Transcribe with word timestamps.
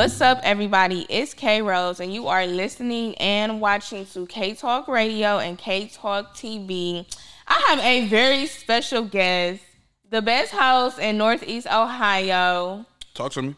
What's 0.00 0.22
up, 0.22 0.40
everybody? 0.44 1.04
It's 1.10 1.34
K 1.34 1.60
Rose, 1.60 2.00
and 2.00 2.10
you 2.10 2.26
are 2.28 2.46
listening 2.46 3.14
and 3.16 3.60
watching 3.60 4.06
to 4.06 4.24
K 4.24 4.54
Talk 4.54 4.88
Radio 4.88 5.36
and 5.36 5.58
K 5.58 5.88
Talk 5.88 6.34
TV. 6.34 7.04
I 7.46 7.62
have 7.68 7.80
a 7.80 8.06
very 8.06 8.46
special 8.46 9.02
guest, 9.04 9.62
the 10.08 10.22
best 10.22 10.52
host 10.52 10.98
in 10.98 11.18
Northeast 11.18 11.66
Ohio. 11.66 12.86
Talk 13.12 13.32
to 13.32 13.42
me. 13.42 13.56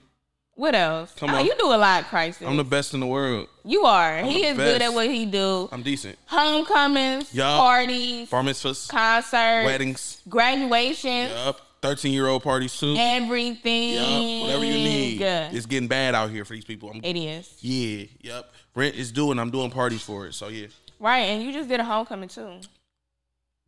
What 0.55 0.75
else? 0.75 1.15
Come 1.17 1.31
Oh, 1.31 1.37
on. 1.37 1.47
you 1.47 1.55
do 1.57 1.67
a 1.67 1.79
lot, 1.79 2.07
Crisis. 2.07 2.45
I'm 2.45 2.57
the 2.57 2.65
best 2.65 2.93
in 2.93 2.99
the 2.99 3.07
world. 3.07 3.47
you 3.65 3.85
are. 3.85 4.25
he 4.25 4.43
the 4.43 4.49
is 4.49 4.57
good 4.57 4.83
at 4.83 4.93
what 4.93 5.09
he 5.09 5.27
do. 5.27 5.69
I'm 5.71 5.83
decent. 5.83 6.19
Homecomings, 6.27 7.33
Yup. 7.33 7.57
parties, 7.61 8.29
Bar 8.29 8.43
mitzvahs, 8.43 8.89
concerts, 8.89 9.65
weddings, 9.65 10.21
graduations, 10.29 11.31
yup. 11.31 11.61
13 11.83 12.13
year 12.13 12.29
old 12.29 12.43
parties 12.43 12.79
too. 12.79 12.95
everything. 12.99 13.95
Yup. 13.95 14.43
Whatever 14.43 14.65
you 14.65 14.73
need. 14.73 15.19
Good. 15.19 15.55
It's 15.55 15.67
getting 15.67 15.89
bad 15.89 16.15
out 16.15 16.31
here 16.31 16.45
for 16.45 16.55
these 16.55 16.65
people. 16.65 16.91
I'm, 16.95 17.01
It 17.05 17.17
is. 17.17 17.53
yeah, 17.61 18.07
yep. 18.21 18.53
Rent 18.75 18.95
is 18.95 19.13
due 19.13 19.31
and 19.33 19.41
I'm 19.41 19.51
doing 19.51 19.71
parties 19.71 20.03
for 20.03 20.27
it. 20.27 20.35
So 20.35 20.49
yeah. 20.49 20.69
Right, 20.99 21.23
and 21.23 21.43
you 21.43 21.53
just 21.53 21.69
did 21.69 21.81
a 21.81 21.85
homecoming 21.85 22.29
too. 22.29 22.61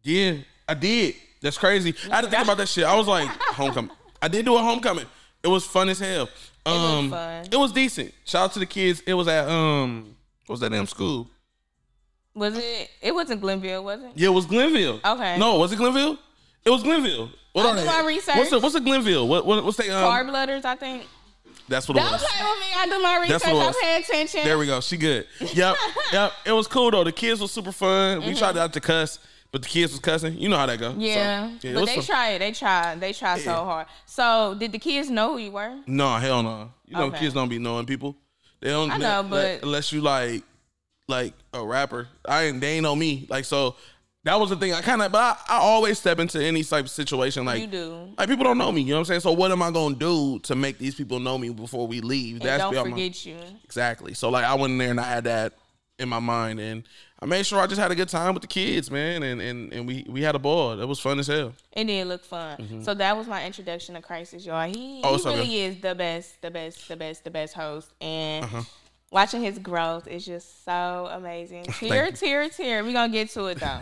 Yeah, 0.02 0.34
I 0.69 0.74
did. 0.74 1.14
That's 1.42 1.58
crazy. 1.58 1.95
I 2.10 2.16
had 2.16 2.24
to 2.24 2.30
think 2.30 2.42
about 2.45 2.56
that 2.58 2.69
shit. 2.69 2.84
I 2.84 2.96
was 2.96 3.06
like, 3.08 3.28
homecoming. 3.41 3.91
I 4.22 4.28
did 4.28 4.44
do 4.44 4.55
a 4.56 4.62
homecoming. 4.62 5.06
It 5.42 5.48
was 5.48 5.66
fun 5.66 5.88
as 5.88 5.98
hell. 5.98 6.24
It 6.24 6.30
was 6.70 6.77
Um, 6.98 7.10
fun. 7.10 7.46
it 7.50 7.56
was 7.56 7.72
decent. 7.72 8.14
Shout 8.24 8.44
out 8.44 8.52
to 8.52 8.58
the 8.60 8.66
kids. 8.66 9.02
It 9.06 9.12
was 9.14 9.28
at 9.28 9.48
um, 9.48 10.14
what 10.46 10.55
was 10.55 10.60
that 10.60 10.70
damn 10.70 10.86
school? 10.86 11.28
Was 12.34 12.56
it? 12.56 12.91
It 13.03 13.14
wasn't 13.14 13.41
Glenville, 13.41 13.84
was 13.84 14.03
it? 14.03 14.12
Yeah, 14.14 14.28
it 14.28 14.33
was 14.33 14.47
Glenville. 14.47 15.00
Okay. 15.05 15.36
No, 15.38 15.58
was 15.58 15.72
it 15.72 15.77
Glenville? 15.77 16.16
It 16.64 16.70
was 16.70 16.83
Glenville. 16.83 17.31
What 17.55 17.66
I 17.66 17.80
do 17.80 17.86
my 17.86 18.02
research. 18.06 18.36
What's 18.36 18.50
the 18.50 18.58
what's 18.58 18.74
the 18.74 18.80
Glenville? 18.80 19.27
What, 19.28 19.47
what 19.47 19.64
what's 19.64 19.77
the 19.77 19.88
um, 19.97 20.05
Carb 20.10 20.30
letters, 20.33 20.64
I 20.64 20.74
think. 20.77 21.06
That's 21.69 21.88
what 21.88 21.97
it 21.97 22.00
was. 22.00 22.10
Don't 22.10 22.20
was. 22.20 22.30
play 22.30 22.50
with 22.50 22.60
me. 22.60 22.66
I 22.77 22.86
do 22.88 23.02
my 23.02 23.16
research. 23.16 23.28
That's 23.30 23.44
what 23.47 23.55
it 23.55 23.62
I 23.62 23.66
was. 23.69 23.77
pay 23.80 23.97
attention. 24.02 24.44
There 24.44 24.58
we 24.58 24.66
go. 24.66 24.80
She 24.80 24.97
good. 24.98 25.27
Yep. 25.41 25.77
yep. 26.12 26.32
It 26.44 26.52
was 26.52 26.66
cool 26.66 26.91
though. 26.91 27.05
The 27.05 27.12
kids 27.12 27.41
was 27.41 27.52
super 27.52 27.72
fun. 27.72 28.27
We 28.27 28.34
tried 28.34 28.55
not 28.56 28.72
to 28.75 28.80
cuss, 28.80 29.19
but 29.50 29.62
the 29.62 29.69
kids 29.69 29.92
was 29.92 30.00
cussing. 30.00 30.36
You 30.36 30.48
know 30.50 30.58
how 30.58 30.66
that 30.66 30.78
go. 30.78 30.91
So, 30.91 30.97
Mm-hmm. 30.98 31.02
Yeah, 31.02 31.47
it 31.70 31.75
but 31.75 31.80
was 31.80 31.88
they 31.91 31.94
fun. 31.97 32.05
tried. 32.05 32.38
They 32.41 32.52
tried. 32.52 33.00
They 33.00 33.12
tried 33.14 33.41
so 33.41 33.50
Yeah. 33.52 33.64
hard. 33.64 33.86
So, 34.05 34.56
did 34.58 34.72
the 34.72 34.78
kids 34.78 35.08
know 35.08 35.32
who 35.34 35.38
you 35.38 35.52
were? 35.52 35.75
No, 35.86 36.16
hell 36.16 36.42
no. 36.42 36.70
You 36.86 36.97
know, 36.97 37.05
Okay. 37.05 37.20
kids 37.20 37.34
don't 37.34 37.48
be 37.48 37.58
knowing 37.58 37.86
people. 37.86 38.16
They 38.60 38.70
don't. 38.70 38.91
I 38.91 38.97
know, 38.98 39.22
but- 39.22 39.62
unless 39.62 39.91
you 39.92 40.00
like, 40.02 40.42
like 41.08 41.32
a 41.55 41.64
rapper, 41.64 42.08
I 42.27 42.44
ain't. 42.44 42.60
They 42.60 42.72
ain't 42.75 42.82
know 42.82 42.97
me. 42.97 43.27
Like 43.30 43.44
so, 43.47 43.77
that 44.25 44.41
was 44.41 44.50
the 44.50 44.56
thing. 44.56 44.72
I 44.72 44.80
kind 44.80 45.00
of, 45.03 45.12
but 45.12 45.19
I, 45.48 45.56
I 45.56 45.58
always 45.58 45.98
step 45.98 46.19
into 46.19 46.42
any 46.42 46.64
type 46.64 46.84
of 46.86 46.91
situation 46.91 47.44
like 47.44 47.61
you 47.61 47.67
do. 47.67 48.08
Like 48.19 48.28
people 48.28 48.44
don't 48.44 48.58
know 48.58 48.72
me, 48.72 48.81
you 48.83 48.89
know 48.89 48.94
what 48.97 49.00
I'm 49.00 49.05
saying? 49.06 49.20
So 49.20 49.33
what 49.33 49.53
am 49.53 49.62
I 49.62 49.70
gonna 49.70 49.94
do 49.94 50.39
to 50.41 50.55
make 50.55 50.78
these 50.78 50.94
people 50.94 51.20
know 51.20 51.39
me 51.39 51.50
before 51.50 51.86
we 51.86 52.00
leave? 52.00 52.36
And 52.36 52.44
don't 52.44 52.70
beyond 52.72 52.91
my- 52.91 52.97
forget 52.97 53.25
you. 53.27 53.36
exactly. 53.64 54.14
So 54.14 54.31
like 54.31 54.44
I 54.44 54.55
went 54.55 54.72
in 54.72 54.78
there 54.78 54.91
and 54.91 55.00
I 55.00 55.05
had 55.05 55.25
that 55.25 55.53
in 55.98 56.08
my 56.08 56.19
mind, 56.19 56.58
and 56.58 56.83
I 57.22 57.27
made 57.27 57.47
sure 57.47 57.61
I 57.61 57.69
just 57.69 57.81
had 57.81 57.92
a 57.92 57.94
good 57.94 58.08
time 58.08 58.34
with 58.34 58.41
the 58.41 58.48
kids, 58.48 58.91
man, 58.91 59.22
and 59.22 59.41
and 59.41 59.72
and 59.72 59.86
we 59.86 60.05
we 60.08 60.22
had 60.22 60.34
a 60.34 60.41
ball. 60.41 60.81
It 60.81 60.86
was 60.88 60.98
fun 60.98 61.20
as 61.20 61.28
hell. 61.28 61.53
It 61.72 61.84
did 61.84 62.06
look 62.09 62.25
fun. 62.25 62.83
So 62.83 62.94
that 62.94 63.16
was 63.16 63.28
my 63.28 63.47
introduction 63.47 63.94
to 63.94 64.03
Crisis, 64.03 64.44
y'all. 64.44 64.66
He, 64.69 64.75
Mm-hmm. 64.75 65.00
Oh, 65.05 65.16
he 65.16 65.20
okay. 65.28 65.38
really 65.38 65.61
is 65.61 65.81
the 65.81 65.94
best, 65.94 66.42
the 66.42 66.50
best, 66.50 66.88
the 66.88 66.97
best, 66.97 67.22
the 67.22 67.31
best 67.31 67.55
host. 67.55 67.92
And 68.00 68.44
Uh-huh. 68.44 68.62
Watching 69.14 69.42
his 69.42 69.58
growth 69.58 70.06
is 70.08 70.26
just 70.26 70.64
so 70.64 71.08
amazing. 71.10 71.64
Tear, 71.64 72.06
you. 72.06 72.12
tear, 72.12 72.48
tear. 72.50 72.84
We're 72.84 72.92
gonna 72.92 73.12
get 73.12 73.30
to 73.30 73.46
it 73.46 73.60
though. 73.60 73.80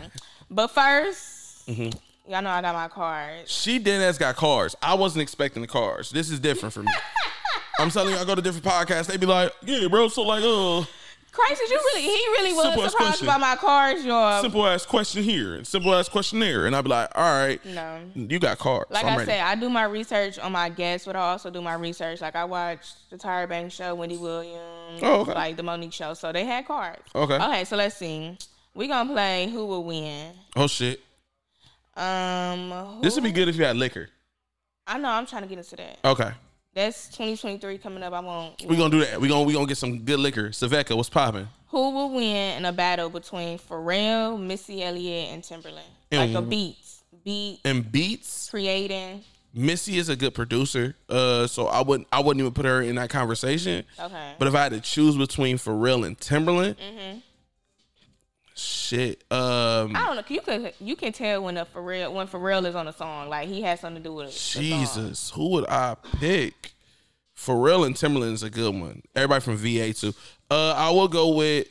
but 0.49 0.73
1st 0.73 1.41
Mm-hmm. 1.65 2.31
y'all 2.31 2.41
know 2.41 2.49
I 2.49 2.61
got 2.61 2.75
my 2.75 2.89
cards. 2.89 3.49
She 3.49 3.79
dead 3.79 4.01
ass 4.01 4.17
got 4.17 4.35
cars. 4.35 4.75
I 4.81 4.93
wasn't 4.95 5.21
expecting 5.21 5.61
the 5.61 5.67
cars. 5.67 6.09
This 6.11 6.29
is 6.29 6.39
different 6.39 6.73
for 6.73 6.83
me. 6.83 6.91
I'm 7.79 7.89
telling 7.89 8.13
you, 8.13 8.19
I 8.19 8.25
go 8.25 8.35
to 8.35 8.41
different 8.41 8.65
podcasts. 8.65 9.07
They 9.07 9.15
be 9.17 9.25
like, 9.25 9.51
"Yeah, 9.63 9.87
bro." 9.87 10.07
So 10.09 10.21
like, 10.23 10.43
uh, 10.43 10.85
Crisis, 11.33 11.67
you 11.69 11.75
really, 11.77 12.01
he 12.03 12.07
really 12.09 12.53
was 12.53 12.63
Simple 12.65 12.83
surprised 12.89 12.95
question. 13.19 13.27
about 13.27 13.39
my 13.41 13.55
cards, 13.55 14.05
y'all. 14.05 14.41
simple 14.41 14.67
ass 14.67 14.85
question 14.85 15.23
here 15.23 15.55
and 15.55 15.65
simple 15.65 15.93
ass 15.95 16.07
question 16.07 16.39
there, 16.39 16.67
and 16.67 16.75
I'd 16.75 16.83
be 16.83 16.89
like, 16.91 17.09
"All 17.15 17.23
right, 17.23 17.59
No. 17.65 18.01
you 18.13 18.37
got 18.37 18.59
cars." 18.59 18.85
Like 18.91 19.03
I 19.03 19.15
ready. 19.17 19.31
said, 19.31 19.39
I 19.41 19.55
do 19.55 19.67
my 19.67 19.85
research 19.85 20.37
on 20.37 20.51
my 20.51 20.69
guests, 20.69 21.07
but 21.07 21.15
I 21.15 21.21
also 21.31 21.49
do 21.49 21.59
my 21.59 21.73
research. 21.73 22.21
Like 22.21 22.35
I 22.35 22.45
watched 22.45 23.09
the 23.09 23.17
Tyra 23.17 23.49
Banks 23.49 23.73
show, 23.73 23.95
Wendy 23.95 24.15
Williams, 24.17 24.99
Oh, 25.01 25.21
okay. 25.21 25.33
like 25.33 25.57
the 25.57 25.63
Monique 25.63 25.91
show. 25.91 26.13
So 26.13 26.31
they 26.31 26.45
had 26.45 26.67
cards. 26.67 27.01
Okay. 27.15 27.35
Okay, 27.35 27.63
so 27.65 27.77
let's 27.77 27.95
see. 27.97 28.37
We 28.75 28.87
gonna 28.87 29.11
play 29.11 29.49
who 29.51 29.65
will 29.65 29.83
win. 29.83 30.33
Oh 30.55 30.67
shit, 30.67 31.01
Um, 31.97 32.71
who- 32.71 33.01
this 33.01 33.15
would 33.15 33.23
be 33.23 33.31
good 33.31 33.47
if 33.47 33.55
you 33.55 33.65
had 33.65 33.75
liquor. 33.75 34.09
I 34.85 34.97
know 34.97 35.09
I'm 35.09 35.25
trying 35.25 35.43
to 35.43 35.47
get 35.47 35.57
into 35.57 35.75
that. 35.77 35.97
Okay. 36.05 36.31
That's 36.75 37.07
2023 37.09 37.77
coming 37.77 38.01
up. 38.03 38.13
I 38.13 38.19
won't. 38.19 38.63
We're 38.65 38.77
gonna 38.77 38.89
do 38.89 38.99
that. 39.05 39.21
We're 39.21 39.29
gonna 39.29 39.43
we 39.43 39.53
gonna 39.53 39.67
get 39.67 39.77
some 39.77 39.99
good 39.99 40.19
liquor. 40.19 40.49
Saveka, 40.49 40.95
what's 40.95 41.09
popping? 41.09 41.47
Who 41.67 41.91
will 41.91 42.09
win 42.11 42.57
in 42.57 42.65
a 42.65 42.71
battle 42.73 43.09
between 43.09 43.57
Pharrell, 43.59 44.39
Missy 44.41 44.83
Elliott, 44.83 45.29
and 45.33 45.43
Timbaland? 45.43 45.81
Like 46.11 46.31
a 46.31 46.37
And- 46.39 46.49
beats, 46.49 47.03
beat 47.23 47.59
And 47.65 47.91
beats. 47.91 48.49
creating. 48.49 49.23
Missy 49.55 49.97
is 49.99 50.09
a 50.09 50.15
good 50.15 50.33
producer. 50.33 50.95
Uh, 51.07 51.45
so 51.45 51.67
I 51.67 51.81
wouldn't 51.83 52.07
I 52.11 52.21
wouldn't 52.21 52.41
even 52.41 52.53
put 52.53 52.65
her 52.65 52.81
in 52.81 52.95
that 52.95 53.11
conversation. 53.11 53.85
Okay. 53.99 54.33
But 54.39 54.47
if 54.47 54.55
I 54.55 54.63
had 54.63 54.71
to 54.71 54.81
choose 54.81 55.15
between 55.15 55.57
Pharrell 55.57 56.05
and 56.05 56.17
Timbaland, 56.19 56.75
Mm-hmm. 56.77 57.19
Shit. 58.93 59.23
Um, 59.31 59.95
I 59.95 60.05
don't 60.05 60.15
know. 60.17 60.23
You 60.27 60.41
can 60.41 60.71
you 60.79 60.95
can 60.95 61.11
tell 61.13 61.43
when 61.43 61.57
a 61.57 61.65
Pharrell 61.65 62.13
when 62.13 62.27
Pharrell 62.27 62.65
is 62.67 62.75
on 62.75 62.87
a 62.87 62.93
song, 62.93 63.27
like 63.27 63.47
he 63.47 63.63
has 63.63 63.79
something 63.79 64.03
to 64.03 64.09
do 64.09 64.13
with 64.13 64.27
it. 64.27 64.59
Jesus, 64.59 65.31
who 65.31 65.49
would 65.49 65.67
I 65.67 65.95
pick? 66.19 66.73
Pharrell 67.35 67.87
and 67.87 67.95
Timbaland 67.95 68.33
is 68.33 68.43
a 68.43 68.51
good 68.51 68.75
one. 68.75 69.01
Everybody 69.15 69.41
from 69.41 69.57
VA 69.57 69.93
too. 69.93 70.13
Uh, 70.51 70.73
I 70.73 70.91
will 70.91 71.07
go 71.07 71.29
with. 71.29 71.67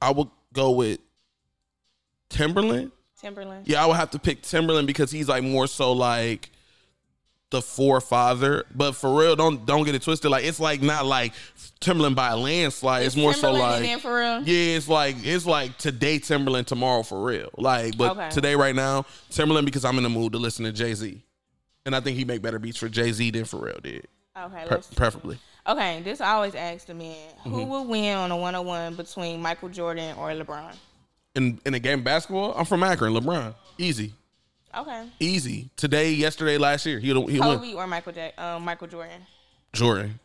I 0.00 0.10
will 0.10 0.32
go 0.52 0.72
with 0.72 0.98
Timbaland. 2.28 2.90
Timbaland. 3.22 3.62
Yeah, 3.66 3.84
I 3.84 3.86
would 3.86 3.96
have 3.96 4.10
to 4.10 4.18
pick 4.18 4.42
Timbaland 4.42 4.86
because 4.86 5.12
he's 5.12 5.28
like 5.28 5.44
more 5.44 5.68
so 5.68 5.92
like 5.92 6.50
the 7.52 7.62
forefather. 7.62 8.64
But 8.74 8.92
for 8.96 9.16
real, 9.16 9.36
don't 9.36 9.64
don't 9.64 9.84
get 9.84 9.94
it 9.94 10.02
twisted. 10.02 10.30
Like 10.30 10.44
it's 10.44 10.58
like 10.58 10.82
not 10.82 11.06
like 11.06 11.32
Timbaland 11.80 12.16
by 12.16 12.30
a 12.30 12.36
landslide. 12.36 13.06
It's 13.06 13.14
more 13.16 13.32
so 13.32 13.52
like 13.52 13.84
yeah, 13.84 13.96
it's 14.44 14.88
like 14.88 15.16
it's 15.22 15.46
like 15.46 15.78
today 15.78 16.18
Timbaland, 16.18 16.66
tomorrow 16.66 17.02
for 17.04 17.22
real. 17.22 17.48
Like, 17.56 17.96
but 17.96 18.12
Okay. 18.16 18.28
today 18.30 18.56
right 18.56 18.74
now 18.74 19.02
Timbaland 19.30 19.64
because 19.66 19.84
I'm 19.84 19.96
in 19.98 20.02
the 20.02 20.10
mood 20.10 20.32
to 20.32 20.38
listen 20.38 20.64
to 20.64 20.72
Jay 20.72 20.94
Z, 20.94 21.22
and 21.86 21.94
I 21.94 22.00
think 22.00 22.16
he 22.18 22.24
make 22.24 22.42
better 22.42 22.58
beats 22.58 22.78
for 22.78 22.88
Jay 22.88 23.12
Z 23.12 23.30
than 23.30 23.44
Pharrell 23.44 23.80
did, 23.82 24.08
Okay, 24.36 24.64
let's. 24.68 24.92
preferably. 24.92 25.38
Okay, 25.68 26.02
this 26.02 26.20
I 26.20 26.32
always 26.32 26.56
ask 26.56 26.86
the 26.86 26.92
Mm-hmm. 26.94 27.50
Who 27.50 27.64
will 27.66 27.84
win 27.86 28.16
on 28.16 28.32
a 28.32 28.36
one-on-one 28.36 28.96
between 28.96 29.40
Michael 29.40 29.68
Jordan 29.68 30.16
or 30.18 30.30
LeBron? 30.30 30.74
In 31.36 31.60
in 31.64 31.74
a 31.74 31.78
game 31.78 32.00
of 32.00 32.04
basketball, 32.04 32.52
I'm 32.56 32.64
from 32.64 32.82
Akron, 32.82 33.12
LeBron, 33.14 33.54
easy, 33.78 34.12
Okay, 34.76 35.06
easy. 35.20 35.68
Today, 35.76 36.12
yesterday, 36.12 36.56
last 36.58 36.86
year, 36.86 36.98
he 36.98 37.08
he 37.08 37.14
won. 37.40 37.58
Kobe 37.58 37.74
or 37.74 37.86
Michael 37.86 38.12
J- 38.12 38.32
um, 38.38 38.64
Michael 38.64 38.86
Jordan? 38.88 39.26
Jordan. 39.72 40.18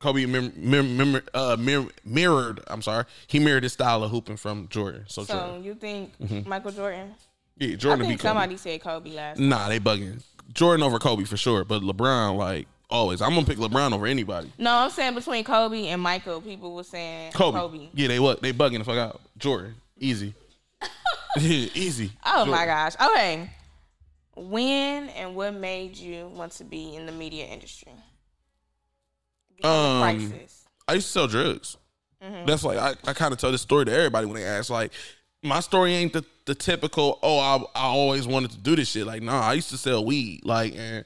Kobe 0.00 0.26
mim- 0.26 0.52
mim- 0.56 0.96
mim- 0.98 1.22
uh, 1.32 1.56
mir- 1.58 1.88
mirrored. 2.04 2.60
I'm 2.66 2.82
sorry, 2.82 3.04
he 3.26 3.38
mirrored 3.38 3.62
his 3.62 3.72
style 3.72 4.04
of 4.04 4.10
hooping 4.10 4.36
from 4.36 4.68
Jordan. 4.68 5.04
So, 5.08 5.24
So 5.24 5.34
Jordan. 5.34 5.64
you 5.64 5.74
think 5.74 6.12
Mm-hmm. 6.18 6.48
Michael 6.48 6.72
Jordan? 6.72 7.14
Yeah, 7.56 7.68
I 7.72 7.74
Jordan 7.76 8.00
be 8.00 8.08
think 8.08 8.20
somebody 8.20 8.56
said 8.58 8.82
Kobe 8.82 9.10
last. 9.12 9.38
Nah, 9.38 9.68
they 9.68 9.80
bugging. 9.80 10.22
Jordan 10.52 10.82
over 10.82 10.98
Kobe 10.98 11.24
for 11.24 11.38
sure, 11.38 11.64
but 11.64 11.80
LeBron 11.80 12.36
like 12.36 12.66
always. 12.90 13.22
I'm 13.22 13.32
gonna 13.32 13.46
pick 13.46 13.56
LeBron 13.56 13.92
over 13.94 14.06
anybody. 14.06 14.52
No, 14.58 14.74
I'm 14.74 14.90
saying 14.90 15.14
between 15.14 15.42
Kobe 15.44 15.86
and 15.86 16.02
Michael. 16.02 16.42
People 16.42 16.74
were 16.74 16.82
saying 16.84 17.32
Kobe. 17.32 17.58
Kobe. 17.58 17.88
Yeah, 17.94 18.08
they 18.08 18.18
what? 18.20 18.42
They 18.42 18.52
bugging 18.52 18.78
the 18.78 18.84
fuck 18.84 18.98
out. 18.98 19.20
Jordan, 19.38 19.74
easy. 19.98 20.34
yeah, 20.82 20.88
easy. 21.74 22.12
Oh 22.26 22.44
my 22.44 22.66
gosh. 22.66 22.94
Okay. 23.00 23.48
When 24.36 25.08
and 25.10 25.34
what 25.36 25.54
made 25.54 25.96
you 25.96 26.26
want 26.28 26.52
to 26.52 26.64
be 26.64 26.96
in 26.96 27.06
the 27.06 27.12
media 27.12 27.46
industry? 27.46 27.92
Um, 29.62 30.00
Crisis. 30.00 30.64
I 30.88 30.94
used 30.94 31.06
to 31.06 31.12
sell 31.12 31.26
drugs. 31.26 31.76
Mm-hmm. 32.22 32.46
That's 32.46 32.64
like 32.64 32.78
I, 32.78 32.94
I 33.08 33.12
kind 33.12 33.32
of 33.32 33.38
tell 33.38 33.52
this 33.52 33.62
story 33.62 33.84
to 33.84 33.92
everybody 33.92 34.26
when 34.26 34.36
they 34.36 34.44
ask. 34.44 34.70
Like, 34.70 34.92
my 35.42 35.60
story 35.60 35.94
ain't 35.94 36.12
the, 36.12 36.24
the 36.46 36.54
typical. 36.54 37.18
Oh, 37.22 37.38
I 37.38 37.56
I 37.78 37.84
always 37.84 38.26
wanted 38.26 38.50
to 38.52 38.58
do 38.58 38.74
this 38.76 38.88
shit. 38.90 39.06
Like, 39.06 39.22
nah, 39.22 39.40
I 39.40 39.52
used 39.54 39.70
to 39.70 39.78
sell 39.78 40.04
weed. 40.04 40.40
Like, 40.44 40.74
and 40.76 41.04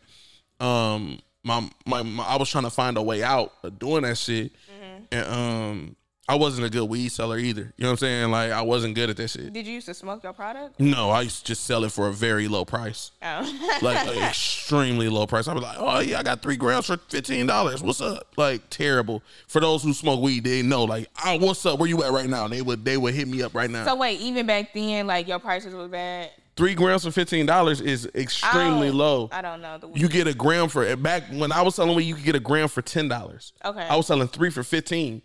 um, 0.60 1.18
my 1.44 1.68
my, 1.86 2.02
my 2.02 2.24
I 2.24 2.36
was 2.36 2.48
trying 2.48 2.64
to 2.64 2.70
find 2.70 2.96
a 2.96 3.02
way 3.02 3.22
out 3.22 3.52
of 3.62 3.78
doing 3.78 4.02
that 4.02 4.16
shit, 4.16 4.52
Mm-hmm. 4.52 5.04
and 5.12 5.26
um, 5.26 5.96
I 6.28 6.34
wasn't 6.34 6.66
a 6.66 6.70
good 6.70 6.84
weed 6.84 7.08
seller 7.08 7.38
either. 7.38 7.72
You 7.78 7.84
know 7.84 7.88
what 7.88 7.92
I'm 7.92 7.96
saying? 7.98 8.30
Like, 8.30 8.52
I 8.52 8.60
wasn't 8.60 8.94
good 8.94 9.08
at 9.08 9.16
that 9.16 9.28
shit. 9.28 9.50
Did 9.52 9.66
you 9.66 9.74
used 9.74 9.86
to 9.86 9.94
smoke 9.94 10.22
your 10.22 10.34
product? 10.34 10.78
No, 10.78 11.08
I 11.08 11.22
used 11.22 11.38
to 11.40 11.44
just 11.46 11.64
sell 11.64 11.84
it 11.84 11.92
for 11.92 12.06
a 12.08 12.12
very 12.12 12.48
low 12.48 12.66
price. 12.66 13.12
Oh. 13.22 13.78
like 13.80 14.06
an 14.14 14.22
extremely 14.22 15.08
low 15.08 15.26
price. 15.26 15.48
I'd 15.48 15.54
be 15.54 15.60
like, 15.60 15.76
oh 15.78 16.00
yeah, 16.00 16.18
I 16.18 16.22
got 16.22 16.42
three 16.42 16.56
grams 16.56 16.86
for 16.86 16.98
fifteen 16.98 17.46
dollars. 17.46 17.82
What's 17.82 18.00
up? 18.00 18.26
Like 18.36 18.68
terrible. 18.70 19.22
For 19.46 19.60
those 19.60 19.82
who 19.82 19.92
smoke 19.94 20.20
weed, 20.20 20.44
they 20.44 20.62
know 20.62 20.84
like, 20.84 21.08
oh, 21.24 21.38
what's 21.38 21.64
up? 21.64 21.78
Where 21.78 21.88
you 21.88 22.02
at 22.04 22.12
right 22.12 22.28
now? 22.28 22.46
They 22.48 22.60
would 22.62 22.84
they 22.84 22.96
would 22.98 23.14
hit 23.14 23.26
me 23.26 23.42
up 23.42 23.54
right 23.54 23.70
now. 23.70 23.84
so 23.86 23.96
wait, 23.96 24.20
even 24.20 24.46
back 24.46 24.74
then, 24.74 25.06
like 25.06 25.28
your 25.28 25.38
prices 25.38 25.74
was 25.74 25.88
bad. 25.90 26.30
three 26.56 26.74
grams 26.74 27.04
for 27.04 27.10
fifteen 27.10 27.46
dollars 27.46 27.80
is 27.80 28.06
extremely 28.14 28.88
I 28.88 28.90
low. 28.90 29.28
I 29.32 29.40
don't 29.40 29.62
know. 29.62 29.78
The 29.78 29.88
You 29.94 30.08
get 30.08 30.26
a 30.26 30.34
gram 30.34 30.68
for 30.68 30.84
it. 30.84 31.02
back 31.02 31.22
when 31.32 31.52
I 31.52 31.62
was 31.62 31.74
selling 31.76 31.96
weed, 31.96 32.02
you 32.04 32.14
could 32.16 32.24
get 32.24 32.36
a 32.36 32.40
gram 32.40 32.68
for 32.68 32.82
ten 32.82 33.08
dollars. 33.08 33.54
Okay. 33.64 33.80
I 33.88 33.96
was 33.96 34.06
selling 34.06 34.28
three 34.28 34.50
for 34.50 34.62
fifteen. 34.62 35.22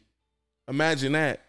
Imagine 0.68 1.13
that. 1.13 1.42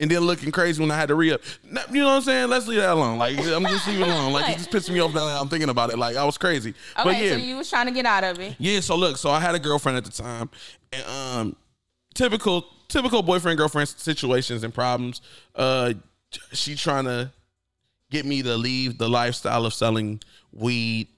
And 0.00 0.08
then 0.08 0.20
looking 0.20 0.52
crazy 0.52 0.80
when 0.80 0.92
I 0.92 0.96
had 0.96 1.08
to 1.08 1.16
re 1.16 1.32
up. 1.32 1.40
You 1.64 2.02
know 2.02 2.06
what 2.06 2.16
I'm 2.16 2.22
saying? 2.22 2.48
Let's 2.48 2.68
leave 2.68 2.78
that 2.78 2.92
alone. 2.92 3.18
Like 3.18 3.36
I'm 3.36 3.64
just 3.64 3.88
leaving 3.88 4.02
it 4.02 4.12
alone. 4.12 4.32
Like 4.32 4.48
it's 4.50 4.66
just 4.66 4.70
pissing 4.70 4.94
me 4.94 5.00
off 5.00 5.12
now. 5.12 5.26
that 5.26 5.40
I'm 5.40 5.48
thinking 5.48 5.70
about 5.70 5.90
it. 5.90 5.98
Like 5.98 6.16
I 6.16 6.24
was 6.24 6.38
crazy. 6.38 6.70
okay, 6.96 7.04
but 7.04 7.16
yeah, 7.16 7.30
so 7.32 7.36
you 7.38 7.56
was 7.56 7.68
trying 7.68 7.86
to 7.86 7.92
get 7.92 8.06
out 8.06 8.22
of 8.22 8.38
it. 8.38 8.54
yeah. 8.58 8.78
So 8.78 8.94
look, 8.94 9.16
so 9.16 9.28
I 9.30 9.40
had 9.40 9.56
a 9.56 9.58
girlfriend 9.58 9.98
at 9.98 10.04
the 10.04 10.12
time, 10.12 10.50
and 10.92 11.04
um, 11.04 11.56
typical 12.14 12.64
typical 12.86 13.22
boyfriend 13.22 13.58
girlfriend 13.58 13.88
situations 13.88 14.62
and 14.62 14.72
problems. 14.72 15.20
Uh, 15.56 15.94
she 16.52 16.76
trying 16.76 17.06
to 17.06 17.32
get 18.10 18.24
me 18.24 18.42
to 18.42 18.56
leave 18.56 18.98
the 18.98 19.08
lifestyle 19.08 19.66
of 19.66 19.74
selling 19.74 20.20
weed, 20.52 21.08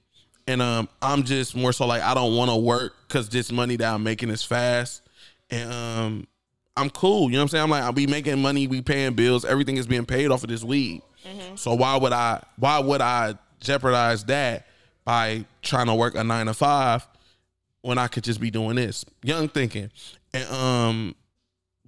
and 0.47 0.59
um, 0.59 0.89
I'm 1.03 1.21
just 1.21 1.55
more 1.55 1.71
so 1.71 1.85
like 1.85 2.01
I 2.01 2.15
don't 2.15 2.35
want 2.35 2.49
to 2.49 2.57
work 2.57 2.95
because 3.07 3.29
this 3.29 3.51
money 3.51 3.75
that 3.75 3.93
I'm 3.93 4.03
making 4.03 4.29
is 4.29 4.43
fast, 4.43 5.03
and 5.51 5.71
um, 5.71 6.27
I'm 6.77 6.89
cool. 6.89 7.25
You 7.25 7.33
know 7.33 7.39
what 7.39 7.41
I'm 7.43 7.47
saying? 7.49 7.63
I'm 7.63 7.69
like 7.69 7.83
I'll 7.83 7.91
be 7.91 8.07
making 8.07 8.41
money, 8.41 8.67
we 8.67 8.81
paying 8.81 9.13
bills, 9.13 9.45
everything 9.45 9.77
is 9.77 9.87
being 9.87 10.05
paid 10.05 10.31
off 10.31 10.43
of 10.43 10.49
this 10.49 10.63
weed. 10.63 11.01
So 11.55 11.73
why 11.73 11.97
would 11.97 12.13
I? 12.13 12.41
Why 12.57 12.79
would 12.79 13.01
I 13.01 13.35
jeopardize 13.59 14.23
that 14.25 14.65
by 15.05 15.45
trying 15.61 15.87
to 15.87 15.95
work 15.95 16.15
a 16.15 16.23
nine 16.23 16.47
to 16.47 16.53
five 16.53 17.07
when 17.81 17.97
I 17.97 18.07
could 18.07 18.23
just 18.23 18.39
be 18.39 18.49
doing 18.49 18.75
this? 18.75 19.05
Young 19.23 19.47
thinking, 19.47 19.91
and 20.33 20.49
um, 20.49 21.15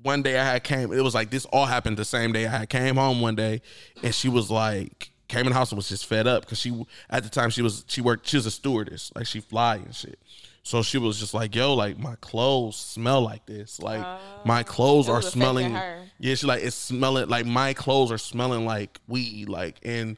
one 0.02 0.22
day 0.22 0.38
I 0.38 0.44
had 0.44 0.64
came. 0.64 0.92
It 0.94 1.02
was 1.02 1.16
like 1.16 1.32
this 1.32 1.46
all 1.46 1.66
happened 1.66 1.98
the 1.98 2.06
same 2.06 2.32
day. 2.32 2.46
I 2.46 2.50
had 2.50 2.70
came 2.70 2.98
home 2.98 3.22
one 3.22 3.36
day, 3.36 3.62
and 4.04 4.14
she 4.14 4.30
was 4.30 4.52
like 4.52 5.10
the 5.34 5.54
house 5.54 5.72
and 5.72 5.78
was 5.78 5.90
just 5.90 6.06
fed 6.06 6.28
up 6.28 6.44
because 6.44 6.60
she 6.60 6.86
at 7.10 7.24
the 7.24 7.30
time 7.30 7.50
she 7.50 7.62
was 7.62 7.84
she 7.88 8.02
worked 8.02 8.28
she 8.28 8.38
was 8.38 8.46
a 8.46 8.52
stewardess 8.52 9.12
like 9.16 9.26
she 9.26 9.40
fly 9.40 9.76
and 9.78 9.94
shit. 9.94 10.20
So 10.66 10.82
she 10.82 10.98
was 10.98 11.20
just 11.20 11.34
like, 11.34 11.56
"Yo, 11.56 11.74
like 11.74 12.00
my 12.00 12.16
clothes 12.22 12.78
smell 12.78 13.22
like 13.22 13.46
this. 13.46 13.82
Like 13.82 14.06
my 14.46 14.64
clothes 14.64 15.10
are 15.10 15.22
smelling. 15.22 15.74
Yeah, 16.20 16.36
she 16.36 16.48
like 16.48 16.64
it's 16.64 16.76
smelling 16.76 17.28
like 17.28 17.46
my 17.46 17.74
clothes 17.74 18.14
are 18.14 18.18
smelling 18.18 18.66
like 18.66 18.98
weed. 19.08 19.50
Like 19.50 19.80
and 19.84 20.18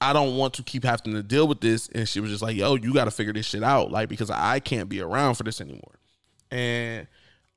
I 0.00 0.12
don't 0.12 0.36
want 0.36 0.54
to 0.54 0.62
keep 0.62 0.84
having 0.84 1.14
to 1.14 1.22
deal 1.22 1.48
with 1.48 1.60
this. 1.60 1.88
And 1.88 2.08
she 2.08 2.20
was 2.20 2.30
just 2.30 2.42
like, 2.42 2.56
yo, 2.56 2.74
you 2.74 2.92
got 2.92 3.06
to 3.06 3.10
figure 3.10 3.32
this 3.32 3.46
shit 3.46 3.62
out. 3.62 3.90
Like, 3.90 4.08
because 4.08 4.30
I 4.30 4.60
can't 4.60 4.88
be 4.88 5.00
around 5.00 5.34
for 5.34 5.42
this 5.42 5.60
anymore. 5.60 5.98
And 6.50 7.06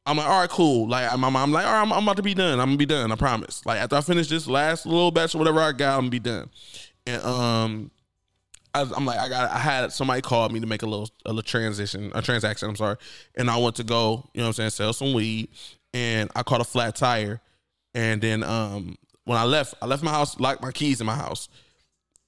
I'm 0.06 0.18
like, 0.18 0.28
all 0.28 0.40
right, 0.40 0.50
cool. 0.50 0.88
Like, 0.88 1.12
I'm 1.12 1.22
like, 1.22 1.36
all 1.36 1.52
right, 1.52 1.82
I'm, 1.82 1.94
I'm 1.94 2.04
about 2.04 2.18
to 2.18 2.24
be 2.24 2.34
done. 2.34 2.60
I'm 2.60 2.68
gonna 2.70 2.78
be 2.78 2.86
done. 2.86 3.12
I 3.12 3.16
promise. 3.16 3.66
Like, 3.66 3.80
after 3.80 3.96
I 3.96 4.02
finish 4.02 4.28
this 4.28 4.48
last 4.48 4.86
little 4.86 5.12
batch 5.12 5.36
or 5.36 5.38
whatever 5.38 5.60
I 5.62 5.72
got, 5.72 5.96
I'm 5.96 6.02
gonna 6.02 6.10
be 6.10 6.20
done. 6.20 6.50
And 7.06 7.22
um, 7.24 7.92
I, 8.74 8.82
I'm 8.96 9.06
like, 9.06 9.20
I 9.20 9.30
got, 9.30 9.52
I 9.52 9.60
had 9.60 9.92
somebody 9.92 10.22
called 10.22 10.52
me 10.52 10.60
to 10.62 10.68
make 10.68 10.82
a 10.82 10.88
little, 10.88 11.10
a 11.26 11.30
little 11.30 11.44
transition, 11.44 12.12
a 12.16 12.22
transaction. 12.22 12.70
I'm 12.70 12.76
sorry, 12.76 12.98
and 13.36 13.50
I 13.50 13.58
went 13.58 13.76
to 13.78 13.84
go, 13.84 14.30
you 14.34 14.40
know, 14.42 14.46
what 14.46 14.48
I'm 14.48 14.54
saying, 14.54 14.70
sell 14.72 14.94
some 14.94 15.14
weed, 15.14 15.50
and 15.94 16.30
I 16.36 16.44
caught 16.44 16.62
a 16.62 16.66
flat 16.66 16.96
tire, 16.96 17.42
and 17.94 18.22
then 18.22 18.44
um, 18.44 18.96
when 19.26 19.38
I 19.38 19.44
left, 19.44 19.76
I 19.82 19.86
left 19.86 20.02
my 20.02 20.12
house, 20.12 20.40
locked 20.40 20.62
my 20.62 20.72
keys 20.72 21.02
in 21.02 21.08
my 21.08 21.16
house, 21.16 21.50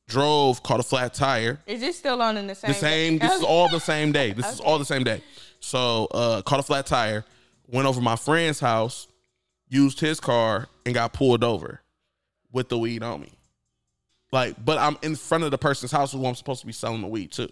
drove, 0.08 0.62
caught 0.62 0.80
a 0.80 0.84
flat 0.84 1.14
tire, 1.14 1.60
Is 1.66 1.80
this 1.80 1.98
still 1.98 2.22
on 2.22 2.38
in 2.38 2.48
the 2.48 2.56
same? 2.56 2.68
the 2.70 2.74
same. 2.76 3.18
This 3.20 3.34
is 3.38 3.44
all 3.44 3.70
the 3.70 3.80
same 3.80 4.12
day. 4.12 4.34
This 4.34 4.52
is 4.52 4.60
all 4.60 4.78
the 4.78 4.86
same 4.86 5.04
day. 5.04 5.24
So 5.60 6.08
uh 6.12 6.42
caught 6.42 6.60
a 6.60 6.64
flat 6.64 6.86
tire, 6.86 7.24
went 7.72 7.88
over 7.88 8.02
my 8.02 8.16
friend's 8.16 8.60
house, 8.60 9.08
used 9.70 10.00
his 10.00 10.20
car, 10.20 10.68
and 10.86 10.94
got 10.94 11.14
pulled 11.14 11.44
over 11.44 11.82
with 12.52 12.70
the 12.70 12.78
weed 12.78 13.02
on 13.04 13.22
me. 13.22 13.32
Like, 14.32 14.64
but 14.64 14.78
I'm 14.78 14.98
in 15.02 15.16
front 15.16 15.44
of 15.44 15.52
the 15.52 15.58
person's 15.58 15.92
house 15.92 16.12
who 16.12 16.26
I'm 16.26 16.36
supposed 16.36 16.62
to 16.62 16.68
be 16.68 16.74
selling 16.74 17.02
the 17.02 17.08
weed 17.08 17.32
to. 17.34 17.50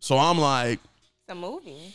So 0.00 0.16
I'm 0.16 0.38
like 0.38 0.80
It's 1.24 1.32
a 1.32 1.34
movie. 1.34 1.94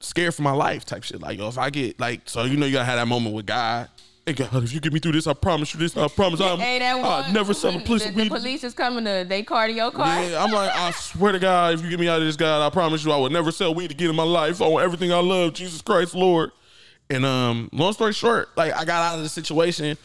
scared 0.00 0.34
for 0.34 0.42
my 0.42 0.52
life 0.52 0.84
type 0.84 1.02
shit. 1.02 1.20
Like, 1.20 1.38
yo, 1.38 1.48
if 1.48 1.58
I 1.58 1.70
get 1.70 2.00
like, 2.00 2.22
so 2.24 2.44
you 2.44 2.56
know, 2.56 2.66
you 2.66 2.72
gotta 2.72 2.84
have 2.86 2.98
that 2.98 3.08
moment 3.08 3.34
with 3.34 3.46
God. 3.46 3.88
Hey 4.24 4.34
God, 4.34 4.62
if 4.62 4.72
you 4.72 4.80
get 4.80 4.92
me 4.92 5.00
through 5.00 5.12
this, 5.12 5.26
I 5.26 5.34
promise 5.34 5.74
you 5.74 5.80
this. 5.80 5.96
I 5.96 6.06
promise 6.08 6.40
I'm, 6.40 6.58
Hey, 6.58 6.78
that 6.78 6.96
I'll 6.96 7.32
never 7.32 7.52
sell 7.52 7.72
a 7.72 7.74
when 7.74 7.84
piece 7.84 8.04
the, 8.04 8.12
the 8.12 8.28
police 8.28 8.62
is 8.62 8.72
coming 8.72 9.04
to 9.04 9.26
they 9.28 9.42
car 9.42 9.66
to 9.66 9.72
your 9.72 9.90
car. 9.90 10.22
Yeah, 10.22 10.42
I'm 10.42 10.52
like, 10.52 10.70
I 10.74 10.90
swear 10.92 11.32
to 11.32 11.38
God, 11.40 11.74
if 11.74 11.82
you 11.82 11.90
get 11.90 11.98
me 12.00 12.08
out 12.08 12.20
of 12.20 12.26
this, 12.26 12.36
God, 12.36 12.64
I 12.64 12.70
promise 12.70 13.04
you, 13.04 13.10
I 13.12 13.16
will 13.16 13.30
never 13.30 13.50
sell 13.50 13.74
weed 13.74 13.90
again 13.90 14.10
in 14.10 14.16
my 14.16 14.22
life. 14.22 14.62
I 14.62 14.68
want 14.68 14.84
everything 14.84 15.12
I 15.12 15.18
love, 15.18 15.54
Jesus 15.54 15.82
Christ, 15.82 16.14
Lord. 16.14 16.52
And 17.12 17.26
um, 17.26 17.68
long 17.72 17.92
story 17.92 18.14
short, 18.14 18.48
like 18.56 18.72
I 18.72 18.86
got 18.86 19.12
out 19.12 19.16
of 19.18 19.22
the 19.22 19.28
situation, 19.28 19.98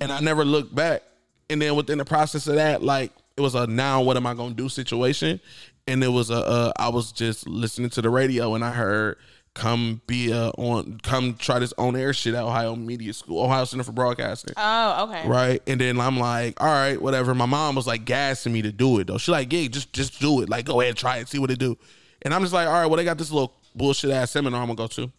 and 0.00 0.10
I 0.10 0.20
never 0.20 0.44
looked 0.44 0.74
back. 0.74 1.02
And 1.50 1.60
then 1.60 1.76
within 1.76 1.98
the 1.98 2.06
process 2.06 2.46
of 2.46 2.54
that, 2.54 2.82
like 2.82 3.12
it 3.36 3.42
was 3.42 3.54
a 3.54 3.66
now 3.66 4.00
what 4.00 4.16
am 4.16 4.26
I 4.26 4.32
gonna 4.32 4.54
do 4.54 4.70
situation, 4.70 5.40
and 5.86 6.02
it 6.02 6.08
was 6.08 6.30
a 6.30 6.36
uh, 6.36 6.72
I 6.76 6.88
was 6.88 7.12
just 7.12 7.46
listening 7.46 7.90
to 7.90 8.02
the 8.02 8.08
radio 8.08 8.54
and 8.54 8.64
I 8.64 8.70
heard 8.70 9.18
come 9.52 10.00
be 10.06 10.32
uh, 10.32 10.50
on 10.56 10.98
come 11.02 11.34
try 11.34 11.58
this 11.58 11.74
on 11.76 11.96
air 11.96 12.14
shit 12.14 12.34
at 12.34 12.42
Ohio 12.42 12.74
Media 12.74 13.12
School, 13.12 13.44
Ohio 13.44 13.66
Center 13.66 13.84
for 13.84 13.92
Broadcasting. 13.92 14.54
Oh, 14.56 15.04
okay. 15.08 15.28
Right. 15.28 15.62
And 15.66 15.78
then 15.78 16.00
I'm 16.00 16.18
like, 16.18 16.60
all 16.62 16.66
right, 16.66 17.00
whatever. 17.00 17.34
My 17.34 17.46
mom 17.46 17.74
was 17.74 17.86
like 17.86 18.06
gassing 18.06 18.54
me 18.54 18.62
to 18.62 18.72
do 18.72 18.98
it 19.00 19.06
though. 19.06 19.18
She 19.18 19.32
like, 19.32 19.52
yeah, 19.52 19.68
just 19.68 19.92
just 19.92 20.18
do 20.18 20.40
it. 20.40 20.48
Like, 20.48 20.64
go 20.64 20.80
ahead, 20.80 20.96
try 20.96 21.18
it, 21.18 21.28
see 21.28 21.38
what 21.38 21.50
it 21.50 21.58
do. 21.58 21.76
And 22.22 22.32
I'm 22.32 22.40
just 22.40 22.54
like, 22.54 22.66
all 22.66 22.72
right, 22.72 22.86
well, 22.86 22.96
they 22.96 23.04
got 23.04 23.18
this 23.18 23.30
little 23.30 23.52
bullshit 23.74 24.10
ass 24.10 24.30
seminar 24.30 24.62
I'm 24.62 24.68
gonna 24.68 24.76
go 24.76 24.86
to. 24.86 25.12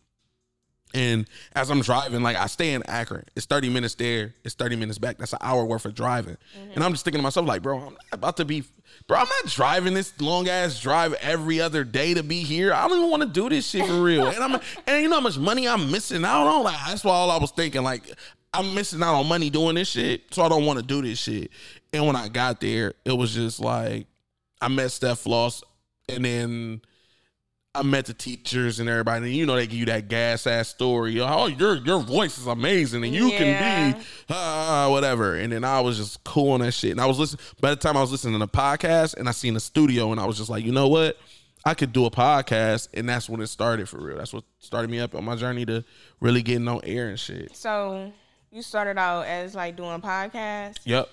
And 0.93 1.27
as 1.53 1.69
I'm 1.69 1.81
driving, 1.81 2.23
like 2.23 2.37
I 2.37 2.47
stay 2.47 2.73
in 2.73 2.83
Akron. 2.83 3.25
It's 3.35 3.45
30 3.45 3.69
minutes 3.69 3.95
there. 3.95 4.33
It's 4.45 4.55
30 4.55 4.77
minutes 4.77 4.97
back. 4.97 5.17
That's 5.17 5.33
an 5.33 5.39
hour 5.41 5.65
worth 5.65 5.85
of 5.85 5.93
driving. 5.93 6.37
And 6.73 6.83
I'm 6.83 6.91
just 6.93 7.03
thinking 7.03 7.19
to 7.19 7.23
myself, 7.23 7.45
like, 7.45 7.61
bro, 7.61 7.77
I'm 7.77 7.93
not 7.93 8.03
about 8.13 8.37
to 8.37 8.45
be, 8.45 8.63
bro, 9.07 9.17
I'm 9.17 9.27
not 9.27 9.51
driving 9.51 9.93
this 9.93 10.13
long 10.21 10.47
ass 10.47 10.79
drive 10.79 11.13
every 11.15 11.59
other 11.59 11.83
day 11.83 12.13
to 12.13 12.23
be 12.23 12.43
here. 12.43 12.73
I 12.73 12.87
don't 12.87 12.97
even 12.99 13.11
want 13.11 13.23
to 13.23 13.29
do 13.29 13.49
this 13.49 13.67
shit 13.67 13.85
for 13.85 14.01
real. 14.01 14.27
And 14.27 14.41
I'm, 14.41 14.61
and 14.87 15.01
you 15.01 15.09
know 15.09 15.15
how 15.15 15.21
much 15.21 15.37
money 15.37 15.67
I'm 15.67 15.91
missing 15.91 16.23
out 16.23 16.47
on? 16.47 16.63
Like, 16.63 16.77
that's 16.87 17.03
why 17.03 17.13
all 17.13 17.29
I 17.29 17.37
was 17.37 17.51
thinking. 17.51 17.83
Like, 17.83 18.03
I'm 18.53 18.73
missing 18.73 19.03
out 19.03 19.15
on 19.15 19.27
money 19.27 19.49
doing 19.49 19.75
this 19.75 19.89
shit, 19.89 20.33
so 20.33 20.43
I 20.43 20.49
don't 20.49 20.65
want 20.65 20.79
to 20.79 20.85
do 20.85 21.01
this 21.01 21.19
shit. 21.19 21.51
And 21.91 22.07
when 22.07 22.15
I 22.15 22.29
got 22.29 22.61
there, 22.61 22.93
it 23.03 23.11
was 23.11 23.33
just 23.33 23.59
like 23.59 24.07
I 24.61 24.69
met 24.69 24.91
Steph 24.91 25.19
Floss, 25.19 25.61
and 26.07 26.23
then 26.23 26.81
I 27.75 27.83
met 27.83 28.05
the 28.05 28.13
teachers 28.13 28.79
and 28.79 28.87
everybody. 28.89 29.25
And 29.25 29.33
you 29.35 29.45
know 29.45 29.55
they 29.55 29.67
give 29.67 29.79
you 29.79 29.85
that 29.87 30.07
gas 30.07 30.47
ass 30.47 30.69
story. 30.69 31.19
Oh, 31.19 31.47
your 31.47 31.75
your 31.77 31.99
voice 31.99 32.37
is 32.37 32.47
amazing, 32.47 33.03
and 33.03 33.13
you 33.13 33.27
Yeah. 33.29 33.37
can 33.37 33.99
be 33.99 34.05
uh, 34.29 34.87
whatever. 34.89 35.35
And 35.35 35.51
then 35.51 35.63
I 35.63 35.81
was 35.81 35.97
just 35.97 36.23
cool 36.23 36.51
on 36.53 36.61
that 36.61 36.71
shit. 36.73 36.91
And 36.91 37.01
I 37.01 37.05
was 37.05 37.19
listening. 37.19 37.41
By 37.59 37.71
the 37.71 37.75
time 37.75 37.97
I 37.97 38.01
was 38.01 38.11
listening 38.11 38.33
to 38.33 38.39
the 38.39 38.47
podcast, 38.47 39.15
and 39.17 39.27
I 39.27 39.31
seen 39.31 39.53
the 39.53 39.59
studio, 39.59 40.11
and 40.11 40.19
I 40.19 40.25
was 40.25 40.37
just 40.37 40.49
like, 40.49 40.63
you 40.65 40.71
know 40.71 40.87
what? 40.87 41.17
I 41.67 41.73
could 41.73 41.91
do 41.93 42.05
a 42.05 42.11
podcast, 42.11 42.89
and 42.93 43.09
that's 43.09 43.27
when 43.27 43.41
it 43.41 43.47
started 43.47 43.89
for 43.89 43.97
real. 43.99 44.17
That's 44.17 44.31
what 44.33 44.43
started 44.59 44.89
me 44.91 44.99
up 44.99 45.15
on 45.15 45.25
my 45.25 45.35
journey 45.35 45.65
to 45.65 45.83
really 46.19 46.43
getting 46.43 46.67
on 46.67 46.79
air 46.83 47.07
and 47.09 47.19
shit. 47.19 47.55
So 47.55 48.11
you 48.51 48.61
started 48.61 48.99
out 48.99 49.25
as 49.25 49.55
like 49.55 49.75
doing 49.75 49.99
podcasts. 49.99 50.77
Yep. 50.85 51.09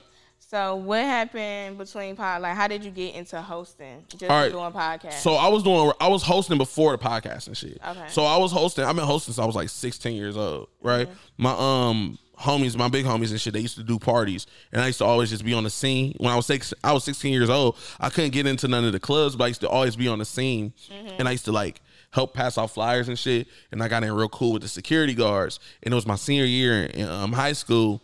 So 0.52 0.76
what 0.76 1.00
happened 1.00 1.78
between 1.78 2.14
pod? 2.14 2.42
Like, 2.42 2.54
how 2.54 2.68
did 2.68 2.85
you 2.85 2.90
get 2.90 3.14
into 3.14 3.40
hosting? 3.40 4.04
Just 4.11 4.25
right. 4.25 4.52
doing 4.52 4.71
podcasts. 4.71 5.23
So 5.23 5.32
I 5.32 5.49
was 5.49 5.62
doing, 5.62 5.90
I 5.99 6.09
was 6.09 6.23
hosting 6.23 6.59
before 6.59 6.94
the 6.94 7.02
podcast 7.02 7.47
and 7.47 7.56
shit. 7.56 7.80
Okay. 7.82 8.04
So 8.09 8.25
I 8.25 8.37
was 8.37 8.52
hosting. 8.52 8.85
I've 8.85 8.94
been 8.94 9.06
hosting 9.06 9.32
since 9.32 9.42
I 9.42 9.47
was 9.47 9.56
like 9.56 9.71
16 9.71 10.14
years 10.14 10.37
old, 10.37 10.68
right? 10.82 11.09
My 11.38 11.54
um 11.59 12.18
homies, 12.38 12.76
my 12.76 12.88
big 12.88 13.06
homies 13.06 13.30
and 13.30 13.40
shit, 13.40 13.54
they 13.54 13.61
used 13.61 13.78
to 13.78 13.82
do 13.82 13.99
parties, 13.99 14.47
and 14.73 14.82
I 14.82 14.88
used 14.88 14.99
to 14.99 15.06
always 15.06 15.30
just 15.30 15.42
be 15.42 15.54
on 15.54 15.64
the 15.64 15.71
scene. 15.71 16.14
When 16.18 16.30
I 16.30 16.37
was 16.37 16.44
six, 16.44 16.75
I 16.85 16.92
was 16.92 17.04
16 17.04 17.32
years 17.32 17.49
old. 17.49 17.78
I 17.99 18.11
couldn't 18.11 18.32
get 18.32 18.47
into 18.47 18.68
none 18.68 18.85
of 18.85 18.92
the 18.92 19.00
clubs, 19.00 19.37
but 19.37 19.44
I 19.44 19.47
used 19.47 19.62
to 19.62 19.71
always 19.71 19.97
be 19.97 20.06
on 20.06 20.18
the 20.18 20.26
scene, 20.26 20.75
and 21.18 21.26
I 21.28 21.30
used 21.30 21.47
to 21.47 21.52
like 21.52 21.80
help 22.11 22.35
pass 22.35 22.59
out 22.59 22.73
flyers 22.73 23.09
and 23.09 23.18
shit. 23.18 23.49
And 23.71 23.82
I 23.82 23.88
got 23.88 24.04
in 24.04 24.12
real 24.12 24.28
cool 24.28 24.52
with 24.52 24.61
the 24.61 24.68
security 24.68 25.14
guards, 25.14 25.61
and 25.82 25.92
it 25.92 25.94
was 25.94 26.06
my 26.06 26.16
senior 26.16 26.44
year 26.44 26.85
in 26.85 27.09
um, 27.09 27.32
high 27.32 27.54
school 27.54 28.02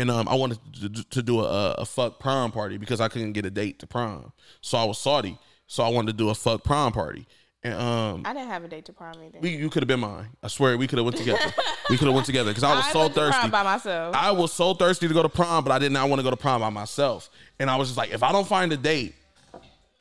and 0.00 0.10
um, 0.10 0.28
I 0.28 0.34
wanted 0.34 0.58
to, 0.80 0.88
do- 0.88 1.02
to 1.02 1.22
do 1.22 1.40
a, 1.40 1.72
a 1.72 1.86
fuck 1.86 2.18
prom 2.18 2.52
party 2.52 2.76
because 2.78 3.00
I 3.00 3.08
couldn't 3.08 3.32
get 3.32 3.44
a 3.46 3.50
date 3.50 3.78
to 3.80 3.86
prom. 3.86 4.32
So 4.60 4.78
I 4.78 4.84
was 4.84 4.98
Saudi, 4.98 5.38
so 5.66 5.82
I 5.84 5.88
wanted 5.88 6.12
to 6.12 6.18
do 6.18 6.28
a 6.30 6.34
fuck 6.34 6.64
prom 6.64 6.92
party. 6.92 7.26
And 7.62 7.74
um, 7.74 8.22
I 8.24 8.32
didn't 8.32 8.48
have 8.48 8.64
a 8.64 8.68
date 8.68 8.86
to 8.86 8.92
prom 8.94 9.14
either. 9.22 9.38
we, 9.40 9.50
you 9.50 9.68
could 9.68 9.82
have 9.82 9.88
been 9.88 10.00
mine. 10.00 10.28
I 10.42 10.48
swear, 10.48 10.78
we 10.78 10.86
could 10.86 10.96
have 10.98 11.04
went 11.04 11.18
together. 11.18 11.52
we 11.90 11.98
could 11.98 12.06
have 12.06 12.14
went 12.14 12.26
together 12.26 12.50
because 12.50 12.64
I 12.64 12.74
was 12.74 12.86
I 12.86 12.92
so 12.92 12.98
went 13.00 13.14
to 13.14 13.20
prom 13.20 13.32
thirsty. 13.32 13.50
by 13.50 13.62
myself. 13.62 14.14
I 14.16 14.30
was 14.30 14.52
so 14.52 14.72
thirsty 14.72 15.06
to 15.08 15.12
go 15.14 15.22
to 15.22 15.28
prom, 15.28 15.62
but 15.64 15.70
I 15.70 15.78
did 15.78 15.92
not 15.92 16.08
want 16.08 16.20
to 16.20 16.22
go 16.22 16.30
to 16.30 16.36
prom 16.38 16.62
by 16.62 16.70
myself. 16.70 17.28
And 17.58 17.68
I 17.68 17.76
was 17.76 17.88
just 17.88 17.98
like, 17.98 18.12
if 18.12 18.22
I 18.22 18.32
don't 18.32 18.48
find 18.48 18.72
a 18.72 18.78
date, 18.78 19.14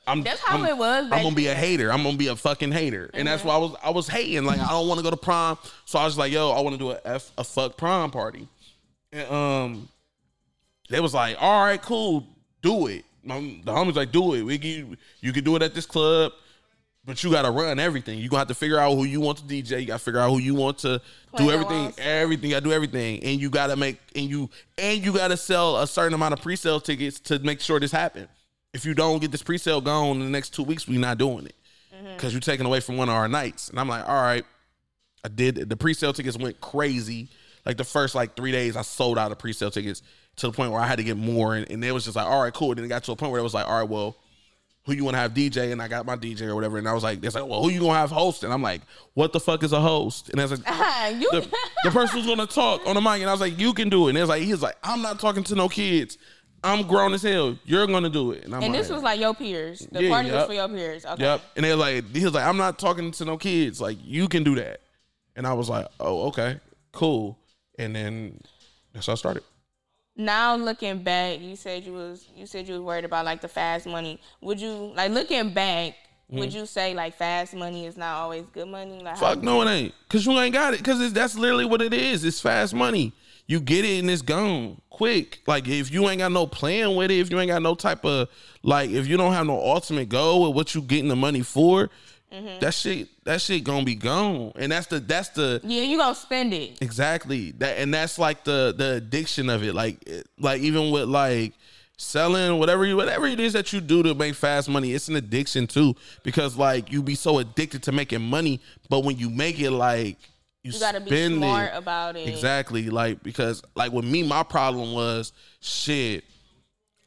I'm 0.08 0.24
That's 0.24 0.40
how 0.40 0.56
I'm- 0.56 0.66
it 0.66 0.78
was 0.78 1.04
I'm 1.12 1.22
gonna 1.24 1.36
be 1.36 1.48
a 1.48 1.54
hater. 1.54 1.92
I'm 1.92 2.02
gonna 2.02 2.18
be 2.18 2.28
a 2.28 2.36
fucking 2.36 2.72
hater, 2.72 3.12
and 3.14 3.28
that's 3.28 3.44
why 3.44 3.54
I 3.54 3.58
was 3.58 3.76
I 3.84 3.90
was 3.92 4.08
hating. 4.08 4.44
Like 4.46 4.60
I 4.60 4.70
don't 4.70 4.88
want 4.88 4.98
to 5.00 5.04
go 5.04 5.12
to 5.12 5.18
prom, 5.18 5.58
so 5.86 6.00
I 6.00 6.06
was 6.06 6.18
like, 6.18 6.32
yo, 6.32 6.50
I 6.52 6.62
want 6.62 6.76
to 6.76 6.80
do 6.80 6.92
a 6.92 7.00
f 7.04 7.32
a 7.38 7.44
fuck 7.44 7.78
prom 7.78 8.10
party, 8.10 8.48
and 9.12 9.32
um, 9.32 9.90
they 10.90 11.00
was 11.00 11.14
like, 11.14 11.38
all 11.40 11.64
right, 11.66 11.82
cool, 11.82 12.26
do 12.62 12.88
it. 12.88 13.06
My, 13.24 13.40
the 13.40 13.72
homies 13.72 13.96
like, 13.96 14.12
do 14.12 14.34
it. 14.34 14.44
We 14.44 14.58
can, 14.58 14.98
you 15.22 15.34
can 15.34 15.44
do 15.44 15.56
it 15.56 15.62
at 15.62 15.74
this 15.74 15.86
club, 15.86 16.32
but 17.06 17.24
you 17.24 17.32
gotta 17.32 17.52
run 17.52 17.80
everything. 17.80 18.20
You 18.20 18.30
gonna 18.30 18.40
have 18.40 18.48
to 18.48 18.54
figure 18.56 18.80
out 18.80 18.96
who 18.96 19.04
you 19.04 19.20
want 19.20 19.40
to 19.40 19.44
DJ. 19.44 19.82
You 19.82 19.88
gotta 19.88 20.00
figure 20.00 20.20
out 20.20 20.30
who 20.30 20.40
you 20.40 20.56
want 20.56 20.78
to 20.80 21.02
Play 21.36 21.46
do 21.46 21.52
everything. 21.52 21.86
roster. 21.86 22.02
Everything. 22.02 22.50
You 22.50 22.56
gotta 22.56 22.66
do 22.66 22.72
everything, 22.74 23.24
and 23.24 23.40
you 23.40 23.50
gotta 23.50 23.76
make 23.76 24.00
and 24.16 24.26
you 24.30 24.50
and 24.78 25.04
you 25.04 25.14
gotta 25.14 25.38
sell 25.38 25.78
a 25.80 25.88
certain 25.88 26.14
amount 26.14 26.34
of 26.34 26.42
pre-sale 26.42 26.80
tickets 26.80 27.20
to 27.22 27.40
make 27.40 27.62
sure 27.62 27.80
this 27.80 27.92
happen. 27.92 28.28
if 28.74 28.86
you 28.86 28.94
don't 28.94 29.20
get 29.20 29.32
this 29.32 29.42
pre-sale 29.44 29.82
gone 29.82 30.18
in 30.18 30.20
the 30.20 30.30
next 30.30 30.54
two 30.54 30.64
weeks, 30.64 30.88
we're 30.88 31.00
not 31.00 31.18
doing 31.18 31.46
it 31.46 31.56
because 32.16 32.32
you're 32.34 32.40
taking 32.40 32.66
away 32.66 32.80
from 32.80 32.98
one 32.98 33.10
of 33.10 33.16
our 33.16 33.28
nights. 33.28 33.70
And 33.70 33.80
I'm 33.80 33.88
like, 33.90 34.08
all 34.08 34.22
right. 34.22 34.46
I 35.24 35.28
did 35.28 35.68
the 35.70 35.76
pre-sale 35.76 36.14
tickets 36.14 36.38
went 36.38 36.62
crazy. 36.62 37.28
Like 37.70 37.78
the 37.78 37.84
first 37.84 38.16
like 38.16 38.36
three 38.36 38.52
days, 38.52 38.76
I 38.76 38.82
sold 38.82 39.20
out 39.20 39.32
of 39.32 39.38
pre-sale 39.38 39.70
tickets 39.70 40.02
to 40.38 40.48
the 40.48 40.54
point 40.54 40.72
where 40.72 40.82
I 40.82 40.88
had 40.88 40.96
to 40.98 41.04
get 41.04 41.18
more, 41.18 41.54
and, 41.54 41.70
and 41.70 41.86
it 41.86 41.92
was 41.92 42.06
just 42.06 42.16
like, 42.16 42.26
all 42.26 42.42
right, 42.42 42.52
cool. 42.52 42.74
Then 42.74 42.84
it 42.84 42.88
got 42.88 43.04
to 43.04 43.12
a 43.12 43.16
point 43.16 43.32
where 43.32 43.40
it 43.40 43.44
was 43.44 43.54
like, 43.54 43.68
all 43.68 43.80
right, 43.80 43.88
well, 43.88 44.18
who 44.88 44.94
you 44.94 45.04
want 45.04 45.14
to 45.14 45.20
have 45.20 45.36
DJ? 45.36 45.72
And 45.72 45.80
I 45.80 45.88
got 45.88 46.04
my 46.04 46.16
DJ 46.16 46.48
or 46.48 46.56
whatever, 46.56 46.80
and 46.80 46.90
I 46.90 46.94
was 46.94 47.04
like, 47.04 47.24
it's 47.24 47.36
like, 47.36 47.46
well, 47.46 47.62
who 47.62 47.70
you 47.70 47.82
gonna 47.82 47.94
have 47.94 48.10
host? 48.10 48.44
And 48.44 48.52
I'm 48.52 48.64
like, 48.64 48.82
what 49.14 49.34
the 49.34 49.40
fuck 49.40 49.62
is 49.62 49.72
a 49.72 49.80
host? 49.80 50.32
And 50.32 50.42
I 50.42 50.46
was 50.46 50.66
like, 50.66 51.16
you, 51.22 51.30
the, 51.30 51.48
the 51.84 51.92
person 51.92 52.18
who's 52.18 52.26
gonna 52.26 52.48
talk 52.48 52.82
on 52.88 52.96
the 52.96 53.02
mic, 53.02 53.22
and 53.22 53.30
I 53.30 53.34
was 53.34 53.40
like, 53.40 53.60
you 53.60 53.72
can 53.76 53.88
do 53.88 54.08
it. 54.08 54.10
And 54.10 54.18
it's 54.18 54.30
like, 54.30 54.42
he's 54.42 54.64
like, 54.64 54.78
I'm 54.84 55.04
not 55.04 55.20
talking 55.20 55.44
to 55.44 55.54
no 55.54 55.70
kids. 55.70 56.18
I'm 56.64 56.88
grown 56.88 57.14
as 57.14 57.22
hell. 57.22 57.56
You're 57.66 57.86
gonna 57.86 58.10
do 58.10 58.32
it. 58.32 58.46
And, 58.46 58.56
I'm 58.56 58.64
and 58.64 58.74
like, 58.74 58.82
this 58.82 58.90
was 58.90 59.04
like 59.04 59.20
your 59.20 59.36
peers. 59.36 59.88
The 59.92 60.02
Yeah, 60.02 60.10
party 60.10 60.32
was 60.32 60.48
for 60.48 60.54
your 60.54 60.68
peers. 60.70 61.06
Okay. 61.06 61.24
Yep. 61.24 61.42
And 61.56 61.66
they 61.66 61.74
like, 61.76 62.16
he 62.16 62.26
was 62.26 62.34
like, 62.34 62.46
I'm 62.48 62.58
not 62.58 62.80
talking 62.80 63.12
to 63.12 63.26
no 63.26 63.38
kids. 63.38 63.80
Like, 63.80 64.00
you 64.04 64.28
can 64.28 64.44
do 64.44 64.56
that. 64.56 64.82
And 65.36 65.46
I 65.46 65.54
was 65.54 65.70
like, 65.70 65.86
oh, 66.00 66.30
okay, 66.30 66.60
cool. 66.92 67.38
And 67.80 67.96
then 67.96 68.42
that's 68.94 69.08
how 69.08 69.14
I 69.14 69.16
started. 69.16 69.44
Now 70.16 70.58
looking 70.58 71.02
back, 71.02 71.40
you 71.40 71.56
said 71.56 71.86
you 71.86 71.94
was 71.94 72.28
you 72.36 72.46
said 72.46 72.68
you 72.68 72.74
was 72.74 72.84
worried 72.84 73.06
about 73.06 73.24
like 73.24 73.40
the 73.40 73.48
fast 73.48 73.88
money. 73.88 74.20
Would 74.42 74.60
you 74.60 74.92
like 74.94 75.12
looking 75.12 75.54
back? 75.54 75.94
Mm-hmm. 76.30 76.40
Would 76.40 76.54
you 76.54 76.66
say 76.66 76.94
like 76.94 77.16
fast 77.16 77.56
money 77.56 77.86
is 77.86 77.96
not 77.96 78.18
always 78.18 78.44
good 78.54 78.68
money? 78.68 79.02
Like 79.02 79.18
Fuck 79.18 79.42
no, 79.42 79.62
it 79.62 79.68
ain't. 79.68 79.96
Cause 80.10 80.26
you 80.26 80.38
ain't 80.38 80.54
got 80.54 80.74
it. 80.74 80.84
Cause 80.84 81.14
that's 81.14 81.38
literally 81.38 81.64
what 81.64 81.82
it 81.82 81.94
is. 81.94 82.26
It's 82.26 82.42
fast 82.42 82.74
money. 82.74 83.14
You 83.48 83.62
get 83.62 83.86
it 83.86 84.00
and 84.00 84.12
it's 84.12 84.22
gone 84.22 84.82
quick. 84.90 85.40
Like 85.48 85.70
if 85.70 85.90
you 85.90 86.10
ain't 86.10 86.20
got 86.20 86.34
no 86.34 86.46
plan 86.46 86.98
with 86.98 87.12
it, 87.12 87.20
if 87.20 87.32
you 87.32 87.40
ain't 87.40 87.50
got 87.50 87.62
no 87.62 87.74
type 87.74 88.04
of 88.04 88.28
like, 88.62 88.90
if 88.90 89.08
you 89.08 89.16
don't 89.16 89.32
have 89.32 89.48
no 89.48 89.58
ultimate 89.58 90.10
goal 90.10 90.48
with 90.48 90.56
what 90.56 90.76
you 90.76 90.82
getting 90.82 91.08
the 91.08 91.16
money 91.16 91.42
for, 91.42 91.90
Mm-hmm. 92.32 92.60
that 92.60 92.74
shit, 92.76 93.08
that 93.24 93.42
shit 93.42 93.64
gonna 93.64 93.84
be 93.84 93.96
gone. 93.96 94.52
And 94.56 94.72
that's 94.72 94.88
the 94.88 95.00
that's 95.00 95.30
the 95.30 95.60
Yeah, 95.64 95.82
you 95.82 95.98
gonna 95.98 96.14
spend 96.14 96.54
it. 96.54 96.80
Exactly. 96.82 97.52
That 97.54 97.80
and 97.80 97.92
that's 97.94 98.20
like 98.20 98.44
the 98.44 98.74
the 98.78 98.94
addiction 98.96 99.50
of 99.50 99.64
it. 99.64 99.74
Like 99.74 99.98
like 100.38 100.62
even 100.62 100.92
with 100.92 101.10
like 101.10 101.54
selling 101.98 102.60
whatever 102.60 102.86
you 102.86 102.96
whatever 102.96 103.26
it 103.28 103.40
is 103.40 103.54
that 103.54 103.74
you 103.74 103.82
do 103.82 104.04
to 104.04 104.14
make 104.14 104.36
fast 104.36 104.70
money, 104.70 104.94
it's 104.94 105.08
an 105.08 105.16
addiction 105.16 105.66
too. 105.68 105.96
Because 106.24 106.56
like 106.56 106.92
you 106.92 107.02
be 107.02 107.16
so 107.16 107.40
addicted 107.40 107.84
to 107.84 107.92
making 107.92 108.22
money, 108.22 108.62
but 108.90 109.04
when 109.04 109.18
you 109.18 109.30
make 109.30 109.60
it 109.60 109.72
like 109.72 110.18
you, 110.64 110.72
You 110.72 110.80
gotta 110.80 111.00
be 111.00 111.10
smart 111.36 111.74
it. 111.74 111.78
about 111.78 112.16
it. 112.16 112.28
Exactly. 112.30 112.90
Like 112.90 113.24
because 113.24 113.64
like 113.76 113.92
with 113.92 114.06
me, 114.06 114.22
my 114.24 114.44
problem 114.44 114.94
was 114.94 115.34
shit. 115.62 116.24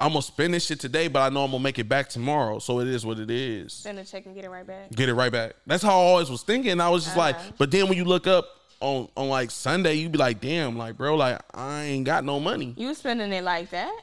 I'm 0.02 0.08
gonna 0.10 0.22
spend 0.22 0.52
this 0.54 0.66
shit 0.66 0.80
today, 0.80 1.08
but 1.08 1.20
I 1.20 1.28
know 1.28 1.44
I'm 1.44 1.50
gonna 1.52 1.62
make 1.62 1.78
it 1.78 1.88
back 1.88 2.08
tomorrow. 2.08 2.58
So 2.58 2.80
it 2.80 2.88
is 2.88 3.06
what 3.06 3.18
it 3.18 3.30
is 3.30 3.72
Send 3.72 3.98
a 3.98 4.04
check 4.04 4.26
and 4.26 4.34
get 4.34 4.44
it 4.44 4.50
right 4.50 4.66
back. 4.66 4.90
get 4.90 5.08
it 5.08 5.14
right 5.14 5.30
back. 5.32 5.54
That's 5.66 5.82
how 5.82 5.90
I 5.90 5.94
always 6.04 6.28
was 6.30 6.42
thinking. 6.42 6.80
I 6.80 6.88
was 6.88 7.04
just 7.04 7.16
like, 7.16 7.36
uh-huh. 7.36 7.52
but 7.58 7.70
then 7.70 7.88
when 7.88 7.96
you 7.96 8.04
look 8.04 8.26
up 8.26 8.46
on 8.80 9.08
on 9.16 9.28
like 9.28 9.50
Sunday, 9.50 9.94
you'd 9.94 10.12
be 10.12 10.18
like, 10.18 10.40
damn, 10.40 10.76
like 10.76 10.96
bro, 10.96 11.14
like 11.14 11.40
I 11.54 11.84
ain't 11.84 12.04
got 12.04 12.24
no 12.24 12.40
money, 12.40 12.74
You 12.76 12.94
spending 12.94 13.32
it 13.32 13.44
like 13.44 13.70
that? 13.70 13.96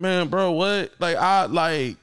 man, 0.00 0.28
bro. 0.28 0.52
What? 0.52 0.92
Like 0.98 1.16
I 1.16 1.46
like 1.46 1.96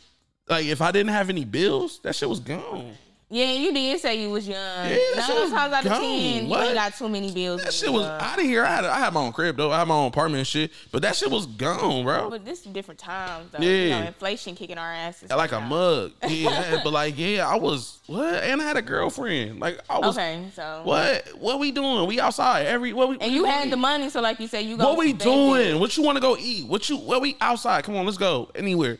like 0.47 0.65
if 0.65 0.81
I 0.81 0.91
didn't 0.91 1.11
have 1.11 1.29
any 1.29 1.45
bills, 1.45 1.99
that 2.03 2.15
shit 2.15 2.29
was 2.29 2.39
gone. 2.39 2.93
Yeah, 3.29 3.51
you 3.53 3.73
did 3.73 3.99
say 3.99 4.21
you 4.21 4.29
was 4.29 4.47
young. 4.47 4.59
that 4.59 5.13
Nine 5.15 5.25
shit 5.25 5.35
was 5.41 5.49
times 5.49 5.73
out 5.73 5.85
of 5.85 5.91
gone. 5.91 6.01
ten, 6.01 6.43
you 6.43 6.49
What? 6.49 6.65
ain't 6.67 6.75
got 6.75 6.93
too 6.95 7.09
many 7.09 7.31
bills. 7.31 7.63
That 7.63 7.73
shit 7.73 7.91
was 7.91 8.05
out 8.05 8.37
of 8.37 8.45
here. 8.45 8.63
I 8.63 8.67
had 8.75 8.85
I 8.85 8.99
had 8.99 9.11
my 9.13 9.21
own 9.21 9.31
crib 9.33 9.57
though. 9.57 9.71
I 9.71 9.79
had 9.79 9.87
my 9.87 9.95
own 9.95 10.07
apartment 10.09 10.39
and 10.39 10.47
shit, 10.47 10.71
but 10.91 11.01
that 11.01 11.15
shit 11.15 11.31
was 11.31 11.47
gone, 11.47 12.03
bro. 12.03 12.29
But 12.29 12.45
this 12.45 12.59
is 12.59 12.65
different 12.67 12.99
times 12.99 13.49
though. 13.51 13.59
You 13.63 13.89
know, 13.89 13.97
Yeah. 13.99 14.07
inflation 14.07 14.53
kicking 14.55 14.77
our 14.77 14.93
asses. 14.93 15.31
like 15.31 15.51
a 15.51 15.61
mug, 15.61 16.11
yeah. 16.27 16.81
but 16.83 16.93
like, 16.93 17.17
yeah, 17.17 17.47
I 17.47 17.55
was 17.55 17.99
what, 18.05 18.35
and 18.43 18.61
I 18.61 18.65
had 18.65 18.77
a 18.77 18.81
girlfriend. 18.83 19.59
Like 19.59 19.79
I 19.89 19.97
was 19.97 20.15
Okay, 20.15 20.45
so 20.53 20.81
what? 20.83 21.27
What 21.39 21.59
we 21.59 21.71
doing? 21.71 22.05
We 22.07 22.19
outside 22.19 22.67
every 22.67 22.93
what 22.93 23.09
we 23.09 23.17
And 23.19 23.31
you 23.33 23.45
had 23.45 23.71
the 23.71 23.77
money, 23.77 24.09
so 24.11 24.21
like 24.21 24.39
you 24.39 24.47
said, 24.47 24.59
you 24.65 24.77
go. 24.77 24.89
What 24.89 24.97
we 24.99 25.11
doing? 25.11 25.79
What 25.79 25.97
you 25.97 26.03
want 26.03 26.17
to 26.17 26.21
go 26.21 26.37
eat? 26.37 26.67
What 26.67 26.87
you? 26.87 26.97
What 26.97 27.21
we 27.21 27.35
outside? 27.41 27.83
Come 27.83 27.95
on, 27.95 28.05
let's 28.05 28.17
go 28.19 28.51
anywhere. 28.53 28.99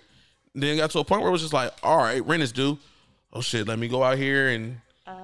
Then 0.55 0.77
got 0.77 0.89
to 0.91 0.99
a 0.99 1.03
point 1.03 1.21
where 1.21 1.29
it 1.29 1.33
was 1.33 1.41
just 1.41 1.53
like, 1.53 1.71
all 1.83 1.97
right, 1.97 2.25
rent 2.25 2.41
is 2.41 2.51
due. 2.51 2.79
Oh 3.33 3.41
shit, 3.41 3.67
let 3.67 3.79
me 3.79 3.87
go 3.87 4.03
out 4.03 4.17
here 4.17 4.49
and 4.49 4.79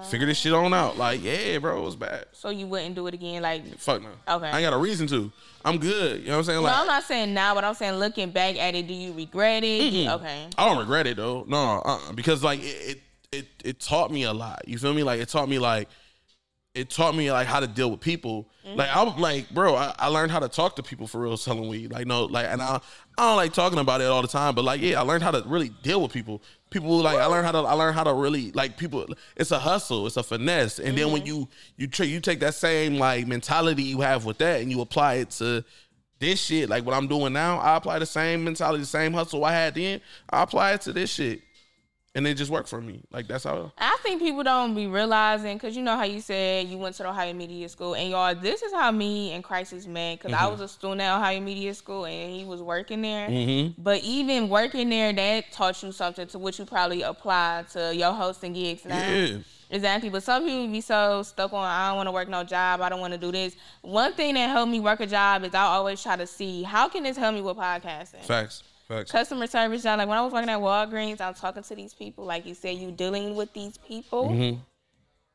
figure 0.09 0.25
this 0.25 0.39
shit 0.39 0.51
on 0.51 0.73
out. 0.73 0.97
Like, 0.97 1.23
yeah, 1.23 1.57
bro, 1.59 1.79
it 1.79 1.85
was 1.85 1.95
bad. 1.95 2.25
So 2.31 2.49
you 2.49 2.65
wouldn't 2.65 2.95
do 2.95 3.05
it 3.07 3.13
again, 3.13 3.41
like. 3.41 3.77
Fuck 3.77 4.01
no. 4.01 4.09
Okay. 4.27 4.47
I 4.47 4.57
ain't 4.57 4.65
got 4.65 4.73
a 4.73 4.77
reason 4.77 5.07
to. 5.07 5.31
I'm 5.63 5.77
good. 5.77 6.21
You 6.21 6.27
know 6.27 6.33
what 6.33 6.37
I'm 6.39 6.43
saying? 6.45 6.63
No, 6.63 6.69
I'm 6.69 6.87
not 6.87 7.03
saying 7.03 7.33
now, 7.33 7.53
but 7.53 7.63
I'm 7.63 7.75
saying 7.75 7.95
looking 7.95 8.31
back 8.31 8.57
at 8.57 8.73
it, 8.75 8.87
do 8.87 8.93
you 8.93 9.13
regret 9.13 9.63
it? 9.63 10.09
Okay. 10.09 10.47
I 10.57 10.67
don't 10.67 10.79
regret 10.79 11.05
it 11.05 11.17
though. 11.17 11.45
No, 11.47 11.81
uh, 11.85 12.11
because 12.13 12.43
like 12.43 12.61
it, 12.61 12.65
it, 12.65 13.01
it, 13.31 13.47
it 13.63 13.79
taught 13.79 14.11
me 14.11 14.23
a 14.23 14.33
lot. 14.33 14.67
You 14.67 14.77
feel 14.79 14.93
me? 14.93 15.03
Like 15.03 15.21
it 15.21 15.29
taught 15.29 15.47
me 15.47 15.59
like, 15.59 15.87
it 16.73 16.89
taught 16.89 17.15
me 17.15 17.31
like 17.31 17.47
how 17.47 17.59
to 17.59 17.67
deal 17.67 17.91
with 17.91 17.99
people. 17.99 18.49
Like 18.75 18.89
I'm 18.95 19.19
like, 19.19 19.49
bro, 19.49 19.75
I, 19.75 19.95
I 19.97 20.07
learned 20.07 20.31
how 20.31 20.39
to 20.39 20.47
talk 20.47 20.75
to 20.75 20.83
people 20.83 21.07
for 21.07 21.21
real 21.21 21.37
selling 21.37 21.67
weed. 21.67 21.91
Like 21.91 22.05
no, 22.05 22.25
like, 22.25 22.45
and 22.47 22.61
I, 22.61 22.79
I 23.17 23.27
don't 23.29 23.37
like 23.37 23.51
talking 23.51 23.79
about 23.79 24.01
it 24.01 24.05
all 24.05 24.21
the 24.21 24.27
time, 24.27 24.53
but 24.53 24.63
like, 24.63 24.79
yeah, 24.79 24.99
I 24.99 25.03
learned 25.03 25.23
how 25.23 25.31
to 25.31 25.43
really 25.47 25.69
deal 25.81 26.01
with 26.01 26.13
people. 26.13 26.43
People 26.69 26.97
like 27.01 27.17
I 27.17 27.25
learned 27.25 27.45
how 27.45 27.51
to 27.53 27.67
I 27.67 27.73
learned 27.73 27.95
how 27.95 28.03
to 28.03 28.13
really 28.13 28.51
like 28.51 28.77
people. 28.77 29.07
It's 29.35 29.51
a 29.51 29.59
hustle, 29.59 30.05
it's 30.05 30.17
a 30.17 30.23
finesse, 30.23 30.79
and 30.79 30.97
then 30.97 31.11
when 31.11 31.23
mm-hmm. 31.23 31.27
you 31.27 31.49
you 31.77 31.87
tra- 31.87 32.05
you 32.05 32.19
take 32.19 32.39
that 32.41 32.53
same 32.53 32.95
like 32.95 33.25
mentality 33.27 33.83
you 33.83 34.01
have 34.01 34.25
with 34.25 34.37
that 34.37 34.61
and 34.61 34.69
you 34.71 34.81
apply 34.81 35.15
it 35.15 35.31
to 35.31 35.63
this 36.19 36.41
shit, 36.41 36.69
like 36.69 36.85
what 36.85 36.95
I'm 36.95 37.07
doing 37.07 37.33
now, 37.33 37.59
I 37.59 37.77
apply 37.77 37.99
the 37.99 38.05
same 38.05 38.43
mentality, 38.43 38.81
the 38.81 38.87
same 38.87 39.13
hustle 39.13 39.43
I 39.45 39.53
had 39.53 39.75
then. 39.75 40.01
I 40.29 40.43
apply 40.43 40.73
it 40.73 40.81
to 40.81 40.93
this 40.93 41.09
shit, 41.09 41.41
and 42.15 42.25
it 42.25 42.35
just 42.35 42.51
worked 42.51 42.69
for 42.69 42.81
me. 42.81 43.01
Like 43.11 43.27
that's 43.27 43.43
how. 43.43 43.71
I 43.77 43.97
think 44.01 44.21
people 44.21 44.43
don't 44.43 44.73
be 44.73 44.87
realizing 44.87 45.57
because 45.57 45.75
you 45.75 45.83
know 45.83 45.95
how 45.95 46.03
you 46.03 46.21
said 46.21 46.67
you 46.67 46.77
went 46.77 46.95
to 46.95 47.03
the 47.03 47.09
Ohio 47.09 47.33
Media 47.33 47.69
School, 47.69 47.95
and 47.95 48.09
y'all, 48.09 48.33
this 48.35 48.61
is 48.61 48.73
how 48.73 48.91
me 48.91 49.31
and 49.31 49.43
Crisis 49.43 49.85
met. 49.87 50.19
Because 50.19 50.33
I 50.33 50.47
was 50.47 50.61
a 50.61 50.67
student 50.67 51.01
at 51.01 51.15
Ohio 51.15 51.39
Media 51.39 51.73
School, 51.73 52.05
and 52.05 52.33
he 52.33 52.45
was 52.45 52.61
working 52.61 53.01
there. 53.01 53.29
Mm-hmm. 53.29 53.81
But 53.81 54.03
even 54.03 54.49
working 54.49 54.89
there, 54.89 55.13
that 55.13 55.51
taught 55.51 55.81
you 55.83 55.91
something 55.91 56.27
to 56.27 56.39
which 56.39 56.59
you 56.59 56.65
probably 56.65 57.03
apply 57.03 57.65
to 57.73 57.95
your 57.95 58.13
hosting 58.13 58.53
gigs 58.53 58.85
now. 58.85 59.09
Yeah. 59.09 59.37
Exactly, 59.71 60.09
but 60.09 60.23
some 60.23 60.43
people 60.43 60.67
be 60.67 60.81
so 60.81 61.21
stuck 61.21 61.53
on 61.53 61.63
I 61.63 61.89
don't 61.89 61.97
want 61.97 62.07
to 62.07 62.11
work 62.11 62.27
no 62.27 62.43
job, 62.43 62.81
I 62.81 62.89
don't 62.89 62.99
want 62.99 63.13
to 63.13 63.19
do 63.19 63.31
this. 63.31 63.55
One 63.81 64.13
thing 64.13 64.33
that 64.33 64.49
helped 64.49 64.71
me 64.71 64.79
work 64.79 64.99
a 64.99 65.05
job 65.05 65.43
is 65.43 65.53
I 65.53 65.61
always 65.61 66.01
try 66.01 66.15
to 66.15 66.25
see 66.25 66.63
how 66.63 66.89
can 66.89 67.03
this 67.03 67.17
help 67.17 67.35
me 67.35 67.41
with 67.41 67.55
podcasting 67.55 68.23
Facts. 68.23 68.63
Facts. 68.89 69.11
customer 69.11 69.45
service 69.45 69.83
job. 69.83 69.99
Like 69.99 70.07
when 70.07 70.17
I 70.17 70.21
was 70.21 70.33
working 70.33 70.49
at 70.49 70.59
Walgreens, 70.59 71.21
I'm 71.21 71.35
talking 71.35 71.61
to 71.61 71.75
these 71.75 71.93
people. 71.93 72.25
Like 72.25 72.45
you 72.47 72.55
said, 72.55 72.75
you 72.75 72.91
dealing 72.91 73.35
with 73.35 73.53
these 73.53 73.77
people. 73.77 74.29
Mm-hmm. 74.29 74.59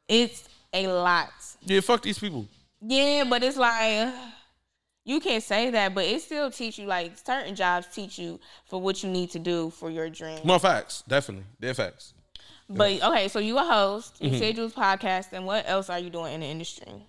It's 0.08 0.48
a 0.72 0.88
lot. 0.88 1.30
Yeah. 1.62 1.80
Fuck 1.80 2.02
these 2.02 2.18
people. 2.18 2.48
Yeah, 2.82 3.24
but 3.30 3.44
it's 3.44 3.56
like 3.56 4.12
you 5.04 5.20
can't 5.20 5.42
say 5.42 5.70
that, 5.70 5.94
but 5.94 6.04
it 6.04 6.20
still 6.20 6.50
teach 6.50 6.78
you. 6.80 6.86
Like 6.86 7.16
certain 7.16 7.54
jobs 7.54 7.86
teach 7.86 8.18
you 8.18 8.40
for 8.66 8.80
what 8.80 9.04
you 9.04 9.08
need 9.08 9.30
to 9.30 9.38
do 9.38 9.70
for 9.70 9.88
your 9.88 10.10
dream. 10.10 10.40
No 10.44 10.58
facts. 10.58 11.04
Definitely. 11.06 11.46
They're 11.60 11.74
facts. 11.74 12.12
But 12.68 13.02
okay, 13.04 13.28
so 13.28 13.38
you 13.38 13.56
a 13.58 13.62
host. 13.62 14.14
Mm-hmm. 14.16 14.32
You 14.32 14.38
said 14.38 14.56
you 14.56 14.64
was 14.64 14.72
podcasting. 14.72 15.44
What 15.44 15.68
else 15.68 15.90
are 15.90 15.98
you 15.98 16.10
doing 16.10 16.34
in 16.34 16.40
the 16.40 16.46
industry? 16.46 17.06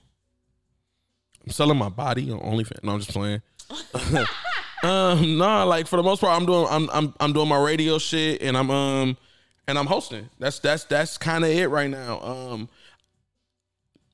I'm 1.44 1.52
selling 1.52 1.78
my 1.78 1.90
body 1.90 2.30
on 2.32 2.40
OnlyFans. 2.40 2.84
No, 2.84 2.94
I'm 2.94 3.00
just 3.00 3.12
playing. 3.12 3.42
um, 4.84 5.38
no, 5.38 5.66
like 5.68 5.88
for 5.88 5.98
the 5.98 6.04
most 6.04 6.22
part, 6.22 6.40
I'm 6.40 6.46
doing 6.46 6.68
I'm 6.70 6.90
I'm 6.92 7.14
I'm 7.20 7.34
doing 7.34 7.48
my 7.50 7.60
radio 7.62 7.98
shit 7.98 8.42
and 8.42 8.56
I'm 8.58 8.70
um 8.70 9.18
and 9.68 9.78
I'm 9.80 9.88
hosting. 9.88 10.30
That's 10.40 10.60
that's 10.60 10.84
that's 10.86 11.18
kind 11.18 11.44
of 11.44 11.50
it 11.50 11.68
right 11.70 11.90
now. 11.90 12.20
Um, 12.22 12.70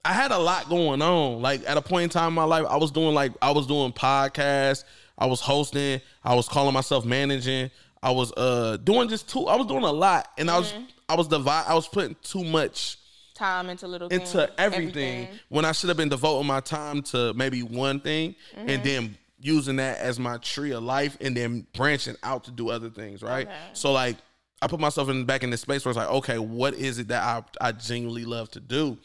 I 0.03 0.13
had 0.13 0.31
a 0.31 0.37
lot 0.37 0.69
going 0.69 1.01
on. 1.01 1.41
Like 1.41 1.67
at 1.67 1.77
a 1.77 1.81
point 1.81 2.03
in 2.05 2.09
time 2.09 2.29
in 2.29 2.33
my 2.33 2.43
life, 2.43 2.65
I 2.69 2.77
was 2.77 2.91
doing 2.91 3.13
like 3.13 3.33
I 3.41 3.51
was 3.51 3.67
doing 3.67 3.91
podcasts, 3.91 4.83
I 5.17 5.25
was 5.25 5.41
hosting, 5.41 6.01
I 6.23 6.35
was 6.35 6.47
calling 6.47 6.73
myself 6.73 7.05
managing, 7.05 7.69
I 8.01 8.11
was 8.11 8.31
uh 8.37 8.77
doing 8.83 9.09
just 9.09 9.29
two. 9.29 9.47
I 9.47 9.55
was 9.55 9.67
doing 9.67 9.83
a 9.83 9.91
lot, 9.91 10.29
and 10.37 10.49
I 10.49 10.57
was 10.57 10.73
I 11.09 11.15
was 11.15 11.27
divide. 11.27 11.65
I 11.67 11.75
was 11.75 11.87
putting 11.87 12.15
too 12.23 12.43
much 12.43 12.97
Time 13.33 13.69
into 13.69 13.87
little 13.87 14.07
into 14.09 14.25
things, 14.37 14.51
everything, 14.59 15.27
when 15.49 15.65
I 15.65 15.71
should 15.71 15.87
have 15.89 15.97
been 15.97 16.09
devoting 16.09 16.45
my 16.47 16.59
time 16.59 17.01
to 17.03 17.33
maybe 17.33 17.63
one 17.63 17.99
thing 17.99 18.35
Mm-hmm. 18.55 18.69
and 18.69 18.83
then 18.83 19.17
using 19.41 19.77
that 19.77 19.97
as 19.99 20.19
my 20.19 20.37
tree 20.37 20.71
of 20.71 20.83
life 20.83 21.17
and 21.19 21.35
then 21.35 21.65
branching 21.73 22.15
out 22.23 22.45
to 22.45 22.51
do 22.51 22.69
other 22.69 22.89
things, 22.89 23.21
right? 23.21 23.47
Okay. 23.47 23.55
So 23.73 23.91
like 23.91 24.17
I 24.61 24.67
put 24.67 24.79
myself 24.79 25.09
in 25.09 25.25
back 25.25 25.43
in 25.43 25.49
this 25.49 25.61
space 25.61 25.83
where 25.83 25.89
it's 25.89 25.97
like, 25.97 26.09
okay, 26.09 26.37
what 26.37 26.73
is 26.75 26.99
it 26.99 27.07
that 27.09 27.23
I 27.23 27.43
I 27.69 27.71
genuinely 27.71 28.25
love 28.25 28.49
to 28.51 28.59
do? 28.59 28.97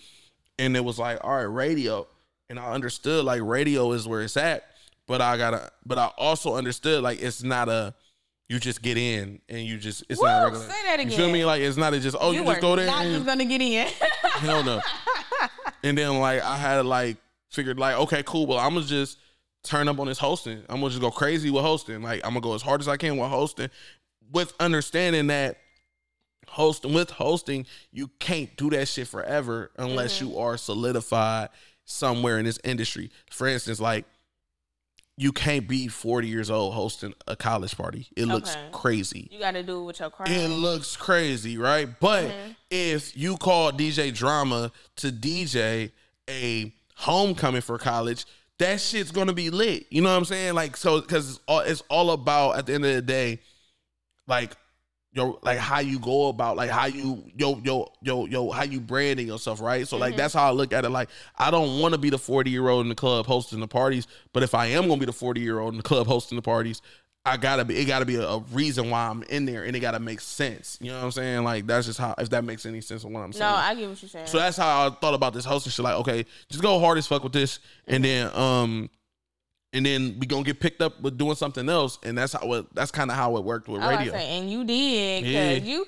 And 0.59 0.76
it 0.76 0.85
was 0.85 0.99
like, 0.99 1.19
all 1.25 1.37
right, 1.37 1.43
radio. 1.43 2.07
And 2.49 2.59
I 2.59 2.73
understood 2.73 3.25
like 3.25 3.43
radio 3.43 3.93
is 3.93 4.07
where 4.07 4.23
it's 4.23 4.37
at, 4.37 4.64
but 5.07 5.21
I 5.21 5.37
gotta 5.37 5.71
but 5.85 5.99
I 5.99 6.07
also 6.19 6.55
understood 6.55 7.02
like 7.02 7.21
it's 7.23 7.43
not 7.43 7.69
a 7.69 7.95
you 8.49 8.61
just 8.61 8.83
get 8.83 8.97
in 8.97 9.40
and 9.49 9.61
you 9.66 9.78
just 9.78 10.05
it's 10.09 10.23
not 10.23 10.45
regular. 10.45 10.66
say 10.66 10.83
that 10.85 11.00
again. 11.00 11.11
You 11.11 11.16
feel 11.16 11.31
me? 11.33 11.45
Like 11.45 11.62
it's 11.62 11.76
not 11.76 11.95
a 11.95 12.00
just 12.00 12.16
oh 12.21 12.31
you, 12.31 12.45
were 12.45 12.52
just 12.52 12.61
go 12.61 12.76
there 12.76 12.87
Not 12.87 13.05
and 13.05 13.14
just 13.14 13.26
gonna 13.26 13.45
get 13.45 13.61
in. 13.61 13.88
Hell 14.23 14.62
no. 14.62 14.81
and 15.83 15.99
then 15.99 16.19
like 16.19 16.43
I 16.43 16.57
had 16.57 16.87
like 16.87 17.16
figured 17.50 17.78
like 17.78 17.97
okay 17.97 18.23
cool 18.25 18.47
well 18.47 18.59
I'm 18.59 18.75
gonna 18.75 18.87
just 18.87 19.19
turn 19.66 19.88
up 19.88 19.99
on 19.99 20.06
this 20.06 20.18
hosting 20.18 20.62
I'm 20.68 20.76
gonna 20.80 20.90
just 20.90 21.00
go 21.00 21.11
crazy 21.11 21.50
with 21.50 21.62
hosting 21.62 22.02
like 22.02 22.20
I'm 22.25 22.30
gonna 22.30 22.40
go 22.40 22.54
as 22.54 22.62
hard 22.62 22.80
as 22.80 22.88
I 22.88 22.96
can 22.96 23.16
with 23.16 23.28
hosting 23.30 23.68
with 24.32 24.52
understanding 24.61 25.26
that 25.28 25.58
hosting 26.49 26.92
with 26.94 27.11
hosting, 27.11 27.66
you 27.92 28.08
can't 28.20 28.56
do 28.56 28.70
that 28.70 28.87
shit 28.88 29.08
forever 29.08 29.70
unless 29.78 30.16
Mm-hmm. 30.18 30.26
you 30.32 30.38
are 30.38 30.56
solidified 30.56 31.49
somewhere 31.85 32.38
in 32.38 32.44
this 32.44 32.58
industry. 32.64 33.11
For 33.30 33.46
instance, 33.46 33.80
like 33.80 34.04
you 35.18 35.32
can't 35.32 35.66
be 35.66 35.88
40 35.88 36.28
years 36.28 36.50
old 36.50 36.75
hosting 36.75 37.14
a 37.26 37.37
college 37.37 37.76
party. 37.76 38.06
It 38.16 38.26
looks 38.26 38.50
Okay. 38.54 38.68
crazy. 38.73 39.28
You 39.32 39.38
got 39.40 39.52
to 39.52 39.62
do 39.62 39.80
it 39.80 39.85
with 39.85 40.00
your 40.00 40.11
craft. 40.11 40.30
It 40.30 40.49
looks 40.49 40.94
crazy, 40.96 41.56
right? 41.56 41.88
But 42.00 42.26
Mm-hmm. 42.28 42.50
if 42.70 43.16
you 43.16 43.37
call 43.38 43.73
DJ 43.73 44.12
Drama 44.14 44.70
to 44.96 45.08
DJ 45.11 45.90
a 46.28 46.73
homecoming 46.96 47.62
for 47.62 47.78
college, 47.78 48.25
that 48.58 48.80
shit's 48.80 49.10
gonna 49.10 49.32
be 49.32 49.50
lit. 49.50 49.86
You 49.90 50.02
know 50.02 50.10
what 50.10 50.16
I'm 50.16 50.25
saying? 50.25 50.54
Like 50.54 50.76
so, 50.76 51.00
because 51.00 51.30
it's 51.30 51.40
all, 51.46 51.60
it's 51.60 51.82
all 51.88 52.10
about 52.10 52.58
at 52.58 52.66
the 52.66 52.75
end 52.75 52.84
of 52.84 52.94
the 52.94 53.02
day, 53.02 53.40
like 54.26 54.56
yo, 55.12 55.38
like 55.42 55.58
how 55.58 55.80
you 55.80 55.98
go 55.98 56.28
about, 56.28 56.56
like 56.56 56.70
how 56.70 56.86
you 56.86 57.25
yo 57.36 57.60
yo 57.64 57.92
yo 58.02 58.26
yo 58.26 58.50
how 58.50 58.64
you 58.64 58.80
branding 58.80 59.26
yourself, 59.26 59.60
right? 59.60 59.86
So 59.86 59.96
like 59.96 60.12
mm-hmm. 60.12 60.18
that's 60.18 60.34
how 60.34 60.46
I 60.48 60.50
look 60.50 60.72
at 60.72 60.84
it. 60.84 60.90
Like 60.90 61.08
I 61.36 61.50
don't 61.50 61.80
want 61.80 61.92
to 61.94 61.98
be 61.98 62.10
the 62.10 62.18
40 62.18 62.50
year 62.50 62.68
old 62.68 62.84
in 62.84 62.88
the 62.88 62.94
club 62.94 63.26
hosting 63.26 63.60
the 63.60 63.68
parties, 63.68 64.06
but 64.32 64.42
if 64.42 64.54
I 64.54 64.66
am 64.66 64.88
gonna 64.88 65.00
be 65.00 65.06
the 65.06 65.12
40 65.12 65.40
year 65.40 65.58
old 65.58 65.75
in 65.75 65.78
the 65.78 65.82
club 65.82 66.06
hosting 66.06 66.36
the 66.36 66.42
parties, 66.42 66.80
I 67.26 67.37
gotta 67.37 67.64
be. 67.64 67.76
It 67.76 67.87
gotta 67.87 68.04
be 68.04 68.14
a, 68.16 68.26
a 68.26 68.38
reason 68.52 68.88
why 68.88 69.09
I'm 69.09 69.23
in 69.25 69.47
there, 69.47 69.64
and 69.64 69.75
it 69.75 69.80
gotta 69.80 69.99
make 69.99 70.21
sense. 70.21 70.78
You 70.80 70.92
know 70.92 70.99
what 70.99 71.04
I'm 71.06 71.11
saying? 71.11 71.42
Like 71.45 71.66
that's 71.66 71.87
just 71.87 71.99
how. 71.99 72.14
If 72.18 72.30
that 72.30 72.45
makes 72.45 72.64
any 72.64 72.80
sense 72.80 73.02
of 73.04 73.11
what 73.11 73.21
I'm 73.21 73.33
saying. 73.33 73.50
no, 73.50 73.56
I 73.56 73.75
get 73.75 73.88
what 73.88 74.00
you're 74.00 74.09
saying. 74.09 74.26
So 74.28 74.38
that's 74.38 74.56
how 74.56 74.87
I 74.87 74.90
thought 74.90 75.14
about 75.14 75.35
this 75.35 75.45
hosting 75.45 75.73
shit. 75.73 75.85
Like, 75.85 75.97
okay, 75.97 76.25
just 76.49 76.62
go 76.62 76.78
hard 76.78 76.99
as 76.99 77.06
fuck 77.06 77.25
with 77.25 77.33
this, 77.33 77.59
and 77.88 78.04
then 78.04 78.30
um, 78.35 78.88
and 79.73 79.85
then 79.85 80.16
we 80.21 80.26
gonna 80.26 80.45
get 80.45 80.61
picked 80.61 80.80
up 80.80 81.00
with 81.00 81.18
doing 81.18 81.35
something 81.35 81.68
else, 81.68 81.99
and 82.04 82.16
that's 82.16 82.33
how 82.33 82.52
it. 82.52 82.66
That's 82.75 82.92
kind 82.92 83.11
of 83.11 83.16
how 83.16 83.37
it 83.37 83.45
worked 83.45 83.68
with 83.68 83.83
radio. 83.83 84.12
say, 84.12 84.38
and 84.38 84.49
you 84.50 84.64
did 84.64 85.25
because 85.25 85.35
Yeah. 85.35 85.73
you, 85.75 85.87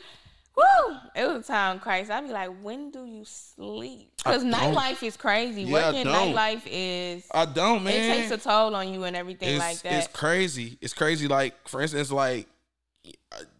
woo, 0.59 0.97
it 1.15 1.27
was 1.27 1.45
a 1.45 1.47
time 1.47 1.79
crisis. 1.79 2.11
I'd 2.11 2.27
be 2.27 2.33
like, 2.33 2.50
when 2.62 2.91
do 2.91 3.05
you 3.05 3.25
sleep? 3.25 4.11
Because 4.17 4.45
nightlife 4.45 5.03
is 5.03 5.17
crazy. 5.17 5.62
Yeah, 5.62 5.91
Working 5.93 6.07
nightlife 6.07 6.62
is 6.67 7.27
I 7.33 7.45
don't, 7.47 7.85
man. 7.85 7.95
it 7.95 8.15
takes 8.15 8.31
a 8.31 8.38
toll 8.38 8.75
on 8.75 8.93
you 8.93 9.05
and 9.05 9.17
everything 9.17 9.50
it's, 9.50 9.59
like 9.59 9.81
that. 9.83 9.93
it's 9.93 10.07
crazy. 10.09 10.79
It's 10.81 10.95
crazy. 10.95 11.29
Like 11.29 11.69
for 11.69 11.81
instance, 11.81 12.11
like 12.11 12.47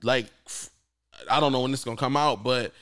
like 0.03 0.27
I 1.31 1.41
don't 1.41 1.53
know 1.53 1.61
when 1.61 1.71
this 1.71 1.81
is 1.81 1.85
gonna 1.85 1.97
come 1.97 2.17
out, 2.17 2.43
but 2.43 2.73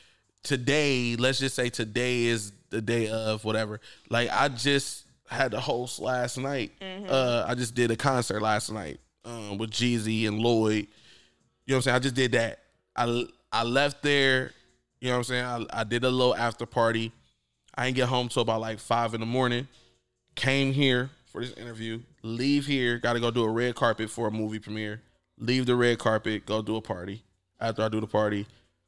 today, 0.43 1.17
let's 1.17 1.39
just 1.39 1.55
say 1.55 1.69
today 1.69 2.25
is 2.25 2.53
the 2.71 2.81
day 2.81 3.09
of 3.09 3.45
whatever. 3.45 3.81
Like 4.09 4.31
I 4.33 4.49
just 4.49 5.05
had 5.29 5.51
the 5.51 5.61
host 5.61 5.99
last 5.99 6.39
night. 6.39 6.73
Mm-hmm. 6.81 7.07
Uh, 7.09 7.45
I 7.47 7.55
just 7.55 7.75
did 7.75 7.91
a 7.91 7.97
concert 7.97 8.41
last 8.41 8.73
night 8.73 9.01
um, 9.25 9.59
with 9.59 9.71
Jeezy 9.71 10.27
and 10.27 10.39
Lloyd. 10.39 10.87
You 11.67 11.73
know 11.73 11.75
what 11.75 11.77
I'm 11.77 11.83
saying? 11.83 11.97
I 11.97 11.99
just 11.99 12.15
did 12.15 12.33
that. 12.33 12.61
I 12.95 13.27
I 13.53 13.63
left 13.65 14.03
there. 14.03 14.53
You 15.01 15.09
know 15.09 15.15
what 15.15 15.19
I'm 15.19 15.25
saying? 15.25 15.45
I, 15.45 15.81
I 15.81 15.85
did 15.85 16.05
a 16.05 16.11
little 16.11 16.35
after 16.35 16.67
party. 16.67 17.13
I 17.75 17.87
didn't 17.87 17.97
get 17.97 18.09
home 18.09 18.29
till 18.29 18.43
about 18.43 18.61
like 18.61 18.79
five 18.79 19.15
in 19.15 19.21
the 19.21 19.27
morning. 19.27 19.69
Came 20.35 20.73
here 20.73 21.11
for 21.27 21.43
this 21.43 21.53
interview. 21.55 22.01
Leave 22.23 22.67
here. 22.67 22.99
Got 22.99 23.15
to 23.15 23.21
go 23.21 23.31
do 23.31 23.45
a 23.45 23.51
red 23.51 23.75
carpet 23.75 24.11
for 24.11 24.29
a 24.29 24.31
movie 24.31 24.59
premiere. 24.59 25.03
Leave 25.39 25.67
the 25.67 25.77
red 25.77 25.99
carpet. 25.99 26.47
Go 26.47 26.63
do 26.63 26.77
a 26.77 26.81
party. 26.81 27.23
After 27.61 27.83
I 27.83 27.89
do 27.89 28.01
the 28.01 28.07
party, 28.07 28.47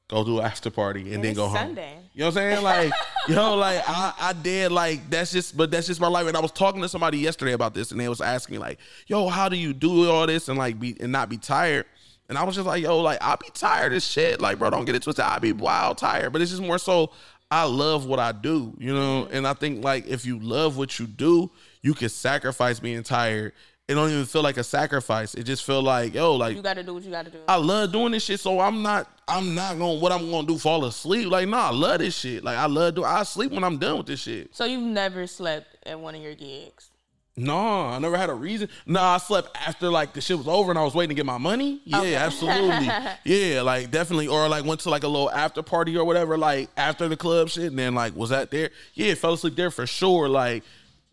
go 0.09 0.25
do 0.25 0.39
an 0.41 0.45
after 0.45 0.71
party, 0.71 1.03
and, 1.03 1.15
And 1.15 1.25
then 1.25 1.35
go 1.35 1.47
home. 1.47 1.57
Sunday. 1.57 1.99
You 2.13 2.21
know 2.21 2.27
what 2.27 2.37
I'm 2.37 2.53
saying? 2.53 2.63
Like, 2.63 2.93
you 3.29 3.35
know, 3.35 3.55
like 3.57 3.83
I, 3.87 4.13
I 4.19 4.33
did 4.33 4.73
like 4.73 5.09
that's 5.09 5.33
just 5.33 5.57
but 5.57 5.71
that's 5.71 5.87
just 5.87 6.01
my 6.01 6.09
life. 6.09 6.27
And 6.27 6.37
I 6.37 6.41
was 6.41 6.53
talking 6.53 6.83
to 6.83 6.89
somebody 6.89 7.19
yesterday 7.19 7.53
about 7.53 7.75
this 7.75 7.93
and 7.93 8.01
they 8.01 8.09
was 8.09 8.21
asking 8.21 8.57
me, 8.57 8.59
like, 8.59 8.79
yo, 9.07 9.29
how 9.29 9.49
do 9.49 9.57
you 9.57 9.73
do 9.73 10.11
all 10.11 10.27
this 10.27 10.49
and 10.49 10.59
like 10.59 10.79
be 10.79 10.97
and 11.01 11.13
not 11.13 11.29
be 11.29 11.39
tired? 11.39 11.87
And 12.29 12.37
I 12.37 12.45
was 12.45 12.55
just 12.55 12.67
like, 12.67 12.83
yo, 12.83 13.01
like 13.01 13.19
I'll 13.21 13.37
be 13.37 13.49
tired 13.55 13.93
as 13.93 14.05
shit. 14.05 14.41
Like, 14.41 14.59
bro, 14.59 14.71
don't 14.71 14.85
get 14.85 14.95
it 14.95 15.03
twisted. 15.03 15.25
I'll 15.25 15.41
be 15.41 15.53
wild 15.53 15.99
tired. 15.99 16.33
But 16.33 16.43
it's 16.43 16.51
just 16.51 16.63
more 16.63 16.79
so 16.79 17.11
I 17.51 17.65
love 17.65 18.07
what 18.07 18.19
I 18.19 18.33
do, 18.33 18.75
you 18.79 18.93
know? 18.93 19.27
And 19.31 19.47
I 19.47 19.55
think 19.55 19.83
like 19.83 20.07
if 20.07 20.27
you 20.27 20.39
love 20.39 20.77
what 20.77 20.99
you 20.99 21.07
do, 21.07 21.51
you 21.83 21.95
can 21.95 22.11
sacrifice 22.11 22.81
being 22.81 23.03
tired. 23.03 23.53
It 23.89 23.95
don't 23.95 24.11
even 24.11 24.27
feel 24.27 24.43
like 24.43 24.59
a 24.59 24.65
sacrifice. 24.65 25.35
It 25.35 25.45
just 25.45 25.65
feel 25.65 25.81
like, 25.81 26.13
yo, 26.13 26.37
like 26.37 26.55
you 26.55 26.61
got 26.61 26.75
to 26.75 26.83
do 26.83 26.93
what 26.93 27.05
you 27.05 27.11
got 27.11 27.25
to 27.25 27.31
do. 27.31 27.39
I 27.49 27.57
love 27.57 27.91
doing 27.91 28.13
this 28.13 28.23
shit, 28.23 28.39
so 28.39 28.61
I'm 28.61 28.83
not 28.83 29.11
I'm 29.27 29.55
not 29.55 29.79
gonna 29.79 29.99
what 29.99 30.13
I'm 30.13 30.31
gonna 30.31 30.47
do 30.47 30.59
fall 30.59 30.85
asleep. 30.85 31.31
Like, 31.31 31.49
nah, 31.49 31.69
I 31.69 31.73
love 31.73 32.01
this 32.01 32.15
shit. 32.15 32.45
Like 32.45 32.59
I 32.59 32.67
love 32.67 32.97
do 32.97 33.05
I 33.05 33.23
sleep 33.23 33.51
when 33.53 33.65
I'm 33.65 33.79
done 33.79 33.97
with 33.97 34.07
this 34.07 34.21
shit. 34.21 34.55
so 34.55 34.67
you've 34.67 34.83
never 34.83 35.27
slept 35.27 35.79
at 35.87 35.99
one 35.99 36.15
of 36.15 36.21
your 36.21 36.35
gigs. 36.35 36.91
No, 37.39 37.57
I 37.87 37.99
never 38.01 38.17
had 38.17 38.31
a 38.31 38.35
reason. 38.35 38.69
Nah, 38.85 39.15
I 39.15 39.19
slept 39.19 39.57
after 39.57 39.89
like 39.91 40.13
the 40.13 40.21
shit 40.21 40.37
was 40.37 40.49
over 40.49 40.71
and 40.73 40.79
I 40.79 40.83
was 40.83 40.95
waiting 40.95 41.11
to 41.11 41.15
get 41.15 41.25
my 41.25 41.39
money. 41.39 41.81
Yeah, 41.85 42.01
Okay. 42.01 42.15
absolutely. 42.17 42.89
yeah, 43.25 43.63
like 43.63 43.91
definitely. 43.91 44.27
Or 44.27 44.49
like 44.49 44.65
went 44.65 44.81
to 44.81 44.91
like 44.91 45.05
a 45.05 45.09
little 45.09 45.31
after 45.31 45.63
party 45.63 45.97
or 45.97 46.05
whatever, 46.05 46.37
like 46.37 46.69
after 46.77 47.07
the 47.09 47.17
club 47.17 47.49
shit, 47.49 47.67
and 47.67 47.79
then 47.79 47.95
like 47.95 48.17
was 48.17 48.31
that 48.31 48.51
there? 48.51 48.71
Yeah, 48.95 49.15
fell 49.15 49.35
asleep 49.35 49.55
there 49.57 49.71
for 49.71 49.87
sure. 49.87 50.29
Like, 50.29 50.65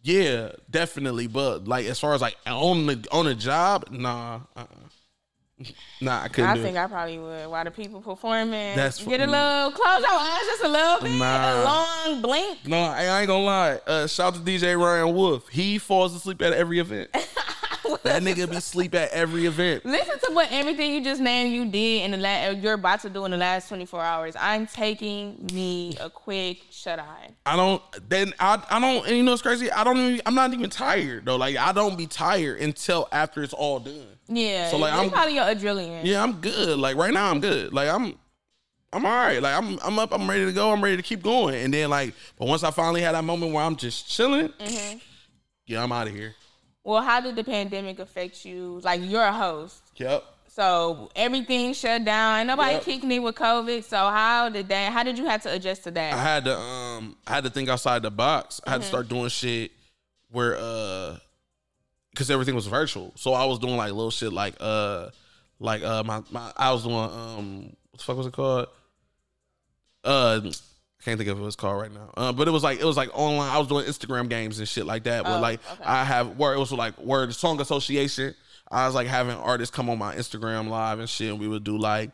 yeah, 0.03 0.51
definitely. 0.69 1.27
But 1.27 1.67
like 1.67 1.85
as 1.85 1.99
far 1.99 2.13
as 2.13 2.21
like 2.21 2.35
on 2.47 2.87
the 2.87 3.07
on 3.11 3.25
the 3.25 3.35
job, 3.35 3.85
nah. 3.91 4.39
Uh-uh. 4.55 4.65
Nah, 6.01 6.23
I 6.23 6.27
couldn't 6.27 6.49
I 6.49 6.57
think 6.57 6.75
it. 6.75 6.79
I 6.79 6.87
probably 6.87 7.17
would. 7.17 7.47
While 7.47 7.63
the 7.63 7.71
people 7.71 8.01
performing, 8.01 8.75
That's 8.75 9.01
get 9.03 9.21
a 9.21 9.25
little 9.25 9.71
close 9.71 10.01
your 10.01 10.11
eyes 10.11 10.41
just 10.41 10.63
a 10.63 10.67
little 10.67 10.99
bit, 11.01 11.17
Nah. 11.17 11.61
a 11.61 11.63
long 11.63 12.21
blink. 12.21 12.67
No, 12.67 12.77
I 12.77 13.05
I 13.05 13.19
ain't 13.21 13.27
gonna 13.27 13.43
lie. 13.45 13.79
Uh, 13.87 14.05
shout 14.07 14.33
to 14.35 14.41
DJ 14.41 14.77
Ryan 14.77 15.15
Wolf. 15.15 15.47
He 15.47 15.77
falls 15.77 16.13
asleep 16.13 16.41
at 16.41 16.51
every 16.51 16.79
event. 16.79 17.09
that 18.03 18.21
nigga 18.23 18.49
be 18.49 18.59
sleep 18.59 18.93
at 18.95 19.11
every 19.11 19.45
event. 19.45 19.85
Listen 19.85 20.19
to 20.27 20.33
what 20.33 20.47
everything 20.51 20.91
you 20.93 21.03
just 21.03 21.21
named 21.21 21.53
you 21.53 21.65
did 21.65 22.03
in 22.03 22.11
the 22.11 22.17
last, 22.17 22.57
you're 22.59 22.73
about 22.73 23.01
to 23.01 23.09
do 23.09 23.25
in 23.25 23.31
the 23.31 23.37
last 23.37 23.67
24 23.69 24.01
hours. 24.01 24.35
I'm 24.39 24.67
taking 24.67 25.47
me 25.53 25.95
a 25.99 26.09
quick 26.09 26.61
shut 26.71 26.99
eye. 26.99 27.29
I 27.45 27.55
don't. 27.55 27.81
Then 28.07 28.33
I. 28.39 28.61
I 28.69 28.79
don't. 28.79 29.07
And 29.07 29.17
you 29.17 29.23
know 29.23 29.31
what's 29.31 29.41
crazy? 29.41 29.71
I 29.71 29.83
don't. 29.83 29.97
Even, 29.97 30.21
I'm 30.25 30.35
not 30.35 30.53
even 30.53 30.69
tired 30.69 31.25
though. 31.25 31.35
Like 31.37 31.57
I 31.57 31.71
don't 31.71 31.97
be 31.97 32.07
tired 32.07 32.59
until 32.61 33.07
after 33.11 33.43
it's 33.43 33.53
all 33.53 33.79
done. 33.79 34.07
Yeah, 34.27 34.71
So, 34.71 34.77
like, 34.77 34.91
I'm- 34.93 35.11
probably 35.11 35.35
your 35.35 35.43
adrenaline. 35.45 36.01
Yeah, 36.03 36.23
I'm 36.23 36.33
good. 36.41 36.79
Like 36.79 36.95
right 36.97 37.13
now, 37.13 37.29
I'm 37.29 37.39
good. 37.39 37.73
Like 37.73 37.89
I'm. 37.89 38.17
I'm 38.93 39.05
all 39.05 39.11
right. 39.11 39.41
Like 39.41 39.55
I'm. 39.55 39.77
I'm 39.83 39.99
up. 39.99 40.13
I'm 40.13 40.29
ready 40.29 40.45
to 40.45 40.53
go. 40.53 40.71
I'm 40.71 40.81
ready 40.83 40.95
to 40.97 41.03
keep 41.03 41.21
going. 41.21 41.55
And 41.55 41.73
then 41.73 41.89
like, 41.89 42.13
but 42.39 42.47
once 42.47 42.63
I 42.63 42.71
finally 42.71 43.01
had 43.01 43.13
that 43.13 43.23
moment 43.25 43.51
where 43.53 43.63
I'm 43.63 43.75
just 43.75 44.07
chilling, 44.09 44.47
Mm-hmm. 44.49 44.97
yeah, 45.67 45.83
I'm 45.83 45.91
out 45.91 46.07
of 46.07 46.13
here. 46.13 46.33
Well, 46.85 47.01
how 47.01 47.19
did 47.19 47.35
the 47.35 47.43
pandemic 47.43 47.99
affect 47.99 48.45
you? 48.45 48.79
Like 48.83 49.01
you're 49.03 49.21
a 49.23 49.33
host, 49.33 49.81
Yep. 49.97 50.23
so 50.47 51.09
everything 51.15 51.73
shut 51.73 52.05
down. 52.05 52.39
Ain't 52.39 52.47
nobody 52.47 52.73
Yep. 52.75 52.83
kicking 52.83 53.11
it 53.11 53.19
with 53.19 53.35
COVID. 53.35 53.83
So 53.83 53.97
how 53.97 54.49
did 54.49 54.69
that? 54.69 54.93
How 54.93 55.03
did 55.03 55.17
you 55.17 55.25
have 55.25 55.41
to 55.43 55.51
adjust 55.53 55.83
to 55.85 55.91
that? 55.91 56.13
I 56.13 56.17
had 56.21 56.45
to 56.45 56.55
um 56.57 57.17
I 57.27 57.33
had 57.33 57.43
to 57.43 57.49
think 57.49 57.67
outside 57.69 58.03
the 58.03 58.11
box. 58.11 58.61
I 58.65 58.69
had 58.69 58.75
Mm-hmm. 58.75 58.81
to 58.83 58.87
start 58.87 59.09
doing 59.09 59.29
shit 59.29 59.71
where 60.29 60.55
uh 60.57 61.17
because 62.11 62.29
everything 62.31 62.55
was 62.55 62.67
virtual. 62.67 63.11
So 63.15 63.33
I 63.33 63.45
was 63.45 63.57
doing 63.59 63.75
like 63.77 63.91
little 63.91 64.11
shit 64.11 64.31
like 64.31 64.53
uh 64.59 65.09
like 65.59 65.81
uh 65.83 66.03
my, 66.03 66.21
my 66.31 66.51
I 66.55 66.71
was 66.71 66.83
doing 66.83 66.95
um 66.95 67.63
what 67.91 67.97
the 67.97 68.03
fuck 68.03 68.17
was 68.17 68.27
it 68.27 68.33
called? 68.33 68.67
Uh 70.03 70.39
can't 71.05 71.17
think 71.19 71.29
of 71.29 71.39
what 71.39 71.47
it's 71.47 71.55
called 71.55 71.79
right 71.79 71.93
now. 71.93 72.09
Uh, 72.17 72.33
but 72.33 72.47
it 72.47 72.51
was 72.51 72.63
like 72.63 72.79
it 72.79 72.85
was 72.85 72.97
like 72.97 73.09
online. 73.13 73.49
I 73.49 73.59
was 73.59 73.67
doing 73.67 73.85
Instagram 73.85 74.27
games 74.27 74.59
and 74.59 74.67
shit 74.67 74.85
like 74.85 75.03
that. 75.03 75.23
Where 75.23 75.37
Oh, 75.37 75.39
like 75.39 75.59
okay. 75.71 75.83
I 75.83 76.03
have 76.03 76.37
where 76.37 76.53
it 76.53 76.59
was 76.59 76.71
like 76.71 76.97
word 76.99 77.33
song 77.33 77.61
association. 77.61 78.35
I 78.71 78.87
was 78.87 78.95
like 78.95 79.07
having 79.07 79.35
artists 79.37 79.73
come 79.73 79.89
on 79.89 79.99
my 79.99 80.15
Instagram 80.15 80.67
live 80.67 80.99
and 80.99 81.07
shit. 81.07 81.29
And 81.29 81.39
we 81.39 81.47
would 81.47 81.63
do 81.63 81.77
like 81.77 82.09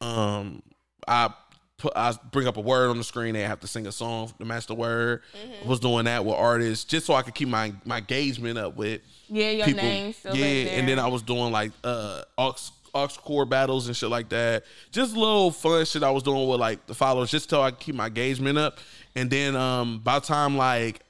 um 0.00 0.62
I 1.06 1.34
put 1.78 1.92
I 1.96 2.14
bring 2.30 2.46
up 2.46 2.56
a 2.56 2.60
word 2.60 2.90
on 2.90 2.98
the 2.98 3.04
screen. 3.04 3.34
They 3.34 3.42
have 3.42 3.60
to 3.60 3.66
sing 3.66 3.86
a 3.86 3.92
song 3.92 4.32
to 4.38 4.44
match 4.44 4.66
the 4.66 4.74
word. 4.76 5.22
Mm-hmm. 5.36 5.68
Was 5.68 5.80
doing 5.80 6.04
that 6.04 6.24
with 6.24 6.36
artists 6.36 6.84
just 6.84 7.06
so 7.06 7.14
I 7.14 7.22
could 7.22 7.34
keep 7.34 7.48
my 7.48 7.72
my 7.84 7.98
engagement 7.98 8.56
up 8.56 8.76
with 8.76 9.00
yeah, 9.28 9.50
your 9.50 9.66
people. 9.66 9.82
name 9.82 10.12
still 10.12 10.36
yeah, 10.36 10.70
and 10.78 10.88
then 10.88 10.98
I 10.98 11.08
was 11.08 11.22
doing 11.22 11.50
like 11.50 11.72
uh 11.82 12.22
aux 12.38 12.54
core 13.06 13.44
battles 13.44 13.86
and 13.86 13.96
shit 13.96 14.08
like 14.08 14.28
that. 14.30 14.64
Just 14.90 15.16
little 15.16 15.50
fun 15.50 15.84
shit 15.84 16.02
I 16.02 16.10
was 16.10 16.22
doing 16.22 16.48
with 16.48 16.60
like 16.60 16.86
the 16.86 16.94
followers, 16.94 17.30
just 17.30 17.48
so 17.50 17.62
I 17.62 17.70
keep 17.70 17.94
my 17.94 18.06
engagement 18.06 18.58
up. 18.58 18.78
And 19.14 19.30
then 19.30 19.56
um 19.56 20.00
by 20.00 20.18
the 20.18 20.26
time 20.26 20.56
like 20.56 21.00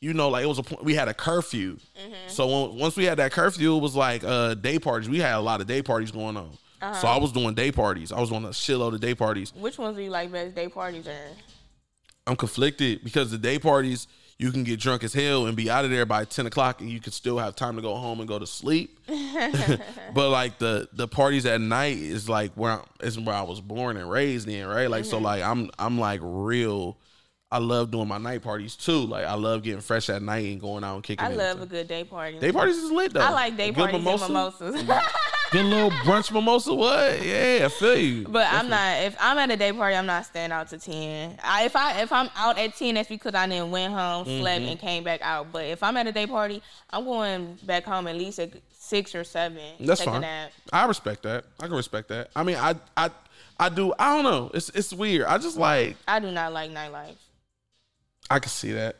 you 0.00 0.14
know, 0.14 0.30
like 0.30 0.44
it 0.44 0.46
was 0.46 0.58
a 0.58 0.62
point 0.62 0.84
we 0.84 0.94
had 0.94 1.08
a 1.08 1.14
curfew. 1.14 1.76
Mm-hmm. 1.76 2.28
So 2.28 2.46
when, 2.46 2.78
once 2.78 2.96
we 2.96 3.04
had 3.04 3.18
that 3.18 3.32
curfew, 3.32 3.76
it 3.76 3.80
was 3.80 3.96
like 3.96 4.22
uh 4.24 4.54
day 4.54 4.78
parties. 4.78 5.08
We 5.08 5.18
had 5.18 5.34
a 5.34 5.40
lot 5.40 5.60
of 5.60 5.66
day 5.66 5.82
parties 5.82 6.10
going 6.10 6.36
on. 6.36 6.50
Uh-huh. 6.82 6.94
So 6.94 7.08
I 7.08 7.18
was 7.18 7.32
doing 7.32 7.54
day 7.54 7.70
parties. 7.72 8.10
I 8.10 8.20
was 8.20 8.30
doing 8.30 8.44
a 8.44 8.48
shitload 8.48 8.94
of 8.94 9.00
day 9.00 9.14
parties. 9.14 9.52
Which 9.54 9.78
ones 9.78 9.96
do 9.96 10.02
you 10.02 10.10
like 10.10 10.32
best? 10.32 10.54
Day 10.54 10.68
parties 10.68 11.06
or? 11.06 11.28
I'm 12.26 12.36
conflicted 12.36 13.04
because 13.04 13.30
the 13.30 13.38
day 13.38 13.58
parties 13.58 14.06
you 14.40 14.50
can 14.50 14.64
get 14.64 14.80
drunk 14.80 15.04
as 15.04 15.12
hell 15.12 15.46
and 15.46 15.54
be 15.54 15.70
out 15.70 15.84
of 15.84 15.90
there 15.90 16.06
by 16.06 16.24
ten 16.24 16.46
o'clock, 16.46 16.80
and 16.80 16.88
you 16.88 16.98
can 16.98 17.12
still 17.12 17.36
have 17.38 17.54
time 17.54 17.76
to 17.76 17.82
go 17.82 17.94
home 17.96 18.20
and 18.20 18.28
go 18.28 18.38
to 18.38 18.46
sleep. 18.46 18.98
but 20.14 20.30
like 20.30 20.58
the 20.58 20.88
the 20.92 21.06
parties 21.06 21.44
at 21.46 21.60
night 21.60 21.98
is 21.98 22.28
like 22.28 22.52
where 22.54 22.72
I'm, 22.72 22.80
is 23.00 23.18
where 23.18 23.34
I 23.34 23.42
was 23.42 23.60
born 23.60 23.96
and 23.96 24.10
raised 24.10 24.48
in, 24.48 24.66
right? 24.66 24.88
Like 24.90 25.02
Mm-hmm. 25.02 25.10
so, 25.10 25.18
like 25.18 25.42
I'm 25.42 25.70
I'm 25.78 25.98
like 25.98 26.20
real. 26.22 26.96
I 27.52 27.58
love 27.58 27.90
doing 27.90 28.06
my 28.06 28.18
night 28.18 28.42
parties 28.42 28.76
too. 28.76 29.00
Like 29.00 29.24
I 29.26 29.34
love 29.34 29.62
getting 29.64 29.80
fresh 29.80 30.08
at 30.08 30.22
night 30.22 30.46
and 30.46 30.60
going 30.60 30.84
out 30.84 30.94
and 30.94 31.02
kicking. 31.02 31.24
I 31.26 31.30
love 31.30 31.60
a 31.60 31.66
good 31.66 31.88
day 31.88 32.04
party. 32.04 32.38
day 32.38 32.52
parties 32.52 32.76
is 32.78 32.92
lit 32.92 33.12
though. 33.12 33.20
I 33.20 33.30
like 33.30 33.56
day 33.56 33.72
Good 33.72 33.90
parties 33.90 34.04
mimosa. 34.04 34.24
and 34.64 34.74
mimosas. 34.74 35.04
A 35.52 35.62
little 35.64 35.90
brunch 35.90 36.30
mimosa. 36.32 36.72
What? 36.72 37.24
Yeah, 37.24 37.62
I 37.64 37.68
feel 37.68 37.96
you. 37.96 38.24
But 38.28 38.46
I'm 38.52 38.68
not. 38.68 39.02
If 39.02 39.16
I'm 39.18 39.36
at 39.38 39.50
a 39.50 39.56
day 39.56 39.72
party, 39.72 39.96
I'm 39.96 40.06
not 40.06 40.24
staying 40.24 40.52
out 40.52 40.68
to 40.68 40.78
ten. 40.78 41.38
I, 41.42 41.64
if 41.64 41.74
I 41.74 42.02
if 42.02 42.12
I'm 42.12 42.30
out 42.36 42.56
at 42.56 42.76
ten, 42.76 42.94
that's 42.94 43.08
because 43.08 43.34
I 43.34 43.48
didn't 43.48 43.72
went 43.72 43.92
home, 43.92 44.26
slept, 44.26 44.60
Mm-hmm. 44.62 44.70
and 44.70 44.78
came 44.80 45.02
back 45.02 45.20
out. 45.22 45.50
But 45.50 45.64
if 45.66 45.82
I'm 45.82 45.96
at 45.96 46.06
a 46.06 46.12
day 46.12 46.28
party, 46.28 46.62
I'm 46.90 47.04
going 47.04 47.58
back 47.64 47.84
home 47.84 48.06
at 48.06 48.14
least 48.14 48.38
at 48.38 48.52
six 48.78 49.12
or 49.14 49.24
seven. 49.24 49.60
That's 49.80 50.04
fine. 50.04 50.20
nap. 50.20 50.52
I 50.72 50.86
respect 50.86 51.24
that. 51.24 51.44
I 51.58 51.66
can 51.66 51.74
respect 51.74 52.08
that. 52.10 52.30
I 52.36 52.44
mean, 52.44 52.56
I 52.56 52.76
I 52.96 53.10
I 53.58 53.70
do. 53.70 53.92
I 53.98 54.14
don't 54.14 54.24
know. 54.24 54.52
It's 54.54 54.68
it's 54.68 54.92
weird. 54.92 55.26
I 55.26 55.36
just 55.38 55.56
like. 55.56 55.96
I 56.06 56.20
do 56.20 56.30
not 56.30 56.52
like 56.52 56.70
nightlife. 56.70 57.16
I 58.30 58.38
can 58.38 58.50
see 58.50 58.70
that. 58.72 58.94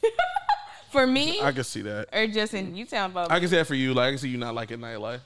For 0.92 1.06
me, 1.08 1.40
I 1.42 1.50
can 1.50 1.64
see 1.64 1.82
that. 1.82 2.08
or 2.14 2.28
just 2.28 2.54
in 2.54 2.76
you 2.76 2.86
sound 2.86 3.12
about. 3.12 3.32
I 3.32 3.40
can 3.40 3.48
see 3.48 3.56
that 3.56 3.66
for 3.66 3.74
you. 3.74 3.92
Like 3.92 4.06
I 4.06 4.10
can 4.10 4.18
see 4.18 4.28
you 4.28 4.38
not 4.38 4.54
liking 4.54 4.78
nightlife. 4.78 5.20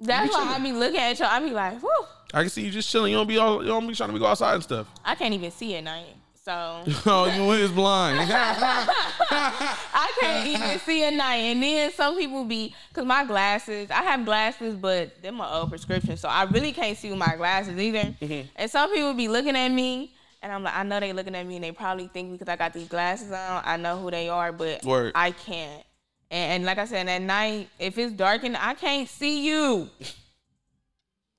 That's 0.00 0.32
why 0.32 0.54
I 0.56 0.58
be 0.60 0.72
looking 0.72 1.00
at 1.00 1.18
y'all. 1.18 1.28
I 1.28 1.40
be 1.40 1.50
like, 1.50 1.80
whew, 1.80 2.04
I 2.32 2.42
can 2.42 2.50
see 2.50 2.62
you 2.62 2.70
just 2.70 2.88
chilling. 2.90 3.12
You 3.12 3.18
don't 3.18 3.26
be 3.26 3.38
all. 3.38 3.62
You 3.62 3.68
don't 3.68 3.86
be 3.86 3.94
trying 3.94 4.12
to 4.12 4.18
go 4.18 4.26
outside 4.26 4.54
and 4.54 4.62
stuff. 4.62 4.86
I 5.04 5.14
can't 5.14 5.34
even 5.34 5.50
see 5.50 5.74
at 5.76 5.84
night. 5.84 6.14
So 6.48 6.82
Oh, 7.06 7.26
you 7.26 7.50
is 7.62 7.70
blind. 7.70 8.18
I 8.30 10.12
can't 10.18 10.46
even 10.46 10.78
see 10.80 11.04
at 11.04 11.12
night. 11.12 11.36
And 11.36 11.62
then 11.62 11.92
some 11.92 12.16
people 12.16 12.44
be, 12.44 12.74
cause 12.94 13.04
my 13.04 13.24
glasses, 13.24 13.90
I 13.90 14.02
have 14.02 14.24
glasses, 14.24 14.74
but 14.74 15.20
they're 15.20 15.30
my 15.30 15.46
old 15.50 15.68
prescription, 15.68 16.16
so 16.16 16.26
I 16.26 16.44
really 16.44 16.72
can't 16.72 16.96
see 16.96 17.10
with 17.10 17.18
my 17.18 17.36
glasses 17.36 17.78
either. 17.78 18.14
Mm-hmm. 18.22 18.48
And 18.56 18.70
some 18.70 18.90
people 18.94 19.12
be 19.12 19.28
looking 19.28 19.56
at 19.56 19.68
me, 19.68 20.14
and 20.40 20.50
I'm 20.50 20.62
like, 20.62 20.74
I 20.74 20.84
know 20.84 21.00
they 21.00 21.12
looking 21.12 21.34
at 21.34 21.46
me, 21.46 21.56
and 21.56 21.64
they 21.64 21.72
probably 21.72 22.06
think 22.06 22.32
because 22.32 22.48
I 22.48 22.56
got 22.56 22.72
these 22.72 22.88
glasses 22.88 23.30
on, 23.30 23.62
I 23.64 23.76
know 23.76 24.00
who 24.00 24.10
they 24.10 24.30
are, 24.30 24.50
but 24.50 24.82
Word. 24.84 25.12
I 25.14 25.32
can't. 25.32 25.84
And, 26.30 26.52
and 26.52 26.64
like 26.64 26.78
I 26.78 26.84
said, 26.84 27.08
at 27.08 27.22
night, 27.22 27.68
if 27.78 27.96
it's 27.98 28.12
darkened, 28.12 28.56
I 28.58 28.74
can't 28.74 29.08
see 29.08 29.46
you. 29.46 29.88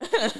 Catch 0.00 0.34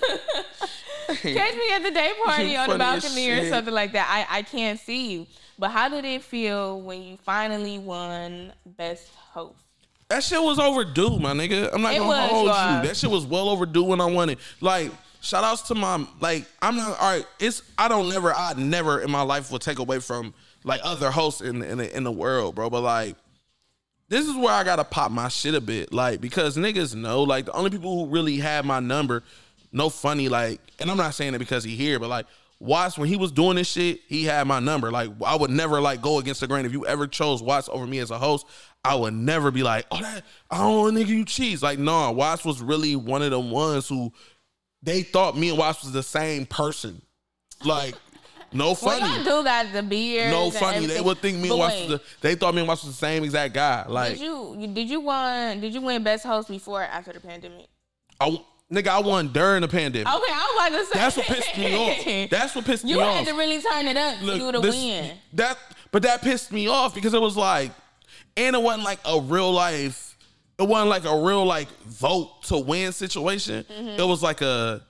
me 1.22 1.72
at 1.72 1.82
the 1.82 1.90
day 1.92 2.12
party 2.24 2.56
on 2.56 2.70
the 2.70 2.78
balcony 2.78 3.30
or 3.30 3.48
something 3.48 3.74
like 3.74 3.92
that. 3.92 4.08
I, 4.10 4.38
I 4.38 4.42
can't 4.42 4.78
see 4.78 5.12
you. 5.12 5.26
But 5.58 5.70
how 5.70 5.88
did 5.88 6.04
it 6.04 6.22
feel 6.22 6.80
when 6.80 7.02
you 7.02 7.16
finally 7.18 7.78
won 7.78 8.52
Best 8.64 9.08
Host? 9.14 9.56
That 10.08 10.24
shit 10.24 10.42
was 10.42 10.58
overdue, 10.58 11.18
my 11.18 11.32
nigga. 11.32 11.72
I'm 11.72 11.82
not 11.82 11.94
It 11.94 11.98
gonna 11.98 12.08
was, 12.08 12.30
hold 12.30 12.46
you. 12.46 12.88
That 12.88 12.96
shit 12.96 13.10
was 13.10 13.26
well 13.26 13.48
overdue 13.48 13.84
when 13.84 14.00
I 14.00 14.06
won 14.06 14.30
it. 14.30 14.38
Like, 14.60 14.90
shout 15.20 15.44
outs 15.44 15.62
to 15.62 15.74
my 15.74 16.04
like. 16.18 16.46
I'm 16.60 16.76
not 16.76 16.98
all 16.98 17.12
right. 17.12 17.26
It's 17.38 17.62
I 17.78 17.86
don't 17.88 18.08
never. 18.08 18.34
I 18.34 18.54
never 18.54 19.00
in 19.02 19.10
my 19.10 19.22
life 19.22 19.52
will 19.52 19.58
take 19.60 19.78
away 19.78 20.00
from 20.00 20.34
like 20.64 20.80
other 20.82 21.10
hosts 21.10 21.42
in 21.42 21.62
in 21.62 21.78
the, 21.78 21.96
in 21.96 22.04
the 22.04 22.10
world, 22.10 22.54
bro. 22.56 22.70
But 22.70 22.80
like, 22.80 23.16
this 24.10 24.28
is 24.28 24.36
where 24.36 24.52
I 24.52 24.62
gotta 24.62 24.84
pop 24.84 25.10
my 25.10 25.28
shit 25.28 25.54
a 25.54 25.60
bit, 25.62 25.94
like 25.94 26.20
because 26.20 26.58
niggas 26.58 26.94
know 26.94 27.22
like 27.22 27.46
the 27.46 27.52
only 27.52 27.70
people 27.70 28.04
who 28.04 28.12
really 28.12 28.36
had 28.36 28.66
my 28.66 28.80
number, 28.80 29.22
no 29.72 29.88
funny 29.88 30.28
like, 30.28 30.60
and 30.78 30.90
I'm 30.90 30.98
not 30.98 31.14
saying 31.14 31.32
it 31.32 31.38
because 31.38 31.64
he 31.64 31.76
here, 31.76 31.98
but 31.98 32.10
like. 32.10 32.26
Watts, 32.62 32.98
when 32.98 33.08
he 33.08 33.16
was 33.16 33.32
doing 33.32 33.56
this 33.56 33.68
shit, 33.68 34.00
he 34.06 34.24
had 34.24 34.46
my 34.46 34.60
number. 34.60 34.90
Like, 34.90 35.08
I 35.24 35.34
would 35.34 35.50
never 35.50 35.80
like 35.80 36.02
go 36.02 36.18
against 36.18 36.42
the 36.42 36.46
grain. 36.46 36.66
If 36.66 36.72
you 36.72 36.84
ever 36.86 37.06
chose 37.06 37.42
Watts 37.42 37.70
over 37.72 37.86
me 37.86 38.00
as 38.00 38.10
a 38.10 38.18
host, 38.18 38.44
I 38.84 38.96
would 38.96 39.14
never 39.14 39.50
be 39.50 39.62
like, 39.62 39.86
oh, 39.90 39.98
that, 39.98 40.26
I 40.50 40.58
don't 40.58 40.78
want 40.78 40.94
nigga 40.94 41.06
you 41.06 41.24
cheese. 41.24 41.62
Like, 41.62 41.78
no, 41.78 42.10
Watts 42.12 42.44
was 42.44 42.60
really 42.60 42.96
one 42.96 43.22
of 43.22 43.30
the 43.30 43.40
ones 43.40 43.88
who 43.88 44.12
they 44.82 45.00
thought 45.00 45.38
me 45.38 45.48
and 45.48 45.56
Watts 45.56 45.82
was 45.84 45.92
the 45.92 46.02
same 46.02 46.44
person. 46.44 47.00
Like, 47.64 47.94
no 48.52 48.66
Well, 48.66 48.74
funny. 48.74 49.00
y'all 49.14 49.24
do 49.24 49.44
got 49.44 49.72
the 49.72 49.82
beard. 49.82 50.30
No 50.30 50.50
funny. 50.50 50.86
They 50.86 51.00
would 51.00 51.18
think 51.18 51.38
me 51.38 51.50
and 51.50 51.58
Watts 51.58 51.78
was 51.80 51.88
the, 51.88 52.00
they 52.20 52.34
thought 52.34 52.54
me 52.54 52.60
and 52.60 52.68
Watts 52.68 52.84
was 52.84 52.92
the 52.92 52.98
same 52.98 53.24
exact 53.24 53.54
guy. 53.54 53.84
Like, 53.88 54.12
Did 54.12 54.20
you 54.20 54.56
you- 54.58 54.66
did 54.68 54.88
you 54.90 55.00
win 55.00 55.60
did 55.60 55.72
you 55.74 55.80
win 55.80 56.02
best 56.02 56.24
host 56.24 56.48
before 56.48 56.80
or 56.82 56.84
after 56.84 57.12
the 57.12 57.20
pandemic? 57.20 57.66
I, 58.20 58.38
nigga, 58.72 58.88
I 58.88 58.98
won 59.00 59.32
during 59.32 59.62
the 59.62 59.68
pandemic. 59.68 60.06
Okay, 60.06 60.32
I 60.32 60.54
was 60.68 60.68
about 60.68 60.78
to 60.78 60.84
say 60.86 60.98
That's 60.98 61.16
what 61.16 61.26
pissed 61.26 61.56
me 61.58 61.76
off. 62.24 62.30
That's 62.30 62.54
what 62.54 62.64
pissed 62.64 62.84
you 62.84 62.96
me 62.96 63.02
had 63.02 63.26
to 63.26 63.34
really 63.34 63.62
turn 63.62 63.86
it 63.86 63.96
up 63.96 64.20
Look, 64.22 64.38
for 64.38 64.44
you 64.46 64.52
to 64.52 64.60
this- 64.60 64.74
win. 64.74 65.12
That, 65.34 65.56
but 65.92 66.02
that 66.02 66.20
pissed 66.22 66.52
me 66.52 66.68
off 66.68 66.94
because 66.94 67.14
it 67.14 67.20
was 67.20 67.36
like, 67.36 67.70
and 68.36 68.54
it 68.54 68.62
wasn't 68.62 68.84
like 68.84 69.00
a 69.04 69.20
real 69.20 69.50
life. 69.52 70.16
It 70.58 70.68
wasn't 70.68 70.90
like 70.90 71.04
a 71.04 71.16
real 71.22 71.44
like 71.46 71.68
vote 71.84 72.42
to 72.44 72.58
win 72.58 72.92
situation. 72.92 73.64
Mm-hmm. 73.64 74.00
It 74.00 74.04
was 74.06 74.22
like 74.22 74.40
a, 74.42 74.82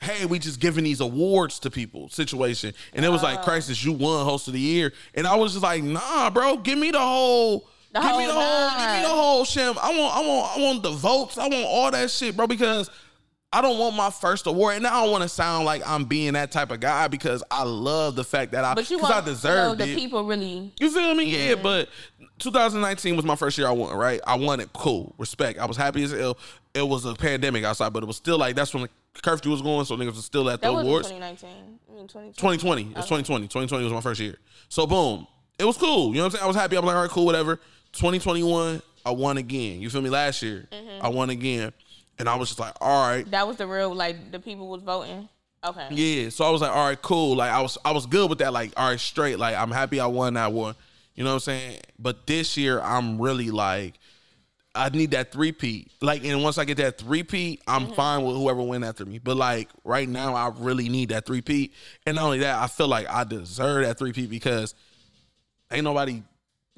hey, 0.00 0.24
we 0.26 0.38
just 0.38 0.60
giving 0.60 0.84
these 0.84 1.00
awards 1.00 1.58
to 1.60 1.70
people 1.70 2.08
situation, 2.08 2.72
and 2.94 3.04
it 3.04 3.08
was 3.08 3.22
Oh. 3.22 3.26
like, 3.26 3.42
crisis, 3.42 3.84
you 3.84 3.92
won 3.92 4.24
host 4.24 4.46
of 4.46 4.54
the 4.54 4.60
year, 4.60 4.92
and 5.14 5.26
I 5.26 5.34
was 5.34 5.52
just 5.52 5.62
like, 5.64 5.82
nah, 5.82 6.30
bro, 6.30 6.56
give 6.56 6.78
me 6.78 6.90
the 6.90 7.00
whole. 7.00 7.68
The 7.92 8.00
give 8.00 8.16
me 8.18 8.26
the 8.26 8.32
whole 8.32 8.68
whole, 8.68 8.78
give 8.80 8.96
me 8.96 9.02
the 9.02 9.08
whole 9.08 9.44
sham. 9.44 9.74
I 9.80 9.98
want, 9.98 10.14
I 10.16 10.20
want, 10.28 10.56
I 10.58 10.60
want 10.60 10.82
the 10.82 10.90
votes. 10.90 11.38
I 11.38 11.48
want 11.48 11.64
all 11.66 11.90
that 11.90 12.10
shit, 12.10 12.36
bro. 12.36 12.46
Because 12.46 12.90
I 13.50 13.62
don't 13.62 13.78
want 13.78 13.96
my 13.96 14.10
first 14.10 14.46
award, 14.46 14.76
and 14.76 14.86
I 14.86 15.02
don't 15.02 15.10
want 15.10 15.22
to 15.22 15.28
sound 15.28 15.64
like 15.64 15.82
I'm 15.88 16.04
being 16.04 16.34
that 16.34 16.52
type 16.52 16.70
of 16.70 16.80
guy 16.80 17.08
because 17.08 17.42
I 17.50 17.62
love 17.62 18.14
the 18.14 18.24
fact 18.24 18.52
that 18.52 18.62
I, 18.62 18.74
But 18.74 18.90
you 18.90 18.98
because 18.98 19.10
I 19.10 19.14
want 19.20 19.40
to 19.40 19.48
know 19.48 19.74
the 19.74 19.90
it. 19.90 19.96
people 19.96 20.22
really 20.24 20.70
You 20.78 20.90
feel 20.90 21.14
me? 21.14 21.24
Yeah, 21.48 21.54
but 21.54 21.88
2019 22.40 23.16
was 23.16 23.24
my 23.24 23.36
first 23.36 23.56
year 23.56 23.66
I 23.66 23.70
won, 23.72 23.96
right? 23.96 24.20
I 24.26 24.36
won 24.36 24.60
it. 24.60 24.70
Cool. 24.74 25.14
Respect. 25.18 25.58
I 25.58 25.64
was 25.64 25.78
happy 25.78 26.02
as 26.04 26.12
hell. 26.12 26.36
It 26.74 26.86
was 26.86 27.04
a 27.06 27.14
pandemic 27.14 27.64
outside, 27.64 27.92
but 27.94 28.02
it 28.02 28.06
was 28.06 28.16
still 28.16 28.38
like 28.38 28.54
that's 28.54 28.74
when 28.74 28.86
curfew 29.22 29.50
was 29.50 29.62
going, 29.62 29.84
so 29.84 29.96
niggas 29.96 30.14
was 30.16 30.24
still 30.24 30.48
at 30.50 30.60
the 30.60 30.68
that 30.68 30.72
was 30.74 30.86
awards. 30.86 31.08
2019. 31.08 31.50
I 31.90 31.94
mean 31.94 32.08
2020. 32.08 32.32
2020. 32.32 32.82
It's 32.98 33.06
2020. 33.06 33.46
2020 33.48 33.84
was 33.84 33.92
my 33.92 34.00
first 34.00 34.20
year. 34.20 34.36
So 34.68 34.86
boom. 34.86 35.26
It 35.58 35.64
was 35.64 35.76
cool. 35.76 36.08
You 36.10 36.14
know 36.14 36.20
what 36.20 36.24
I'm 36.26 36.30
saying? 36.32 36.44
I 36.44 36.46
was 36.46 36.56
happy. 36.56 36.76
I 36.76 36.80
was 36.80 36.86
like, 36.86 36.96
all 36.96 37.02
right, 37.02 37.10
cool, 37.10 37.26
whatever. 37.26 37.56
2021, 37.92 38.80
I 39.04 39.10
won 39.10 39.38
again. 39.38 39.80
You 39.80 39.90
feel 39.90 40.02
me? 40.02 40.10
Last 40.10 40.42
year, 40.42 40.68
Mm-hmm. 40.70 41.04
I 41.04 41.08
won 41.08 41.30
again. 41.30 41.72
And 42.18 42.28
I 42.28 42.36
was 42.36 42.48
just 42.48 42.60
like, 42.60 42.74
all 42.80 43.08
right. 43.08 43.28
That 43.30 43.46
was 43.46 43.56
the 43.56 43.66
real 43.66 43.94
like 43.94 44.30
the 44.32 44.38
people 44.40 44.68
was 44.68 44.82
voting. 44.82 45.28
Okay. 45.64 45.88
Yeah, 45.90 46.28
so 46.30 46.44
I 46.44 46.50
was 46.50 46.60
like, 46.60 46.70
all 46.70 46.86
right, 46.88 47.00
cool. 47.02 47.36
Like 47.36 47.50
I 47.50 47.60
was 47.60 47.76
I 47.84 47.90
was 47.92 48.06
good 48.06 48.30
with 48.30 48.38
that. 48.38 48.52
Like, 48.52 48.72
all 48.76 48.90
right, 48.90 49.00
straight. 49.00 49.38
Like 49.38 49.56
I'm 49.56 49.70
happy 49.70 49.98
I 50.00 50.06
won 50.06 50.34
that 50.34 50.52
one. 50.52 50.74
You 51.14 51.24
know 51.24 51.30
what 51.30 51.34
I'm 51.34 51.40
saying? 51.40 51.80
But 51.98 52.26
this 52.28 52.56
year 52.56 52.80
I'm 52.80 53.20
really 53.20 53.50
like 53.50 53.94
I 54.78 54.88
need 54.90 55.10
that 55.10 55.32
three 55.32 55.52
P. 55.52 55.88
Like, 56.00 56.24
and 56.24 56.42
once 56.42 56.56
I 56.58 56.64
get 56.64 56.76
that 56.78 56.98
three 56.98 57.22
P, 57.22 57.60
I'm 57.66 57.86
Mm-hmm. 57.86 57.94
fine 57.94 58.24
with 58.24 58.36
whoever 58.36 58.62
win 58.62 58.84
after 58.84 59.04
me. 59.04 59.18
But 59.18 59.36
like 59.36 59.68
right 59.84 60.08
now, 60.08 60.34
I 60.34 60.50
really 60.56 60.88
need 60.88 61.10
that 61.10 61.26
three 61.26 61.42
P. 61.42 61.72
And 62.06 62.16
not 62.16 62.24
only 62.24 62.38
that, 62.38 62.62
I 62.62 62.66
feel 62.66 62.88
like 62.88 63.08
I 63.08 63.24
deserve 63.24 63.84
that 63.84 63.98
three 63.98 64.12
P 64.12 64.26
because 64.26 64.74
ain't 65.70 65.84
nobody. 65.84 66.22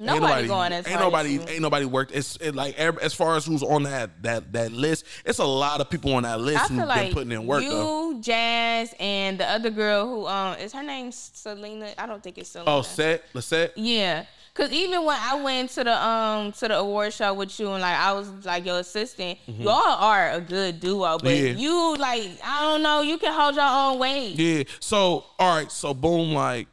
Nobody 0.03 0.33
ain't 0.33 0.47
going 0.47 0.73
as 0.73 0.87
ain't 0.87 0.95
as 0.95 0.99
nobody 0.99 1.39
ain't 1.47 1.61
nobody 1.61 1.85
worked. 1.85 2.11
It's 2.11 2.35
it 2.37 2.55
like 2.55 2.75
as 2.79 3.13
far 3.13 3.35
as 3.35 3.45
who's 3.45 3.61
on 3.61 3.83
that 3.83 4.23
that 4.23 4.51
that 4.53 4.71
list. 4.71 5.05
It's 5.25 5.37
a 5.37 5.45
lot 5.45 5.79
of 5.79 5.91
people 5.91 6.15
on 6.15 6.23
that 6.23 6.39
list 6.39 6.69
who've 6.69 6.79
feel 6.79 6.87
been 6.87 7.13
putting 7.13 7.31
in 7.31 7.45
work 7.45 7.61
you, 7.61 7.69
though. 7.69 8.19
Jazz, 8.19 8.95
and 8.99 9.39
the 9.39 9.47
other 9.47 9.69
girl 9.69 10.07
who 10.07 10.25
um 10.25 10.57
is 10.57 10.73
her 10.73 10.81
name 10.81 11.11
Selena. 11.11 11.91
I 11.99 12.07
don't 12.07 12.23
think 12.23 12.39
it's 12.39 12.49
Selena. 12.49 12.77
Oh, 12.77 12.81
set 12.81 13.25
Lisette. 13.35 13.77
Yeah. 13.77 14.25
Cause 14.61 14.71
even 14.71 15.03
when 15.05 15.17
I 15.19 15.41
went 15.41 15.71
to 15.71 15.83
the 15.83 16.05
um 16.05 16.51
to 16.51 16.67
the 16.67 16.77
award 16.77 17.13
show 17.13 17.33
with 17.33 17.59
you 17.59 17.71
and 17.71 17.81
like 17.81 17.95
I 17.97 18.13
was 18.13 18.29
like 18.45 18.63
your 18.63 18.79
assistant, 18.79 19.39
y'all 19.47 19.73
are 19.73 20.29
a 20.33 20.39
good 20.39 20.79
duo. 20.79 21.17
But 21.17 21.23
Mm-hmm. 21.31 21.45
Yeah. 21.57 21.63
you 21.63 21.95
like 21.97 22.29
I 22.43 22.61
don't 22.61 22.83
know, 22.83 23.01
you 23.01 23.17
can 23.17 23.33
hold 23.33 23.55
your 23.55 23.63
own 23.65 23.97
weight. 23.97 24.35
Yeah. 24.37 24.63
So 24.79 25.25
all 25.39 25.55
right. 25.55 25.71
So 25.71 25.95
boom. 25.95 26.33
Like 26.33 26.67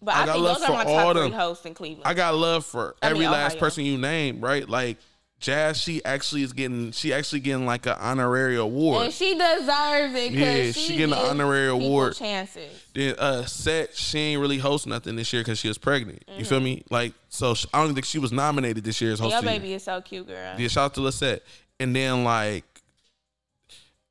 But 0.00 0.14
I 0.14 0.22
I, 0.22 0.26
got 0.26 0.32
think 0.34 0.44
love 0.44 0.60
those 0.60 0.68
are 0.68 0.72
my 0.74 0.84
for 0.84 0.90
all 0.90 0.96
top 0.96 1.16
three 1.16 1.22
them. 1.30 1.32
hosts 1.32 1.66
in 1.66 1.74
Cleveland. 1.74 2.02
I 2.06 2.14
got 2.14 2.36
love 2.36 2.64
for 2.64 2.94
I 3.02 3.06
mean, 3.08 3.16
every 3.16 3.26
last 3.26 3.52
Ohio. 3.54 3.60
person 3.60 3.84
you 3.84 3.98
name. 3.98 4.40
Right. 4.40 4.68
Like 4.68 4.98
Jazz. 5.40 5.80
She 5.80 6.04
actually 6.04 6.42
is 6.42 6.52
getting. 6.52 6.90
She 6.92 7.12
actually 7.12 7.40
getting 7.40 7.64
like 7.64 7.86
an 7.86 7.96
honorary 7.98 8.56
award. 8.56 9.04
and 9.04 9.14
she 9.14 9.34
deserves 9.34 10.14
it. 10.14 10.32
Yeah, 10.32 10.64
she, 10.64 10.72
she 10.72 10.96
getting 10.96 11.14
an 11.14 11.18
honorary 11.18 11.68
award. 11.68 12.16
Chances. 12.16 12.70
then 12.94 13.14
uh, 13.18 13.44
Set. 13.44 13.96
She 13.96 14.18
ain't 14.18 14.40
really 14.40 14.58
host 14.58 14.86
nothing 14.86 15.14
this 15.16 15.32
year 15.32 15.42
because 15.42 15.58
she 15.58 15.68
was 15.68 15.78
pregnant. 15.78 16.24
You 16.36 16.44
feel 16.44 16.60
me? 16.60 16.82
Like 16.90 17.12
so. 17.28 17.54
sh- 17.54 17.66
I 17.72 17.84
don't 17.84 17.94
think 17.94 18.06
she 18.06 18.18
was 18.18 18.32
nominated 18.32 18.82
this 18.82 19.00
year 19.00 19.12
as 19.12 19.20
host. 19.20 19.32
Your 19.32 19.42
year. 19.42 19.60
baby 19.60 19.74
is 19.74 19.84
so 19.84 20.00
cute, 20.00 20.26
girl. 20.26 20.54
Yeah, 20.58 20.68
shout 20.68 20.86
out 20.86 20.94
to 20.94 21.02
Lisette. 21.02 21.42
And 21.78 21.94
then 21.94 22.24
like 22.24 22.64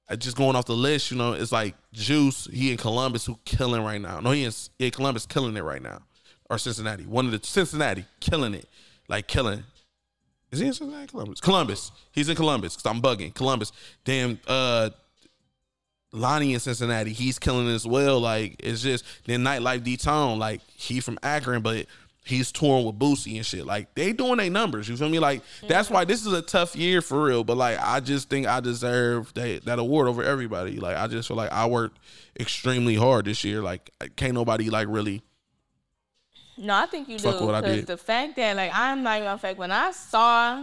I 0.09 0.15
just 0.15 0.37
going 0.37 0.55
off 0.55 0.65
the 0.65 0.73
list, 0.73 1.11
you 1.11 1.17
know, 1.17 1.33
it's 1.33 1.51
like 1.51 1.75
Juice, 1.91 2.47
he 2.51 2.71
in 2.71 2.77
Columbus 2.77 3.25
who 3.25 3.37
killing 3.43 3.83
right 3.83 3.99
now. 3.99 4.21
No, 4.21 4.31
he 4.31 4.45
in 4.45 4.53
yeah, 4.79 4.89
Columbus 4.89 5.25
killing 5.25 5.57
it 5.57 5.63
right 5.63 5.81
now. 5.81 5.99
Or 6.49 6.57
Cincinnati. 6.57 7.05
One 7.05 7.25
of 7.25 7.31
the 7.31 7.45
Cincinnati 7.45 8.05
killing 8.21 8.53
it. 8.53 8.69
Like 9.09 9.27
killing. 9.27 9.63
Is 10.51 10.59
he 10.59 10.67
in 10.67 10.73
Cincinnati? 10.73 11.07
Columbus. 11.07 11.41
Columbus. 11.41 11.91
He's 12.11 12.29
in 12.29 12.35
Columbus. 12.35 12.75
Cause 12.77 12.85
I'm 12.85 13.01
bugging. 13.01 13.33
Columbus. 13.33 13.71
Damn 14.05 14.39
uh 14.47 14.89
Lonnie 16.13 16.53
in 16.53 16.59
Cincinnati, 16.59 17.11
he's 17.11 17.37
killing 17.37 17.67
as 17.67 17.85
well. 17.85 18.19
Like 18.19 18.55
it's 18.59 18.81
just 18.81 19.03
then 19.25 19.43
nightlife 19.43 19.83
D 19.83 19.97
Tone, 19.97 20.39
like 20.39 20.61
he 20.73 20.99
from 20.99 21.19
Akron, 21.21 21.61
but 21.61 21.85
he's 22.23 22.51
touring 22.51 22.85
with 22.85 22.97
Boosie 22.97 23.35
and 23.35 23.45
shit. 23.45 23.65
Like 23.65 23.93
they 23.95 24.13
doing 24.13 24.37
their 24.37 24.49
numbers. 24.49 24.87
You 24.87 24.97
feel 24.97 25.09
me? 25.09 25.19
Like 25.19 25.41
that's 25.67 25.89
why 25.89 26.05
this 26.05 26.25
is 26.25 26.33
a 26.33 26.41
tough 26.41 26.75
year 26.75 27.01
for 27.01 27.23
real. 27.23 27.43
But 27.43 27.57
like 27.57 27.77
I 27.79 27.99
just 27.99 28.29
think 28.29 28.47
I 28.47 28.59
deserve 28.59 29.33
that 29.33 29.65
that 29.65 29.79
award 29.79 30.07
over 30.07 30.23
everybody. 30.23 30.79
Like 30.79 30.97
I 30.97 31.07
just 31.07 31.27
feel 31.27 31.37
like 31.37 31.51
I 31.51 31.65
worked 31.65 31.99
extremely 32.39 32.95
hard 32.95 33.25
this 33.25 33.43
year. 33.43 33.61
Like 33.61 33.89
can't 34.15 34.33
nobody 34.33 34.69
like 34.69 34.87
really. 34.89 35.23
No, 36.57 36.75
I 36.75 36.85
think 36.87 37.07
you 37.09 37.19
Fuck 37.19 37.39
do. 37.39 37.45
Because 37.47 37.85
the 37.85 37.97
fact 37.97 38.35
that 38.37 38.55
like 38.55 38.71
I'm 38.73 39.03
not 39.03 39.21
even 39.21 39.37
fact 39.37 39.57
when 39.57 39.71
I 39.71 39.91
saw 39.91 40.55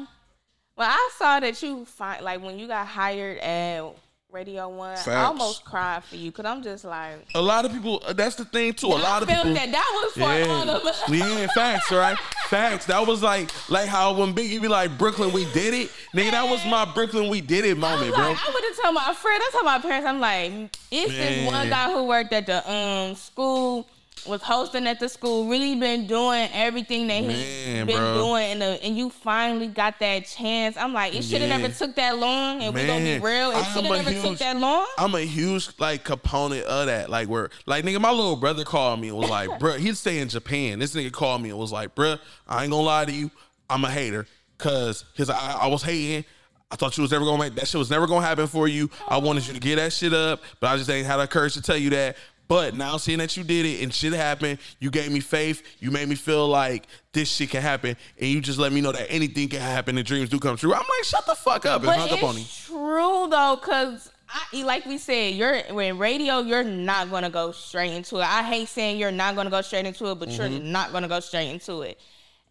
Well, 0.76 0.88
I 0.90 1.10
saw 1.16 1.40
that 1.40 1.62
you 1.62 1.84
find 1.84 2.24
like 2.24 2.42
when 2.42 2.58
you 2.58 2.66
got 2.66 2.86
hired 2.86 3.38
at 3.38 3.84
Radio 4.32 4.68
One, 4.68 4.96
Facts. 4.96 5.06
I 5.06 5.22
almost 5.26 5.64
cried 5.64 6.02
for 6.02 6.16
you 6.16 6.32
because 6.32 6.44
I'm 6.44 6.60
just 6.60 6.84
like, 6.84 7.24
A 7.36 7.40
lot 7.40 7.64
of 7.64 7.70
people. 7.72 8.02
uh, 8.04 8.12
That's 8.12 8.34
the 8.34 8.44
thing 8.44 8.72
too. 8.72 8.88
A 8.88 8.98
lot 8.98 9.22
of 9.22 9.30
I 9.30 9.36
people. 9.36 9.54
that 9.54 9.70
that 9.70 10.02
was 10.02 10.12
for 10.14 10.50
all 10.50 10.70
of 10.70 10.84
us. 10.84 11.08
yeah, 11.08 11.46
facts, 11.54 11.92
right? 11.92 12.18
Facts. 12.48 12.86
That 12.86 13.06
was 13.06 13.22
like, 13.22 13.50
like 13.70 13.88
how 13.88 14.12
when 14.18 14.34
Biggie 14.34 14.60
be 14.60 14.66
like, 14.66 14.98
Brooklyn, 14.98 15.32
we 15.32 15.44
did 15.52 15.72
it. 15.72 15.88
Nigga, 16.16 16.32
that 16.32 16.50
was 16.50 16.66
my 16.66 16.84
Brooklyn, 16.84 17.30
we 17.30 17.40
did 17.42 17.64
it 17.64 17.78
moment, 17.78 18.10
like, 18.10 18.14
bro. 18.14 18.24
I 18.24 18.50
would 18.52 18.64
have 18.64 18.82
told 18.82 18.94
my 18.96 19.14
friend, 19.14 19.40
I 19.40 19.50
told 19.52 19.64
my 19.66 19.78
parents, 19.78 20.06
I'm 20.08 20.18
like, 20.18 20.52
it's 20.90 21.12
this 21.12 21.46
one 21.46 21.68
guy 21.68 21.92
who 21.92 22.02
worked 22.04 22.32
at 22.32 22.46
the 22.46 22.68
um 22.68 23.14
school, 23.14 23.86
was 24.26 24.42
hosting 24.42 24.86
at 24.86 25.00
the 25.00 25.08
school, 25.08 25.46
really 25.48 25.74
been 25.74 26.06
doing 26.06 26.48
everything 26.52 27.06
that 27.08 27.22
he's 27.24 27.84
been 27.84 27.86
bro. 27.86 28.14
doing, 28.14 28.44
and, 28.52 28.62
the, 28.62 28.82
and 28.84 28.96
you 28.96 29.10
finally 29.10 29.66
got 29.66 29.98
that 30.00 30.26
chance. 30.26 30.76
I'm 30.76 30.92
like, 30.92 31.14
it 31.14 31.22
should 31.24 31.40
have 31.40 31.50
Yeah. 31.50 31.56
never 31.58 31.72
took 31.72 31.94
that 31.96 32.18
long, 32.18 32.62
and 32.62 32.74
we're 32.74 32.86
gonna 32.86 33.04
be 33.04 33.18
real, 33.18 33.50
it 33.50 33.64
should 33.72 33.84
have 33.84 34.04
never 34.04 34.12
took 34.22 34.38
that 34.38 34.56
long. 34.56 34.86
I'm 34.98 35.14
a 35.14 35.20
huge 35.20 35.68
like 35.78 36.04
component 36.04 36.64
of 36.64 36.86
that. 36.86 37.10
Like 37.10 37.28
where 37.28 37.50
like 37.66 37.84
nigga, 37.84 38.00
my 38.00 38.10
little 38.10 38.36
brother 38.36 38.64
called 38.64 39.00
me 39.00 39.08
and 39.08 39.16
was 39.16 39.30
like, 39.30 39.48
bruh, 39.60 39.78
he'd 39.78 39.96
stay 39.96 40.18
in 40.18 40.28
Japan. 40.28 40.78
This 40.78 40.94
nigga 40.94 41.12
called 41.12 41.42
me 41.42 41.50
and 41.50 41.58
was 41.58 41.72
like, 41.72 41.94
bruh, 41.94 42.18
I 42.48 42.62
ain't 42.62 42.70
gonna 42.72 42.82
lie 42.82 43.04
to 43.04 43.12
you, 43.12 43.30
I'm 43.68 43.84
a 43.84 43.90
hater. 43.90 44.26
Cause 44.56 45.04
his 45.14 45.28
I, 45.30 45.58
I 45.62 45.66
was 45.66 45.82
hating. 45.82 46.24
I 46.70 46.76
thought 46.76 46.96
you 46.96 47.02
was 47.02 47.10
never 47.12 47.24
gonna 47.24 47.38
make 47.38 47.54
that 47.56 47.68
shit 47.68 47.78
was 47.78 47.90
never 47.90 48.06
gonna 48.06 48.24
happen 48.26 48.46
for 48.46 48.66
you. 48.66 48.90
I 49.06 49.18
wanted 49.18 49.46
you 49.46 49.52
to 49.54 49.60
get 49.60 49.76
that 49.76 49.92
shit 49.92 50.12
up, 50.12 50.40
but 50.60 50.68
I 50.68 50.76
just 50.76 50.88
ain't 50.90 51.06
had 51.06 51.18
the 51.18 51.26
courage 51.26 51.54
to 51.54 51.62
tell 51.62 51.76
you 51.76 51.90
that. 51.90 52.16
But 52.46 52.74
now 52.76 52.98
seeing 52.98 53.18
that 53.18 53.36
you 53.36 53.42
did 53.44 53.64
it 53.64 53.82
and 53.82 53.92
shit 53.92 54.12
happened, 54.12 54.58
you 54.78 54.90
gave 54.90 55.10
me 55.10 55.20
faith. 55.20 55.62
You 55.80 55.90
made 55.90 56.08
me 56.08 56.14
feel 56.14 56.46
like 56.46 56.86
this 57.12 57.30
shit 57.30 57.50
can 57.50 57.62
happen, 57.62 57.96
and 58.18 58.28
you 58.28 58.40
just 58.40 58.58
let 58.58 58.70
me 58.72 58.80
know 58.82 58.92
that 58.92 59.10
anything 59.10 59.48
can 59.48 59.60
happen 59.60 59.96
and 59.96 60.06
dreams 60.06 60.28
do 60.28 60.38
come 60.38 60.56
true. 60.56 60.72
I'm 60.74 60.80
like, 60.80 61.04
shut 61.04 61.24
the 61.26 61.34
fuck 61.34 61.64
up 61.64 61.76
and 61.82 61.86
But 61.86 61.96
hung 61.98 62.10
up 62.10 62.22
on 62.22 62.36
him. 62.36 62.44
true 62.66 63.28
though, 63.30 63.58
cause 63.62 64.10
I, 64.28 64.62
like 64.62 64.84
we 64.84 64.98
said, 64.98 65.34
you're 65.34 65.58
when 65.72 65.96
radio, 65.96 66.40
you're 66.40 66.64
not 66.64 67.10
gonna 67.10 67.30
go 67.30 67.52
straight 67.52 67.92
into 67.92 68.16
it. 68.18 68.24
I 68.24 68.42
hate 68.42 68.68
saying 68.68 68.98
you're 68.98 69.10
not 69.12 69.36
gonna 69.36 69.50
go 69.50 69.60
straight 69.62 69.86
into 69.86 70.10
it, 70.10 70.18
but 70.18 70.30
you're 70.30 70.48
Mm-hmm. 70.48 70.70
not 70.72 70.92
gonna 70.92 71.08
go 71.08 71.20
straight 71.20 71.48
into 71.50 71.80
it. 71.82 71.98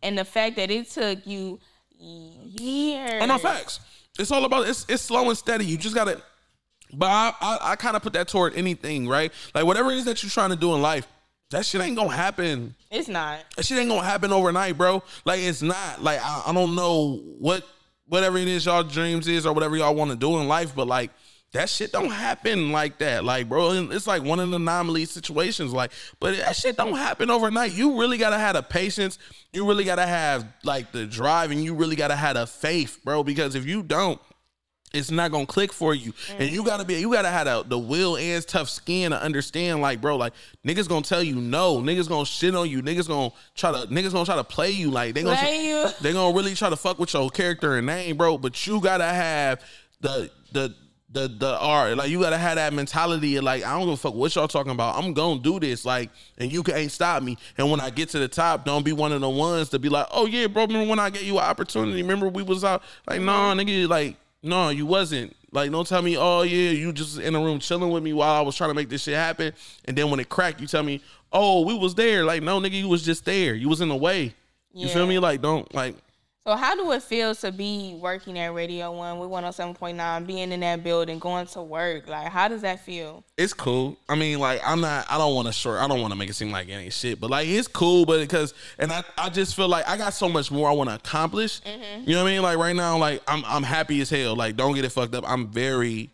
And 0.02 0.18
the 0.18 0.26
fact 0.26 0.56
that 0.56 0.72
it 0.72 0.90
took 0.90 1.26
you 1.28 1.60
years. 2.00 3.22
Oh 3.22 3.26
no, 3.26 3.38
facts. 3.38 3.80
It's 4.20 4.32
all 4.32 4.46
about 4.46 4.68
it's 4.68 4.86
it's 4.90 5.04
slow 5.04 5.28
and 5.30 5.38
steady. 5.38 5.66
You 5.66 5.78
just 5.78 5.96
gotta. 5.96 6.22
But 6.94 7.08
I 7.08 7.34
I, 7.42 7.58
I 7.72 7.76
kind 7.76 7.96
of 7.96 8.02
put 8.02 8.14
that 8.14 8.28
toward 8.28 8.56
anything, 8.56 9.08
right? 9.08 9.32
Like 9.54 9.66
whatever 9.66 9.92
it 9.92 9.98
is 9.98 10.06
that 10.06 10.22
you're 10.24 10.30
trying 10.30 10.52
to 10.52 10.56
do 10.56 10.74
in 10.76 10.82
life, 10.82 11.08
that 11.52 11.66
shit 11.66 11.82
ain't 11.82 11.96
gonna 11.96 12.16
happen. 12.16 12.76
It's 12.92 13.08
not. 13.08 13.40
That 13.56 13.66
shit 13.66 13.78
ain't 13.78 13.90
gonna 13.90 14.04
happen 14.04 14.32
overnight, 14.32 14.78
bro. 14.78 15.04
Like 15.26 15.40
it's 15.40 15.62
not. 15.62 16.04
Like 16.04 16.20
I, 16.24 16.44
I 16.48 16.54
don't 16.54 16.76
know 16.76 17.18
what 17.40 17.66
whatever 18.08 18.38
it 18.38 18.48
is 18.48 18.66
y'all 18.66 18.84
dreams 18.84 19.28
is 19.28 19.46
or 19.46 19.54
whatever 19.54 19.76
y'all 19.76 19.96
want 19.96 20.12
to 20.12 20.18
do 20.18 20.38
in 20.40 20.48
life, 20.48 20.76
but 20.76 20.88
like 20.88 21.12
that 21.54 21.70
shit 21.70 21.92
don't 21.92 22.10
happen 22.10 22.72
like 22.72 22.98
that. 22.98 23.24
Like, 23.24 23.48
bro, 23.48 23.72
it's 23.92 24.08
like 24.08 24.24
one 24.24 24.40
of 24.40 24.50
the 24.50 24.56
anomaly 24.56 25.06
situations. 25.06 25.72
Like, 25.72 25.92
but 26.20 26.36
that 26.38 26.56
shit 26.56 26.76
don't 26.76 26.98
happen 26.98 27.30
overnight. 27.30 27.74
You 27.74 28.00
really 28.00 28.18
gotta 28.18 28.40
have 28.40 28.56
the 28.56 28.64
patience. 28.64 29.20
You 29.54 29.68
really 29.68 29.84
gotta 29.84 30.06
have 30.06 30.48
like 30.64 30.92
the 30.92 31.06
drive, 31.06 31.52
and 31.52 31.64
you 31.64 31.76
really 31.76 31.96
gotta 31.96 32.16
have 32.16 32.36
the 32.36 32.48
faith, 32.48 33.00
bro. 33.04 33.24
Because 33.24 33.54
if 33.54 33.68
you 33.68 33.84
don't, 33.84 34.20
it's 34.94 35.10
not 35.10 35.32
gonna 35.32 35.46
click 35.46 35.74
for 35.74 35.96
you. 35.96 36.14
And 36.38 36.52
you 36.52 36.64
gotta 36.64 36.86
be, 36.86 36.96
you 36.96 37.12
gotta 37.12 37.30
have 37.30 37.46
the, 37.46 37.64
the 37.64 37.80
will 37.80 38.16
and 38.16 38.48
tough 38.48 38.70
skin 38.70 39.12
to 39.12 39.22
understand, 39.22 39.82
like, 39.82 40.00
bro, 40.00 40.16
like 40.16 40.34
niggas 40.66 40.88
gonna 40.88 41.02
tell 41.02 41.24
you 41.24 41.36
no, 41.36 41.78
niggas 41.78 42.08
gonna 42.08 42.26
shit 42.26 42.56
on 42.56 42.70
you, 42.70 42.82
niggas 42.84 43.08
gonna 43.08 43.32
try 43.56 43.72
to, 43.72 43.88
niggas 43.88 44.14
gonna 44.14 44.26
try 44.26 44.36
to 44.36 44.44
play 44.44 44.70
you, 44.70 44.92
like 44.92 45.16
they 45.16 45.24
gonna, 45.24 45.36
Play 45.36 45.92
they 46.02 46.14
gonna 46.14 46.36
really 46.36 46.54
try 46.54 46.70
to 46.70 46.78
fuck 46.78 47.00
with 47.00 47.14
your 47.14 47.30
character 47.32 47.78
and 47.78 47.88
name, 47.88 48.18
bro. 48.18 48.38
But 48.38 48.66
you 48.68 48.80
gotta 48.80 49.06
have 49.06 49.62
the 50.02 50.30
the 50.52 50.76
the 51.12 51.28
the 51.28 51.58
art, 51.60 51.98
like 51.98 52.10
you 52.10 52.20
gotta 52.20 52.38
have 52.38 52.56
that 52.56 52.74
mentality 52.74 53.36
of 53.38 53.44
like 53.44 53.64
I 53.64 53.78
don't 53.78 53.86
give 53.88 53.94
a 53.94 53.98
fuck 53.98 54.16
what 54.16 54.34
y'all 54.36 54.48
talking 54.48 54.72
about. 54.72 54.96
I'm 54.96 55.14
gonna 55.14 55.40
do 55.40 55.60
this, 55.60 55.86
like, 55.86 56.10
and 56.38 56.52
you 56.52 56.64
can't 56.64 56.92
stop 56.92 57.24
me. 57.24 57.38
And 57.58 57.70
when 57.70 57.80
I 57.80 57.90
get 57.90 58.10
to 58.10 58.20
the 58.20 58.28
top, 58.28 58.66
don't 58.66 58.84
be 58.84 58.94
one 58.94 59.12
of 59.12 59.22
the 59.22 59.30
ones 59.30 59.70
to 59.70 59.80
be 59.80 59.90
like, 59.90 60.08
oh 60.12 60.26
yeah, 60.26 60.48
bro. 60.48 60.66
Remember 60.66 60.90
when 60.90 61.00
I 61.00 61.10
gave 61.10 61.24
you 61.24 61.38
an 61.38 61.46
opportunity? 61.46 62.02
Remember 62.02 62.28
we 62.28 62.44
was 62.44 62.64
out 62.64 62.84
like, 63.08 63.22
nah, 63.22 63.54
nigga, 63.54 63.88
like, 63.88 64.18
no, 64.44 64.70
you 64.70 64.86
wasn't. 64.86 65.36
Like, 65.52 65.72
don't 65.72 65.88
tell 65.88 66.02
me, 66.02 66.18
oh 66.18 66.42
yeah, 66.42 66.72
you 66.72 66.92
just 66.92 67.20
in 67.20 67.36
a 67.36 67.40
room 67.40 67.60
chilling 67.60 67.92
with 67.92 68.04
me 68.04 68.12
while 68.14 68.34
I 68.34 68.42
was 68.42 68.56
trying 68.56 68.72
to 68.72 68.74
make 68.74 68.90
this 68.90 69.04
shit 69.04 69.14
happen. 69.14 69.54
And 69.86 69.98
then 69.98 70.10
when 70.10 70.20
it 70.20 70.30
cracked, 70.30 70.60
you 70.60 70.68
tell 70.68 70.84
me, 70.84 71.02
oh, 71.32 71.62
we 71.62 71.78
was 71.78 71.96
there. 71.96 72.26
Like, 72.26 72.44
no, 72.44 72.60
nigga, 72.60 72.74
you 72.74 72.88
was 72.88 73.04
just 73.04 73.26
there. 73.26 73.54
You 73.54 73.70
was 73.70 73.82
in 73.82 73.90
the 73.90 73.96
way. 73.96 74.34
You 74.74 74.88
feel 74.88 75.06
me? 75.06 75.20
Like, 75.20 75.42
don't 75.42 75.72
like. 75.74 75.96
So 76.46 76.58
how 76.58 76.76
do 76.76 76.92
it 76.92 77.02
feel 77.02 77.34
to 77.36 77.54
be 77.54 77.98
working 78.02 78.38
at 78.38 78.54
Radio 78.54 78.92
One 78.92 79.18
with 79.18 79.30
107.9, 79.30 80.28
being 80.28 80.52
in 80.52 80.60
that 80.60 80.84
building, 80.84 81.18
going 81.18 81.46
to 81.48 81.62
work? 81.62 82.10
Like, 82.10 82.28
how 82.28 82.50
does 82.50 82.64
that 82.64 82.82
feel? 82.82 83.24
it's 83.38 83.54
cool. 83.54 83.98
I 84.10 84.16
mean, 84.16 84.40
like 84.40 84.62
I'm 84.66 84.82
not. 84.82 85.06
I 85.10 85.18
don't 85.18 85.34
want 85.36 85.48
to 85.48 85.54
short. 85.54 85.82
I 85.82 85.88
don't 85.88 86.02
want 86.02 86.12
to 86.12 86.18
make 86.18 86.30
it 86.30 86.34
seem 86.34 86.52
like 86.52 86.68
any 86.68 86.90
shit. 86.90 87.22
But 87.22 87.30
like 87.30 87.48
it's 87.48 87.70
cool. 87.70 88.06
But 88.06 88.20
because 88.20 88.54
and 88.78 88.92
I, 88.92 89.04
I 89.18 89.30
just 89.30 89.56
feel 89.56 89.70
like 89.70 89.88
I 89.88 89.96
got 89.96 90.14
so 90.14 90.28
much 90.28 90.52
more 90.52 90.70
I 90.70 90.74
want 90.74 90.90
to 90.90 90.96
accomplish. 90.96 91.62
Mm-hmm. 91.62 92.10
You 92.10 92.16
know 92.16 92.24
what 92.24 92.30
I 92.30 92.34
mean? 92.34 92.42
Like 92.42 92.58
right 92.58 92.76
now, 92.76 92.98
like 92.98 93.22
I'm 93.26 93.46
I'm 93.46 93.64
happy 93.64 94.02
as 94.02 94.10
hell. 94.10 94.36
Like 94.36 94.58
don't 94.58 94.76
get 94.76 94.84
it 94.84 94.90
fucked 94.90 95.16
up. 95.16 95.24
I'm 95.26 95.48
very, 95.48 96.12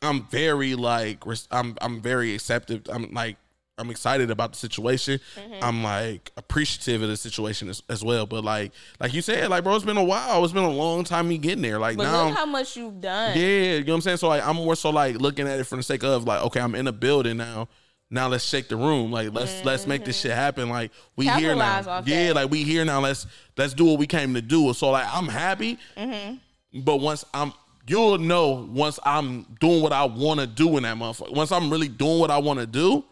I'm 0.00 0.26
very 0.28 0.74
like 0.74 1.22
I'm 1.50 1.76
I'm 1.82 2.00
very 2.00 2.34
acceptive. 2.34 2.82
I'm 2.90 3.12
like. 3.12 3.36
I'm 3.76 3.90
excited 3.90 4.30
about 4.30 4.52
the 4.52 4.58
situation. 4.58 5.18
Mm-hmm. 5.36 5.64
I'm 5.64 5.82
like 5.82 6.30
appreciative 6.36 7.02
of 7.02 7.08
the 7.08 7.16
situation 7.16 7.68
as, 7.68 7.82
as 7.88 8.04
well. 8.04 8.24
But 8.24 8.44
like, 8.44 8.72
like 9.00 9.12
you 9.12 9.20
said, 9.20 9.48
like 9.50 9.64
bro, 9.64 9.74
it's 9.74 9.84
been 9.84 9.96
a 9.96 10.04
while. 10.04 10.44
It's 10.44 10.52
been 10.52 10.64
a 10.64 10.70
long 10.70 11.02
time 11.04 11.28
me 11.28 11.38
getting 11.38 11.62
there. 11.62 11.78
Like 11.78 11.96
But 11.96 12.04
now, 12.04 12.28
look 12.28 12.38
how 12.38 12.46
much 12.46 12.76
you've 12.76 13.00
done. 13.00 13.36
yeah, 13.36 13.44
you 13.44 13.84
know 13.84 13.92
what 13.92 13.96
I'm 13.96 14.00
saying? 14.02 14.16
So 14.18 14.28
like 14.28 14.46
I'm 14.46 14.56
more 14.56 14.76
so 14.76 14.90
like 14.90 15.16
looking 15.16 15.48
at 15.48 15.58
it 15.58 15.64
from 15.64 15.78
the 15.78 15.82
sake 15.82 16.04
of 16.04 16.24
like, 16.24 16.42
okay, 16.44 16.60
I'm 16.60 16.74
in 16.74 16.86
a 16.86 16.92
building 16.92 17.36
now. 17.36 17.68
Now 18.10 18.28
let's 18.28 18.44
shake 18.44 18.68
the 18.68 18.76
room. 18.76 19.10
Like 19.10 19.32
let's 19.32 19.64
let's 19.64 19.88
make 19.88 20.04
this 20.04 20.18
mm-hmm. 20.18 20.28
shit 20.28 20.36
happen. 20.36 20.68
Like 20.68 20.92
we 21.16 21.26
here 21.26 21.56
now. 21.56 22.02
Yeah, 22.06 22.28
that. 22.28 22.34
like 22.36 22.50
we 22.50 22.62
here 22.62 22.84
now. 22.84 23.00
Let's 23.00 23.26
let's 23.56 23.74
do 23.74 23.86
what 23.86 23.98
we 23.98 24.06
came 24.06 24.34
to 24.34 24.42
do. 24.42 24.72
So 24.74 24.90
like 24.90 25.06
I'm 25.12 25.26
happy. 25.26 25.78
Mm-hmm. 25.96 26.80
But 26.82 26.98
once 26.98 27.24
I'm 27.34 27.52
you'll 27.88 28.18
know 28.18 28.68
once 28.70 29.00
I'm 29.04 29.42
doing 29.58 29.82
what 29.82 29.92
I 29.92 30.04
want 30.04 30.38
to 30.38 30.46
do 30.46 30.76
in 30.76 30.84
that 30.84 30.96
motherfucker. 30.96 31.34
Once 31.34 31.50
I'm 31.50 31.70
really 31.70 31.88
doing 31.88 32.20
what 32.20 32.30
I 32.30 32.38
want 32.38 32.60
to 32.60 32.66
do, 32.66 33.04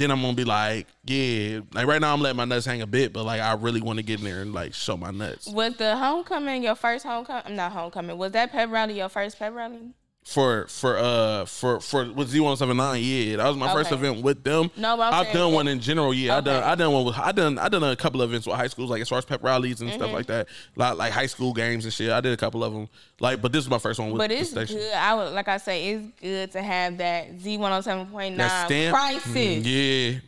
then 0.00 0.10
I'm 0.10 0.22
gonna 0.22 0.34
be 0.34 0.44
like, 0.44 0.86
yeah. 1.04 1.60
Like 1.74 1.86
right 1.86 2.00
now 2.00 2.14
I'm 2.14 2.22
letting 2.22 2.38
my 2.38 2.46
nuts 2.46 2.64
hang 2.64 2.80
a 2.80 2.86
bit, 2.86 3.12
but 3.12 3.24
like 3.24 3.40
I 3.40 3.52
really 3.52 3.82
want 3.82 3.98
to 3.98 4.02
get 4.02 4.20
in 4.20 4.24
there 4.24 4.40
and 4.40 4.54
like 4.54 4.72
show 4.72 4.96
my 4.96 5.10
nuts. 5.10 5.46
Was 5.46 5.76
the 5.76 5.96
homecoming 5.96 6.62
your 6.62 6.74
first 6.74 7.04
homecoming? 7.04 7.54
Not 7.54 7.72
homecoming. 7.72 8.16
Was 8.16 8.32
that 8.32 8.50
pep 8.50 8.70
rally 8.70 8.96
your 8.96 9.10
first 9.10 9.38
pep 9.38 9.54
rally? 9.54 9.92
For 10.24 10.66
for 10.68 10.96
uh 10.98 11.44
for 11.46 11.80
for 11.80 12.04
with 12.12 12.28
Z 12.28 12.38
one 12.40 12.56
seven 12.56 12.76
nine. 12.76 13.02
Yeah, 13.02 13.36
that 13.36 13.48
was 13.48 13.56
my 13.56 13.72
first 13.72 13.90
event 13.90 14.22
with 14.22 14.44
them. 14.44 14.70
No, 14.76 14.96
but 14.96 15.12
I've 15.12 15.24
saying 15.26 15.36
done 15.36 15.52
one 15.54 15.66
in 15.66 15.80
general. 15.80 16.12
Yeah, 16.14 16.36
I 16.36 16.40
done 16.40 16.62
I 16.62 16.74
done 16.74 16.92
one 16.92 17.04
with 17.06 17.18
I 17.18 17.32
done 17.32 17.58
I 17.58 17.68
done 17.68 17.82
a 17.82 17.96
couple 17.96 18.20
of 18.22 18.30
events 18.30 18.46
with 18.46 18.54
high 18.54 18.68
schools 18.68 18.90
like 18.90 19.00
as 19.02 19.08
far 19.08 19.18
as 19.18 19.24
pep 19.24 19.42
rallies 19.42 19.80
and 19.80 19.90
Mm-hmm. 19.90 19.98
stuff 19.98 20.12
like 20.12 20.26
that. 20.26 20.46
Like 20.76 20.96
like 20.98 21.12
high 21.12 21.26
school 21.26 21.52
games 21.52 21.84
and 21.84 21.92
shit. 21.92 22.10
I 22.10 22.20
did 22.20 22.32
a 22.32 22.36
couple 22.36 22.62
of 22.62 22.72
them. 22.72 22.88
Like, 23.18 23.40
but 23.42 23.50
this 23.50 23.64
is 23.64 23.70
my 23.70 23.78
first 23.78 23.98
one 23.98 24.10
with 24.10 24.18
But 24.18 24.30
it's 24.30 24.52
good. 24.52 24.92
I 24.94 25.14
would 25.14 25.32
like 25.32 25.48
I 25.48 25.56
say, 25.56 25.88
it's 25.88 26.06
good 26.20 26.52
to 26.52 26.62
have 26.62 26.98
that 26.98 27.40
Z 27.40 27.56
one 27.56 27.70
hundred 27.72 27.82
seven 27.84 28.06
point 28.06 28.36
That 28.36 28.68
prices. 28.90 29.34
Mm, 29.34 29.62
Yeah, 29.64 30.20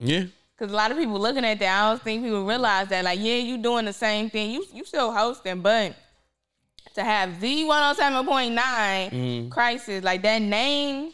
yeah. 0.00 0.24
Cause 0.58 0.70
a 0.70 0.74
lot 0.74 0.90
of 0.90 0.96
people 0.96 1.18
looking 1.20 1.44
at 1.44 1.58
that, 1.58 1.82
I 1.84 1.90
don't 1.90 2.02
think 2.02 2.22
people 2.24 2.44
realize 2.46 2.88
that. 2.88 3.04
Like, 3.04 3.20
yeah, 3.20 3.34
you 3.36 3.58
doing 3.58 3.84
the 3.84 3.92
same 3.92 4.28
thing. 4.30 4.50
You 4.50 4.64
you 4.72 4.84
still 4.84 5.12
hosting, 5.12 5.60
but 5.60 5.94
to 6.96 7.04
have 7.04 7.40
the 7.40 7.64
one 7.64 7.80
hundred 7.82 7.96
seven 7.96 8.26
point 8.26 8.54
nine 8.54 9.10
Mm-hmm. 9.10 9.48
crisis, 9.50 10.02
like 10.04 10.22
that 10.22 10.42
name, 10.42 11.12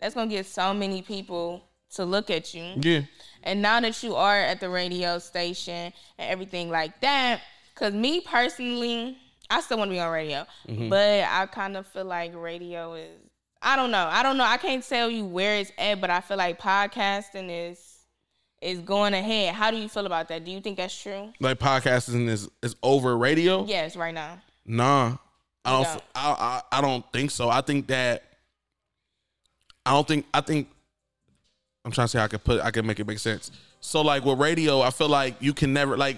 that's 0.00 0.14
gonna 0.14 0.30
get 0.30 0.46
so 0.46 0.72
many 0.72 1.02
people 1.02 1.62
to 1.94 2.04
look 2.04 2.30
at 2.30 2.54
you. 2.54 2.72
Yeah. 2.76 3.00
And 3.42 3.60
now 3.62 3.80
that 3.80 4.02
you 4.02 4.14
are 4.14 4.36
at 4.38 4.60
the 4.60 4.68
radio 4.68 5.18
station 5.18 5.92
and 6.18 6.30
everything 6.30 6.70
like 6.70 7.00
that, 7.00 7.40
because 7.74 7.94
me 7.94 8.20
personally, 8.20 9.16
I 9.48 9.60
still 9.60 9.78
want 9.78 9.90
to 9.90 9.94
be 9.94 10.00
on 10.00 10.10
radio, 10.12 10.46
Mm-hmm. 10.68 10.88
but 10.88 11.24
I 11.28 11.46
kind 11.46 11.76
of 11.76 11.86
feel 11.86 12.04
like 12.04 12.32
radio 12.34 12.94
is. 12.94 13.10
I 13.62 13.74
don't 13.76 13.90
know. 13.90 14.06
I 14.10 14.22
don't 14.22 14.36
know. 14.36 14.44
I 14.44 14.58
can't 14.58 14.86
tell 14.86 15.08
you 15.10 15.24
where 15.24 15.56
it's 15.56 15.72
at, 15.78 16.00
but 16.00 16.10
I 16.10 16.20
feel 16.20 16.36
like 16.36 16.60
podcasting 16.60 17.48
is 17.70 17.82
is 18.60 18.78
going 18.80 19.12
ahead. 19.14 19.54
How 19.54 19.70
do 19.70 19.76
you 19.76 19.88
feel 19.88 20.06
about 20.06 20.28
that? 20.28 20.44
Do 20.44 20.50
you 20.50 20.60
think 20.60 20.76
that's 20.76 21.00
true? 21.00 21.32
Like 21.40 21.58
podcasting 21.58 22.28
is 22.28 22.48
is 22.62 22.74
over 22.82 23.16
radio. 23.16 23.64
Yes, 23.64 23.96
right 23.96 24.14
now. 24.14 24.38
Nah, 24.66 25.16
I 25.64 25.72
don't. 25.72 25.86
I 25.86 26.00
I 26.14 26.30
I, 26.30 26.62
I 26.78 26.80
don't 26.80 27.04
think 27.12 27.30
so. 27.30 27.48
I 27.48 27.60
think 27.60 27.86
that. 27.88 28.24
I 29.84 29.92
don't 29.92 30.06
think. 30.06 30.26
I 30.34 30.40
think. 30.40 30.68
I'm 31.84 31.92
trying 31.92 32.06
to 32.06 32.08
say 32.08 32.20
I 32.20 32.28
could 32.28 32.42
put. 32.42 32.60
I 32.60 32.70
can 32.72 32.86
make 32.86 32.98
it 32.98 33.06
make 33.06 33.20
sense. 33.20 33.52
So 33.80 34.02
like 34.02 34.24
with 34.24 34.38
radio, 34.38 34.80
I 34.80 34.90
feel 34.90 35.08
like 35.08 35.36
you 35.40 35.54
can 35.54 35.72
never 35.72 35.96
like. 35.96 36.16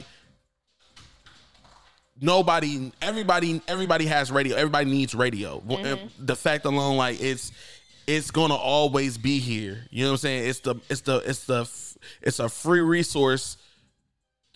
Nobody, 2.21 2.91
everybody, 3.01 3.63
everybody 3.69 4.07
has 4.07 4.33
radio. 4.33 4.57
Everybody 4.57 4.91
needs 4.91 5.15
radio. 5.15 5.61
Mm-hmm. 5.61 6.27
The 6.27 6.35
fact 6.35 6.65
alone, 6.65 6.97
like 6.97 7.23
it's, 7.23 7.53
it's 8.09 8.33
gonna 8.33 8.57
always 8.57 9.17
be 9.17 9.39
here. 9.39 9.85
You 9.91 10.03
know 10.03 10.09
what 10.09 10.15
I'm 10.15 10.19
saying? 10.19 10.49
It's 10.49 10.59
the, 10.59 10.75
it's 10.91 11.03
the, 11.03 11.17
it's 11.19 11.45
the, 11.45 11.71
it's 12.21 12.41
a 12.41 12.49
free 12.49 12.81
resource 12.81 13.57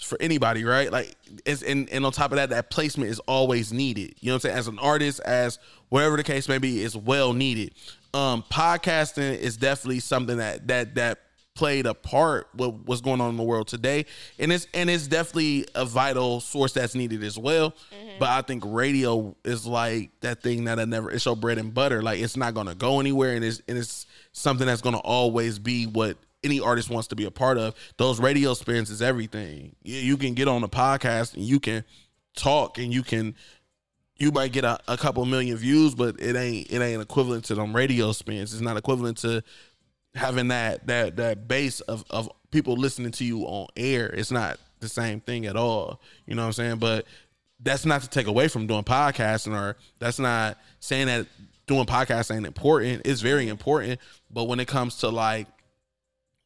for 0.05 0.21
anybody, 0.21 0.65
right? 0.65 0.91
Like 0.91 1.17
it's 1.45 1.63
and, 1.63 1.89
and 1.91 2.05
on 2.05 2.13
top 2.13 2.33
of 2.33 2.37
that, 2.37 2.51
that 2.51 2.71
placement 2.71 3.11
is 3.11 3.19
always 3.21 3.73
needed. 3.73 4.15
You 4.21 4.29
know 4.29 4.35
what 4.35 4.45
I'm 4.45 4.51
saying? 4.51 4.59
As 4.59 4.69
an 4.69 4.79
artist, 4.79 5.21
as 5.21 5.59
whatever 5.89 6.17
the 6.17 6.25
case 6.25 6.49
may 6.49 6.59
be, 6.59 6.83
is 6.83 6.97
well 6.97 7.33
needed. 7.33 7.75
Um, 8.15 8.45
podcasting 8.51 9.39
is 9.39 9.57
definitely 9.57 10.01
something 10.01 10.39
that 10.39 10.69
that 10.69 10.95
that 10.97 11.19
played 11.55 11.87
a 11.87 11.95
part 11.95 12.49
with 12.55 12.71
what's 12.87 13.03
going 13.03 13.21
on 13.21 13.31
in 13.31 13.37
the 13.37 13.43
world 13.43 13.69
today 13.69 14.07
and 14.39 14.51
it's 14.51 14.67
and 14.73 14.89
it's 14.89 15.07
definitely 15.07 15.67
a 15.75 15.85
vital 15.85 16.41
source 16.41 16.73
that's 16.73 16.95
needed 16.95 17.23
as 17.23 17.37
well 17.37 17.73
mm-hmm. 17.73 18.19
but 18.19 18.31
i 18.31 18.41
think 18.41 18.63
radio 18.67 19.37
is 19.45 19.67
like 19.67 20.11
that 20.21 20.43
thing 20.43 20.65
that 20.65 20.81
i 20.81 20.85
never 20.87 21.11
it's 21.11 21.27
your 21.27 21.37
bread 21.37 21.59
and 21.59 21.75
butter 21.75 22.01
like 22.03 22.21
it's 22.21 22.39
not 22.39 22.55
gonna 22.55 22.75
go 22.75 23.01
anywhere 23.01 23.35
and 23.35 23.45
it's 23.45 23.61
and 23.69 23.77
it's 23.77 24.07
something 24.33 24.67
that's 24.67 24.81
gonna 24.81 24.97
always 24.99 25.59
be 25.59 25.85
what 25.85 26.17
any 26.45 26.61
artist 26.61 26.91
wants 26.91 27.09
to 27.09 27.17
be 27.17 27.25
a 27.25 27.31
part 27.31 27.59
of 27.59 27.75
those 27.97 28.21
radio 28.21 28.55
spins 28.55 28.91
is 28.91 29.03
everything 29.03 29.75
you, 29.83 29.97
you 29.97 30.17
can 30.17 30.35
get 30.35 30.49
on 30.49 30.63
a 30.63 30.69
podcast 30.69 31.35
and 31.35 31.45
you 31.45 31.61
can 31.61 31.85
talk 32.37 32.79
and 32.79 32.93
you 32.93 33.03
can 33.03 33.35
you 34.17 34.31
might 34.31 34.53
get 34.53 34.65
a, 34.65 34.79
a 34.89 34.97
couple 34.97 35.25
million 35.25 35.57
views 35.57 35.95
but 35.95 36.21
it 36.21 36.37
ain't 36.37 36.71
it 36.71 36.81
ain't 36.81 37.03
equivalent 37.03 37.45
to 37.45 37.55
them 37.55 37.75
radio 37.75 38.13
spins 38.13 38.53
it's 38.53 38.63
not 38.63 38.77
equivalent 38.77 39.19
to 39.19 39.43
having 40.15 40.49
that 40.49 40.87
that 40.87 41.17
that 41.17 41.49
base 41.49 41.81
of 41.81 42.05
of 42.11 42.29
people 42.53 42.75
listening 42.75 43.11
to 43.13 43.25
you 43.25 43.43
on 43.45 43.67
air. 43.77 44.07
It's 44.07 44.31
not 44.31 44.59
the 44.79 44.89
same 44.89 45.21
thing 45.21 45.47
at 45.47 45.57
all. 45.57 46.01
You 46.27 46.37
know 46.37 46.43
what 46.43 46.49
I'm 46.49 46.53
saying? 46.53 46.79
But 46.79 47.07
that's 47.61 47.85
not 47.85 48.03
to 48.03 48.09
take 48.09 48.27
away 48.27 48.49
from 48.49 48.67
doing 48.67 48.85
podcasting 48.85 49.55
or 49.55 49.77
that's 49.99 50.19
not 50.19 50.59
saying 50.81 51.07
that 51.07 51.27
doing 51.67 51.87
podcasting 51.87 52.37
ain't 52.37 52.47
important. 52.47 53.03
It's 53.05 53.21
very 53.21 53.49
important. 53.49 54.01
But 54.31 54.45
when 54.45 54.61
it 54.61 54.69
comes 54.69 54.97
to 54.99 55.09
like 55.09 55.49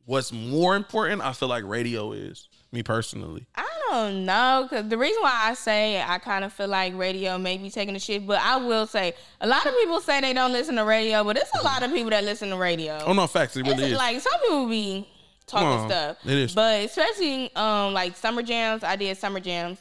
what's 0.07 0.33
more 0.33 0.77
important, 0.77 1.21
I 1.21 1.33
feel 1.33 1.49
like 1.49 1.65
radio 1.65 2.13
is, 2.13 2.49
me 2.73 2.83
personally. 2.83 3.47
I 3.55 3.67
don't 3.91 4.25
know 4.25 4.67
because 4.69 4.89
the 4.89 4.99
reason 4.99 5.23
why 5.23 5.33
I 5.45 5.55
say 5.55 6.01
I 6.01 6.19
kind 6.19 6.45
of 6.45 6.53
feel 6.53 6.69
like 6.69 6.97
radio 6.97 7.39
may 7.39 7.59
be 7.59 7.71
taking 7.71 7.95
a 7.95 7.99
shift, 7.99 8.27
but 8.27 8.41
I 8.41 8.57
will 8.57 8.87
say 8.87 9.15
a 9.41 9.47
lot 9.47 9.67
of 9.67 9.75
people 9.75 10.01
say 10.01 10.21
they 10.21 10.33
don't 10.33 10.53
listen 10.53 10.77
to 10.77 10.85
radio, 10.85 11.23
but 11.23 11.37
it's 11.37 11.51
a 11.55 11.63
lot 11.63 11.83
of 11.83 11.93
people 11.93 12.11
that 12.11 12.25
listen 12.25 12.51
to 12.51 12.57
radio. 12.57 12.99
Oh 13.05 13.13
no, 13.13 13.27
facts, 13.27 13.57
it 13.57 13.63
really 13.63 13.85
it's 13.85 13.93
is. 13.93 13.99
Like 13.99 14.21
some 14.21 14.41
people 14.41 14.69
be 14.69 15.09
talking 15.47 15.67
on, 15.67 15.89
stuff, 15.89 16.17
it 16.25 16.33
is. 16.33 16.55
But 16.55 16.85
especially 16.85 17.55
um 17.55 17.93
like 17.93 18.17
summer 18.17 18.43
jams, 18.43 18.83
I 18.83 18.97
did 18.97 19.17
summer 19.17 19.41
jams. 19.41 19.79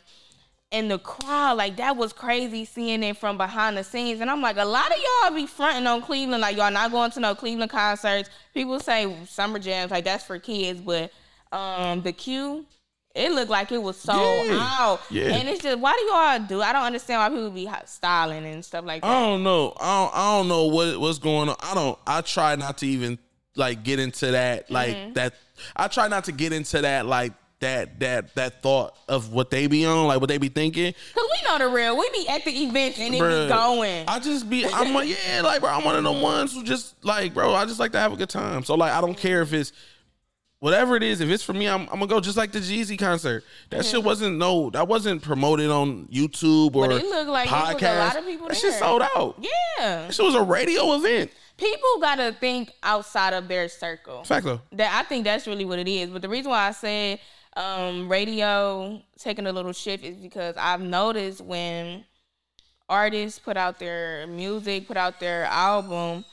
And 0.75 0.91
the 0.91 0.99
crowd, 0.99 1.57
like 1.57 1.77
that 1.77 1.95
was 1.95 2.11
crazy 2.11 2.65
seeing 2.65 3.01
it 3.01 3.15
from 3.15 3.37
behind 3.37 3.77
the 3.77 3.83
scenes. 3.83 4.19
And 4.19 4.29
I'm 4.29 4.41
like, 4.41 4.57
a 4.57 4.65
lot 4.65 4.91
of 4.91 4.97
y'all 4.97 5.33
be 5.33 5.47
fronting 5.47 5.87
on 5.87 6.01
Cleveland, 6.01 6.41
like 6.41 6.57
y'all 6.57 6.69
not 6.69 6.91
going 6.91 7.11
to 7.11 7.21
no 7.21 7.33
Cleveland 7.33 7.71
concerts. 7.71 8.29
People 8.53 8.81
say 8.81 9.15
summer 9.25 9.57
jams, 9.57 9.91
like 9.91 10.03
that's 10.03 10.25
for 10.25 10.37
kids, 10.37 10.81
but 10.81 11.13
um 11.53 12.01
the 12.01 12.11
queue, 12.11 12.65
it 13.15 13.31
looked 13.31 13.49
like 13.49 13.71
it 13.71 13.81
was 13.81 13.95
sold 13.95 14.47
yeah. 14.47 14.69
out. 14.77 14.99
Yeah. 15.09 15.35
And 15.35 15.47
it's 15.47 15.63
just, 15.63 15.79
why 15.79 15.93
do 15.97 16.13
y'all 16.13 16.45
do? 16.45 16.61
I 16.61 16.73
don't 16.73 16.83
understand 16.83 17.21
why 17.21 17.29
people 17.29 17.51
be 17.51 17.69
styling 17.85 18.45
and 18.45 18.65
stuff 18.65 18.83
like 18.83 19.01
that. 19.01 19.07
I 19.07 19.21
don't 19.21 19.43
know. 19.43 19.73
I 19.79 20.03
don't, 20.03 20.13
I 20.13 20.37
don't 20.37 20.47
know 20.49 20.65
what 20.65 20.99
what's 20.99 21.19
going 21.19 21.47
on. 21.47 21.55
I 21.61 21.73
don't. 21.73 21.97
I 22.05 22.19
try 22.19 22.57
not 22.57 22.79
to 22.79 22.87
even 22.87 23.17
like 23.55 23.83
get 23.83 23.99
into 23.99 24.31
that. 24.31 24.69
Like 24.69 24.93
mm-hmm. 24.93 25.13
that. 25.13 25.35
I 25.73 25.87
try 25.87 26.09
not 26.09 26.25
to 26.25 26.33
get 26.33 26.51
into 26.51 26.81
that. 26.81 27.05
Like 27.05 27.31
that 27.59 27.99
that 27.99 28.35
that 28.35 28.61
thought 28.61 28.95
of 29.07 29.31
what 29.31 29.49
they 29.49 29.67
be 29.67 29.85
on, 29.85 30.07
like 30.07 30.19
what 30.19 30.29
they 30.29 30.37
be 30.37 30.49
thinking. 30.49 30.93
Cause 31.13 31.23
we 31.31 31.47
know 31.47 31.57
the 31.57 31.73
real. 31.73 31.97
We 31.97 32.09
be 32.11 32.27
at 32.27 32.43
the 32.43 32.51
events 32.51 32.99
and 32.99 33.15
it 33.15 33.19
be 33.19 33.47
going. 33.47 34.05
I 34.07 34.19
just 34.19 34.49
be 34.49 34.65
I'm 34.65 34.93
like, 34.93 35.09
yeah, 35.09 35.41
like 35.41 35.61
bro, 35.61 35.69
I'm 35.69 35.83
one 35.83 35.95
of 35.95 36.03
them 36.03 36.21
ones 36.21 36.53
who 36.53 36.63
just 36.63 37.03
like, 37.03 37.33
bro, 37.33 37.53
I 37.53 37.65
just 37.65 37.79
like 37.79 37.91
to 37.93 37.99
have 37.99 38.13
a 38.13 38.17
good 38.17 38.29
time. 38.29 38.63
So 38.63 38.75
like 38.75 38.91
I 38.91 39.01
don't 39.01 39.17
care 39.17 39.41
if 39.41 39.53
it's 39.53 39.71
whatever 40.59 40.95
it 40.95 41.03
is, 41.03 41.21
if 41.21 41.29
it's 41.29 41.43
for 41.43 41.53
me, 41.53 41.67
I'm, 41.67 41.81
I'm 41.83 41.99
gonna 41.99 42.07
go 42.07 42.19
just 42.19 42.37
like 42.37 42.51
the 42.51 42.59
Jeezy 42.59 42.97
concert. 42.97 43.43
That 43.69 43.81
mm-hmm. 43.81 43.91
shit 43.91 44.03
wasn't 44.03 44.37
no, 44.37 44.69
that 44.71 44.87
wasn't 44.87 45.21
promoted 45.21 45.69
on 45.69 46.07
YouTube 46.07 46.75
or 46.75 46.87
but 46.87 47.01
it 47.01 47.05
looked 47.05 47.29
like 47.29 47.47
podcast. 47.47 47.95
a 47.95 47.99
lot 47.99 48.17
of 48.17 48.25
people. 48.25 48.47
That 48.47 48.59
there. 48.59 48.71
shit 48.71 48.79
sold 48.79 49.01
out. 49.01 49.37
Yeah, 49.39 50.07
this 50.07 50.19
was 50.19 50.35
a 50.35 50.43
radio 50.43 50.93
event. 50.93 51.31
People 51.57 51.87
gotta 52.01 52.35
think 52.37 52.71
outside 52.83 53.33
of 53.33 53.47
their 53.47 53.69
circle. 53.69 54.23
Fact 54.23 54.45
though. 54.45 54.61
That 54.73 54.93
I 54.93 55.07
think 55.07 55.23
that's 55.23 55.47
really 55.47 55.65
what 55.65 55.79
it 55.79 55.87
is. 55.87 56.09
But 56.09 56.21
the 56.21 56.29
reason 56.29 56.49
why 56.49 56.67
I 56.67 56.71
said 56.71 57.19
um, 57.55 58.09
radio 58.09 59.01
taking 59.19 59.47
a 59.47 59.51
little 59.51 59.73
shift 59.73 60.03
is 60.03 60.17
because 60.17 60.55
I've 60.57 60.81
noticed 60.81 61.41
when 61.41 62.05
artists 62.89 63.39
put 63.39 63.57
out 63.57 63.79
their 63.79 64.27
music, 64.27 64.87
put 64.87 64.97
out 64.97 65.19
their 65.19 65.45
album 65.45 66.25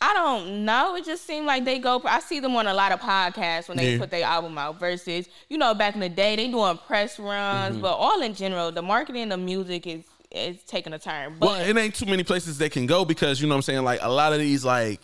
I 0.00 0.14
don't 0.14 0.64
know. 0.64 0.94
It 0.94 1.04
just 1.04 1.26
seemed 1.26 1.46
like 1.46 1.64
they 1.64 1.78
go. 1.78 2.00
I 2.04 2.20
see 2.20 2.38
them 2.38 2.54
on 2.54 2.66
a 2.68 2.74
lot 2.74 2.92
of 2.92 3.00
podcasts 3.00 3.68
when 3.68 3.76
they 3.76 3.92
yeah. 3.92 3.98
put 3.98 4.10
their 4.10 4.24
album 4.24 4.56
out. 4.56 4.78
Versus, 4.78 5.28
you 5.48 5.58
know, 5.58 5.74
back 5.74 5.94
in 5.94 6.00
the 6.00 6.08
day, 6.08 6.36
they 6.36 6.48
doing 6.48 6.78
press 6.86 7.18
runs. 7.18 7.74
Mm-hmm. 7.74 7.82
But 7.82 7.94
all 7.94 8.22
in 8.22 8.34
general, 8.34 8.70
the 8.70 8.82
marketing 8.82 9.32
of 9.32 9.40
music 9.40 9.86
is 9.86 10.04
is 10.30 10.62
taking 10.64 10.92
a 10.92 10.98
turn. 10.98 11.36
But 11.40 11.46
well, 11.46 11.60
it 11.60 11.76
ain't 11.76 11.94
too 11.94 12.06
many 12.06 12.22
places 12.22 12.58
they 12.58 12.68
can 12.68 12.86
go 12.86 13.04
because 13.04 13.40
you 13.40 13.48
know 13.48 13.54
what 13.54 13.58
I'm 13.58 13.62
saying. 13.62 13.82
Like 13.82 14.00
a 14.02 14.10
lot 14.10 14.32
of 14.32 14.38
these, 14.38 14.64
like 14.64 15.00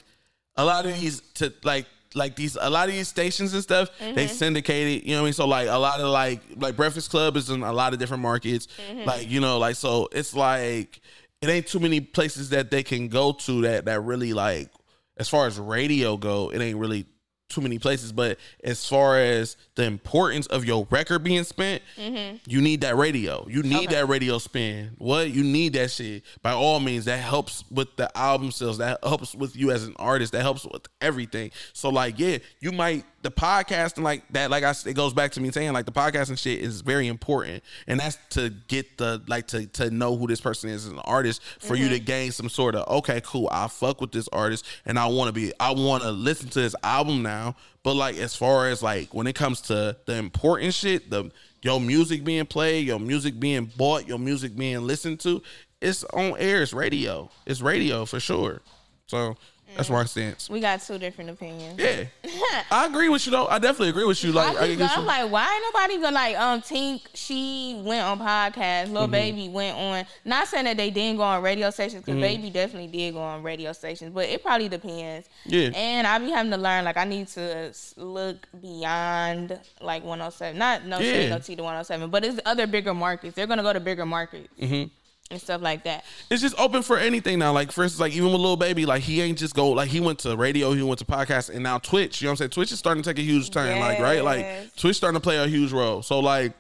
a 0.57 0.65
lot 0.65 0.87
of 0.87 1.01
these, 1.01 1.21
to 1.35 1.53
like 1.65 1.87
like 2.15 2.37
these 2.37 2.57
a 2.61 2.71
lot 2.71 2.89
of 2.89 2.95
these 2.95 3.09
stations 3.09 3.53
and 3.55 3.63
stuff 3.63 3.91
mm-hmm. 3.99 4.15
they 4.15 4.27
syndicate 4.27 4.87
it 4.87 5.05
you 5.05 5.15
know 5.15 5.21
what 5.21 5.23
i 5.23 5.25
mean 5.27 5.33
so 5.33 5.47
like 5.47 5.69
a 5.69 5.79
lot 5.79 6.01
of 6.01 6.09
like 6.09 6.41
like 6.57 6.77
breakfast 6.77 7.11
club 7.11 7.37
is 7.37 7.51
in 7.51 7.63
a 7.63 7.73
lot 7.73 7.93
of 7.93 7.99
different 7.99 8.23
markets 8.23 8.69
mm-hmm. 8.89 9.05
like 9.05 9.29
you 9.29 9.41
know 9.41 9.59
like 9.59 9.77
so 9.77 10.09
it's 10.13 10.35
like 10.35 11.01
it 11.43 11.49
ain't 11.49 11.67
too 11.67 11.81
many 11.81 12.01
places 12.01 12.51
that 12.51 12.71
they 12.71 12.83
can 12.83 13.09
go 13.09 13.33
to 13.33 13.63
that 13.63 13.85
that 13.85 14.01
really 14.01 14.33
like 14.33 14.71
as 15.17 15.29
far 15.29 15.47
as 15.47 15.59
radio 15.59 16.17
go, 16.17 16.51
it 16.51 16.61
ain't 16.61 16.79
really 16.79 17.07
too 17.49 17.61
many 17.61 17.79
places. 17.79 18.13
But 18.13 18.39
as 18.63 18.87
far 18.87 19.19
as 19.19 19.57
the 19.75 19.85
importance 19.85 20.47
of 20.47 20.65
your 20.65 20.87
record 20.91 21.25
being 21.25 21.45
spent, 21.45 21.83
mm-hmm. 21.97 22.37
you 22.47 22.61
need 22.61 22.81
that 22.83 22.97
radio. 22.97 23.47
You 23.49 23.63
need 23.63 23.89
okay. 23.89 23.97
that 23.97 24.09
radio 24.09 24.39
spin. 24.39 24.93
What 24.99 25.31
you 25.31 25.45
need 25.45 25.75
that 25.75 25.91
shit. 25.91 26.25
By 26.43 26.53
all 26.53 26.81
means, 26.81 27.05
that 27.07 27.19
helps 27.19 27.65
with 27.71 27.97
the 27.97 28.17
album 28.17 28.51
sales. 28.51 28.79
That 28.79 28.99
helps 29.03 29.35
with 29.35 29.57
you 29.57 29.71
as 29.71 29.85
an 29.85 29.95
artist. 29.97 30.33
That 30.33 30.43
helps 30.43 30.65
with 30.65 30.87
everything. 31.01 31.51
So 31.73 31.91
like, 31.91 32.19
yeah, 32.19 32.39
you 32.61 32.73
might 32.73 33.05
the 33.25 33.31
podcasting 33.31 34.03
like 34.03 34.23
that, 34.33 34.51
like 34.51 34.65
I, 34.65 34.75
it 34.87 34.93
goes 34.93 35.15
back 35.15 35.33
to 35.33 35.41
me 35.41 35.51
saying 35.51 35.73
like 35.73 35.87
the 35.87 35.93
podcasting 35.93 36.39
shit 36.39 36.61
is 36.61 36.83
very 36.83 37.09
important, 37.09 37.65
and 37.87 37.99
that's 37.99 38.19
to 38.31 38.51
get 38.69 38.99
the 38.99 39.23
like 39.27 39.47
to 39.49 39.67
to 39.67 39.91
know 39.91 40.15
who 40.17 40.27
this 40.27 40.43
person 40.43 40.69
is 40.69 40.85
as 40.85 40.93
an 40.93 40.99
artist 41.01 41.43
for 41.59 41.75
mm-hmm. 41.75 41.83
you 41.83 41.89
to 41.89 41.97
mm-hmm. 41.97 42.05
gain 42.05 42.33
some 42.33 42.51
sort 42.51 42.75
of 42.77 42.87
okay, 42.99 43.23
cool, 43.25 43.49
I 43.51 43.67
fuck 43.69 44.03
with 44.03 44.13
this 44.13 44.29
artist, 44.29 44.67
and 44.85 44.99
I 44.99 45.07
want 45.07 45.29
to 45.29 45.33
be, 45.33 45.53
I 45.59 45.73
want 45.73 46.03
to 46.03 46.13
listen 46.13 46.51
to 46.51 46.61
this 46.61 46.77
album 46.85 47.23
now. 47.23 47.57
But 47.83 47.95
like 47.95 48.19
as 48.19 48.37
far 48.37 48.69
as 48.69 48.83
like 48.83 49.15
when 49.15 49.27
it 49.27 49.35
comes 49.35 49.63
to 49.63 49.97
the 50.05 50.17
important 50.17 50.75
shit, 50.75 51.09
the 51.09 51.31
your 51.63 51.81
music 51.81 52.25
being 52.25 52.45
played, 52.45 52.87
your 52.87 53.01
music 53.01 53.41
being 53.41 53.65
bought, 53.65 54.07
your 54.07 54.19
music 54.19 54.55
being 54.55 54.87
listened 54.87 55.21
to, 55.21 55.43
it's 55.81 56.05
on 56.05 56.37
air, 56.39 56.63
it's 56.63 56.75
radio, 56.75 57.31
it's 57.47 57.63
radio 57.63 58.05
for 58.05 58.21
sure. 58.21 58.61
So 59.07 59.37
that's 59.77 59.91
where 59.91 60.01
I 60.01 60.05
stand. 60.05 60.37
We 60.51 60.61
got 60.61 60.81
two 60.83 60.99
different 60.99 61.31
opinions. 61.31 61.79
Yeah, 61.79 62.05
I 62.71 62.87
agree 62.87 63.09
with 63.09 63.25
you 63.27 63.33
though. 63.33 63.47
I 63.47 63.59
definitely 63.59 63.91
agree 63.91 64.05
with 64.05 64.23
you. 64.23 64.33
Like, 64.33 64.57
I 64.57 64.65
I 64.65 64.95
am 64.95 65.05
like, 65.05 65.31
why 65.31 65.53
ain't 65.53 65.65
nobody 65.75 66.01
gonna 66.01 66.15
like 66.15 66.37
um 66.37 66.63
Tink? 66.63 67.03
She 67.15 67.81
went 67.85 68.03
on 68.03 68.19
podcast. 68.19 68.89
Little 68.89 69.03
mm-hmm. 69.03 69.11
baby 69.13 69.49
went 69.49 69.77
on. 69.77 70.05
Not 70.25 70.49
saying 70.49 70.65
that 70.65 70.77
they 70.77 70.91
didn't 70.91 71.19
go 71.19 71.23
on 71.23 71.43
radio 71.43 71.71
stations 71.71 72.03
because 72.03 72.15
mm-hmm. 72.15 72.23
baby 72.23 72.51
definitely 72.51 72.89
did 72.89 73.15
go 73.15 73.21
on 73.21 73.43
radio 73.43 73.73
stations, 73.73 74.13
but 74.13 74.29
it 74.29 74.43
probably 74.43 74.69
depends. 74.69 75.29
Yeah. 75.45 75.71
And 75.75 76.07
I 76.07 76.19
be 76.19 76.31
having 76.31 76.53
to 76.53 76.59
learn 76.59 76.85
like 76.85 76.97
I 76.97 77.05
need 77.05 77.29
to 77.29 77.73
look 77.97 78.47
beyond 78.61 79.59
like 79.81 80.05
107. 80.05 80.59
Not 80.59 80.87
no 80.87 80.99
yeah. 80.99 81.13
shade 81.13 81.31
no 81.31 81.39
T 81.39 81.57
to 81.57 81.63
107, 81.63 82.11
but 82.11 82.25
it's 82.25 82.41
other 82.45 82.67
bigger 82.67 82.95
markets. 82.95 83.35
They're 83.35 83.47
gonna 83.47 83.63
go 83.63 83.73
to 83.73 83.81
bigger 83.81 84.07
markets. 84.07 84.49
Mm-hmm 84.61 84.89
and 85.35 85.43
stuff 85.43 85.61
like 85.61 85.85
that. 85.85 86.05
It's 86.31 86.41
just 86.41 86.59
open 86.59 86.83
for 86.83 86.97
anything 86.97 87.39
now. 87.39 87.53
Like 87.53 87.71
for 87.71 87.83
instance, 87.83 88.01
like 88.01 88.15
even 88.15 88.33
with 88.33 88.41
Lil 88.41 88.57
Baby, 88.57 88.87
like 88.87 89.03
he 89.03 89.21
ain't 89.21 89.39
just 89.39 89.55
go 89.55 89.69
like 89.69 89.91
he 89.91 90.01
went 90.01 90.21
to 90.21 90.35
radio, 90.37 90.73
he 90.73 90.83
went 90.83 90.99
to 91.01 91.05
podcast, 91.05 91.51
and 91.51 91.63
now 91.63 91.79
Twitch. 91.79 92.23
You 92.23 92.27
know 92.27 92.31
what 92.31 92.33
I'm 92.33 92.37
saying? 92.39 92.51
Twitch 92.51 92.73
is 92.73 92.79
starting 92.79 93.03
to 93.03 93.11
take 93.11 93.19
a 93.19 93.27
huge 93.27 93.51
turn. 93.51 93.67
Yes. 93.67 93.81
Like 93.81 93.99
right, 93.99 94.25
like 94.25 94.75
Twitch 94.77 94.97
starting 94.97 95.21
to 95.21 95.23
play 95.23 95.37
a 95.37 95.47
huge 95.47 95.73
role. 95.73 96.03
So 96.03 96.21
like. 96.21 96.55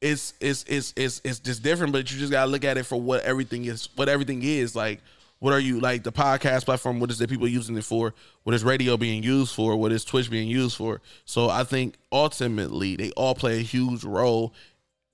It's, 0.00 0.34
it's 0.38 0.64
it's 0.68 0.92
it's 0.96 1.22
it's 1.24 1.38
just 1.38 1.62
different, 1.62 1.94
but 1.94 2.12
you 2.12 2.18
just 2.18 2.30
gotta 2.30 2.50
look 2.50 2.62
at 2.62 2.76
it 2.76 2.84
for 2.84 3.00
what 3.00 3.22
everything 3.22 3.64
is. 3.64 3.88
What 3.96 4.10
everything 4.10 4.42
is 4.42 4.76
like. 4.76 5.00
What 5.38 5.54
are 5.54 5.60
you 5.60 5.80
like 5.80 6.02
the 6.02 6.12
podcast 6.12 6.66
platform? 6.66 7.00
What 7.00 7.10
is 7.10 7.18
the 7.18 7.26
people 7.26 7.48
using 7.48 7.76
it 7.78 7.84
for? 7.84 8.12
What 8.42 8.54
is 8.54 8.64
radio 8.64 8.98
being 8.98 9.22
used 9.22 9.54
for? 9.54 9.76
What 9.76 9.92
is 9.92 10.04
Twitch 10.04 10.30
being 10.30 10.48
used 10.48 10.76
for? 10.76 11.00
So 11.24 11.48
I 11.48 11.64
think 11.64 11.96
ultimately 12.12 12.96
they 12.96 13.12
all 13.12 13.34
play 13.34 13.60
a 13.60 13.62
huge 13.62 14.04
role 14.04 14.52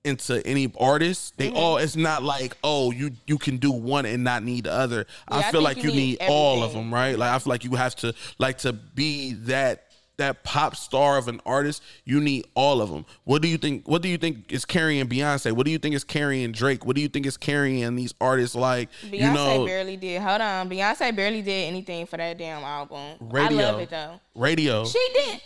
into 0.04 0.44
any 0.46 0.72
artist. 0.78 1.36
They 1.36 1.48
mm-hmm. 1.48 1.56
all 1.56 1.76
it's 1.78 1.96
not 1.96 2.22
like 2.22 2.56
oh 2.64 2.90
you 2.90 3.12
you 3.26 3.38
can 3.38 3.58
do 3.58 3.70
one 3.70 4.06
and 4.06 4.24
not 4.24 4.42
need 4.42 4.64
the 4.64 4.72
other. 4.72 5.06
Yeah, 5.30 5.36
I 5.38 5.50
feel 5.50 5.60
I 5.60 5.64
like 5.64 5.82
you, 5.82 5.90
need, 5.90 6.20
need 6.20 6.28
all 6.28 6.62
of 6.62 6.72
them, 6.72 6.92
right? 6.92 7.18
Like 7.18 7.30
I 7.30 7.38
feel 7.38 7.50
like 7.50 7.64
you 7.64 7.74
have 7.76 7.96
to 7.96 8.14
like 8.38 8.58
to 8.58 8.72
be 8.72 9.32
that 9.44 9.90
that 10.20 10.44
pop 10.44 10.76
star 10.76 11.16
of 11.16 11.28
an 11.28 11.40
artist, 11.46 11.82
you 12.04 12.20
need 12.20 12.46
all 12.54 12.80
of 12.82 12.90
them. 12.90 13.06
What 13.24 13.42
do 13.42 13.48
you 13.48 13.56
think? 13.56 13.88
What 13.88 14.02
do 14.02 14.08
you 14.08 14.18
think 14.18 14.52
is 14.52 14.64
carrying 14.64 15.08
Beyonce? 15.08 15.52
What 15.52 15.64
do 15.64 15.72
you 15.72 15.78
think 15.78 15.94
is 15.94 16.04
carrying 16.04 16.52
Drake? 16.52 16.84
What 16.86 16.94
do 16.94 17.02
you 17.02 17.08
think 17.08 17.26
is 17.26 17.36
carrying 17.36 17.96
these 17.96 18.14
artists 18.20 18.54
like 18.54 18.90
Beyonce 19.02 19.12
you 19.12 19.32
know, 19.32 19.66
barely 19.66 19.96
did. 19.96 20.22
Hold 20.22 20.40
on, 20.40 20.70
Beyonce 20.70 21.14
barely 21.16 21.42
did 21.42 21.68
anything 21.68 22.06
for 22.06 22.18
that 22.18 22.38
damn 22.38 22.62
album. 22.62 23.16
Radio, 23.20 23.58
I 23.58 23.62
love 23.62 23.80
it 23.80 23.90
though. 23.90 24.20
Radio. 24.34 24.84
She 24.84 25.08
did. 25.14 25.40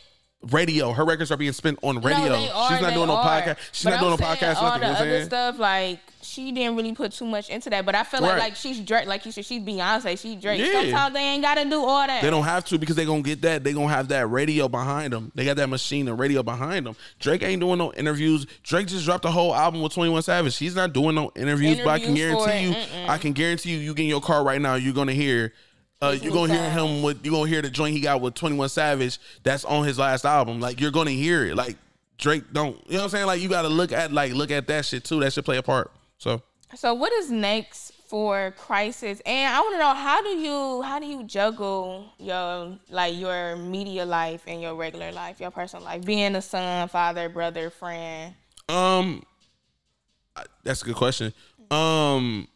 Radio. 0.50 0.92
Her 0.92 1.04
records 1.04 1.30
are 1.30 1.36
being 1.36 1.52
spent 1.52 1.78
on 1.82 2.00
radio. 2.00 2.28
No, 2.28 2.50
are, 2.54 2.68
She's 2.70 2.80
not 2.80 2.94
doing 2.94 3.06
no 3.08 3.16
are. 3.16 3.42
podcast. 3.42 3.56
She's 3.72 3.84
But 3.84 3.90
not 3.90 3.96
I'm 4.02 4.04
doing 4.06 4.20
no 4.20 4.26
podcast. 4.26 4.56
All 4.56 4.62
Nothing. 4.64 4.80
the 4.80 4.86
You 4.86 4.92
know 4.92 4.98
other 4.98 5.10
saying? 5.10 5.26
stuff, 5.26 5.58
like 5.58 5.98
she 6.22 6.52
didn't 6.52 6.74
really 6.76 6.94
put 6.94 7.12
too 7.12 7.26
much 7.26 7.50
into 7.50 7.68
that. 7.70 7.84
But 7.84 7.94
I 7.94 8.02
feel 8.02 8.20
like 8.22 8.32
Right. 8.32 8.38
like 8.38 8.56
she's 8.56 8.80
Drake, 8.80 9.06
like 9.06 9.26
you 9.26 9.32
said, 9.32 9.44
she's 9.44 9.62
Beyonce, 9.62 10.18
she's 10.18 10.40
Drake. 10.40 10.58
Yeah. 10.60 10.72
Sometimes 10.80 11.14
they 11.14 11.20
ain't 11.20 11.42
gotta 11.42 11.64
do 11.68 11.84
all 11.84 12.06
that. 12.06 12.22
They 12.22 12.30
don't 12.30 12.44
have 12.44 12.64
to 12.66 12.78
because 12.78 12.96
they 12.96 13.04
gonna 13.04 13.22
get 13.22 13.42
that. 13.42 13.62
They 13.62 13.72
gonna 13.72 13.88
have 13.88 14.08
that 14.08 14.26
radio 14.28 14.68
behind 14.68 15.12
them. 15.12 15.30
They 15.34 15.44
got 15.44 15.56
that 15.58 15.68
machine 15.68 16.08
and 16.08 16.18
radio 16.18 16.42
behind 16.42 16.86
them. 16.86 16.96
Drake 17.20 17.42
ain't 17.42 17.60
doing 17.60 17.78
no 17.78 17.92
interviews. 17.92 18.46
Drake 18.62 18.86
just 18.86 19.04
dropped 19.04 19.24
a 19.26 19.30
whole 19.30 19.54
album 19.54 19.82
with 19.82 19.92
Twenty 19.92 20.10
One 20.10 20.22
Savage. 20.22 20.56
He's 20.56 20.74
not 20.74 20.92
doing 20.92 21.14
no 21.14 21.30
interviews. 21.36 21.78
but 21.78 21.88
I 21.88 21.98
can 21.98 22.14
guarantee 22.14 22.68
you, 22.68 22.74
mm-mm. 22.74 23.08
I 23.08 23.18
can 23.18 23.32
guarantee 23.32 23.72
you, 23.72 23.78
you 23.78 23.94
get 23.94 24.04
in 24.04 24.08
your 24.08 24.20
car 24.22 24.42
right 24.44 24.60
now, 24.60 24.74
you're 24.76 24.94
gonna 24.94 25.12
hear. 25.12 25.52
Uh, 26.04 26.10
you're 26.12 26.32
gonna 26.32 26.54
hear 26.54 26.70
him 26.70 27.02
with. 27.02 27.24
You're 27.24 27.32
gonna 27.32 27.48
hear 27.48 27.62
the 27.62 27.70
joint 27.70 27.94
he 27.94 28.00
got 28.00 28.20
with 28.20 28.34
Twenty 28.34 28.56
One 28.56 28.68
Savage. 28.68 29.18
That's 29.42 29.64
on 29.64 29.84
his 29.84 29.98
last 29.98 30.24
album. 30.24 30.60
Like 30.60 30.80
you're 30.80 30.90
gonna 30.90 31.10
hear 31.10 31.44
it. 31.46 31.56
Like 31.56 31.76
Drake 32.18 32.44
don't. 32.52 32.76
You 32.86 32.94
know 32.94 32.98
what 32.98 33.04
I'm 33.04 33.10
saying? 33.10 33.26
Like 33.26 33.40
you 33.40 33.48
got 33.48 33.62
to 33.62 33.68
look 33.68 33.92
at 33.92 34.12
like 34.12 34.32
look 34.32 34.50
at 34.50 34.66
that 34.68 34.84
shit 34.84 35.04
too. 35.04 35.20
That 35.20 35.32
should 35.32 35.44
play 35.44 35.56
a 35.56 35.62
part. 35.62 35.90
So 36.18 36.42
So 36.74 36.94
what 36.94 37.12
is 37.12 37.30
next 37.30 37.92
for 38.06 38.52
Crisis? 38.56 39.20
And 39.24 39.52
I 39.52 39.60
want 39.60 39.74
to 39.74 39.78
know 39.78 39.94
how 39.94 40.22
do 40.22 40.30
you 40.30 40.82
how 40.82 40.98
do 40.98 41.06
you 41.06 41.24
juggle 41.24 42.12
your 42.18 42.78
like 42.90 43.16
your 43.16 43.56
media 43.56 44.04
life 44.04 44.42
and 44.46 44.60
your 44.60 44.74
regular 44.74 45.10
life, 45.12 45.40
your 45.40 45.50
personal 45.50 45.84
life, 45.84 46.04
being 46.04 46.34
a 46.36 46.42
son, 46.42 46.88
father, 46.88 47.28
brother, 47.28 47.70
friend. 47.70 48.34
Um, 48.68 49.24
that's 50.62 50.82
a 50.82 50.84
good 50.84 50.96
question. 50.96 51.32
Um, 51.70 52.48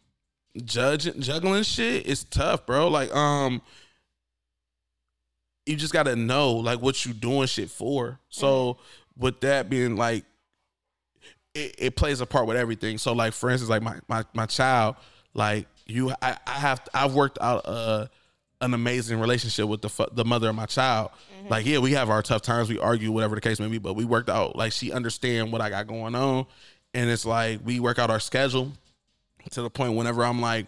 judging 0.57 1.21
juggling 1.21 1.63
shit 1.63 2.05
is 2.05 2.23
tough, 2.23 2.65
bro. 2.65 2.87
Like, 2.87 3.13
um, 3.15 3.61
you 5.65 5.75
just 5.75 5.93
gotta 5.93 6.15
know 6.15 6.53
like 6.53 6.81
what 6.81 7.05
you 7.05 7.13
doing 7.13 7.47
shit 7.47 7.69
for. 7.69 8.19
So 8.29 8.77
with 9.17 9.41
that 9.41 9.69
being 9.69 9.95
like, 9.95 10.25
it, 11.53 11.75
it 11.77 11.95
plays 11.95 12.21
a 12.21 12.25
part 12.25 12.47
with 12.47 12.57
everything. 12.57 12.97
So 12.97 13.13
like, 13.13 13.33
for 13.33 13.49
instance, 13.49 13.69
like 13.69 13.81
my 13.81 13.99
my 14.07 14.23
my 14.33 14.45
child, 14.45 14.95
like 15.33 15.67
you, 15.85 16.11
I, 16.21 16.37
I 16.45 16.51
have 16.51 16.81
I've 16.93 17.13
worked 17.13 17.37
out 17.41 17.65
a 17.65 18.09
an 18.61 18.73
amazing 18.73 19.19
relationship 19.19 19.67
with 19.67 19.81
the 19.81 20.09
the 20.13 20.25
mother 20.25 20.49
of 20.49 20.55
my 20.55 20.65
child. 20.65 21.11
Like, 21.49 21.65
yeah, 21.65 21.79
we 21.79 21.93
have 21.93 22.09
our 22.09 22.21
tough 22.21 22.41
times, 22.41 22.69
we 22.69 22.77
argue, 22.77 23.11
whatever 23.11 23.33
the 23.33 23.41
case 23.41 23.59
may 23.59 23.67
be, 23.67 23.79
but 23.79 23.95
we 23.95 24.05
worked 24.05 24.29
out. 24.29 24.55
Like, 24.55 24.71
she 24.71 24.91
understand 24.91 25.51
what 25.51 25.61
I 25.61 25.69
got 25.69 25.87
going 25.87 26.13
on, 26.13 26.45
and 26.93 27.09
it's 27.09 27.25
like 27.25 27.61
we 27.63 27.79
work 27.79 27.97
out 27.97 28.09
our 28.09 28.19
schedule 28.19 28.71
to 29.51 29.61
the 29.61 29.69
point 29.69 29.95
whenever 29.95 30.23
I'm 30.23 30.41
like 30.41 30.67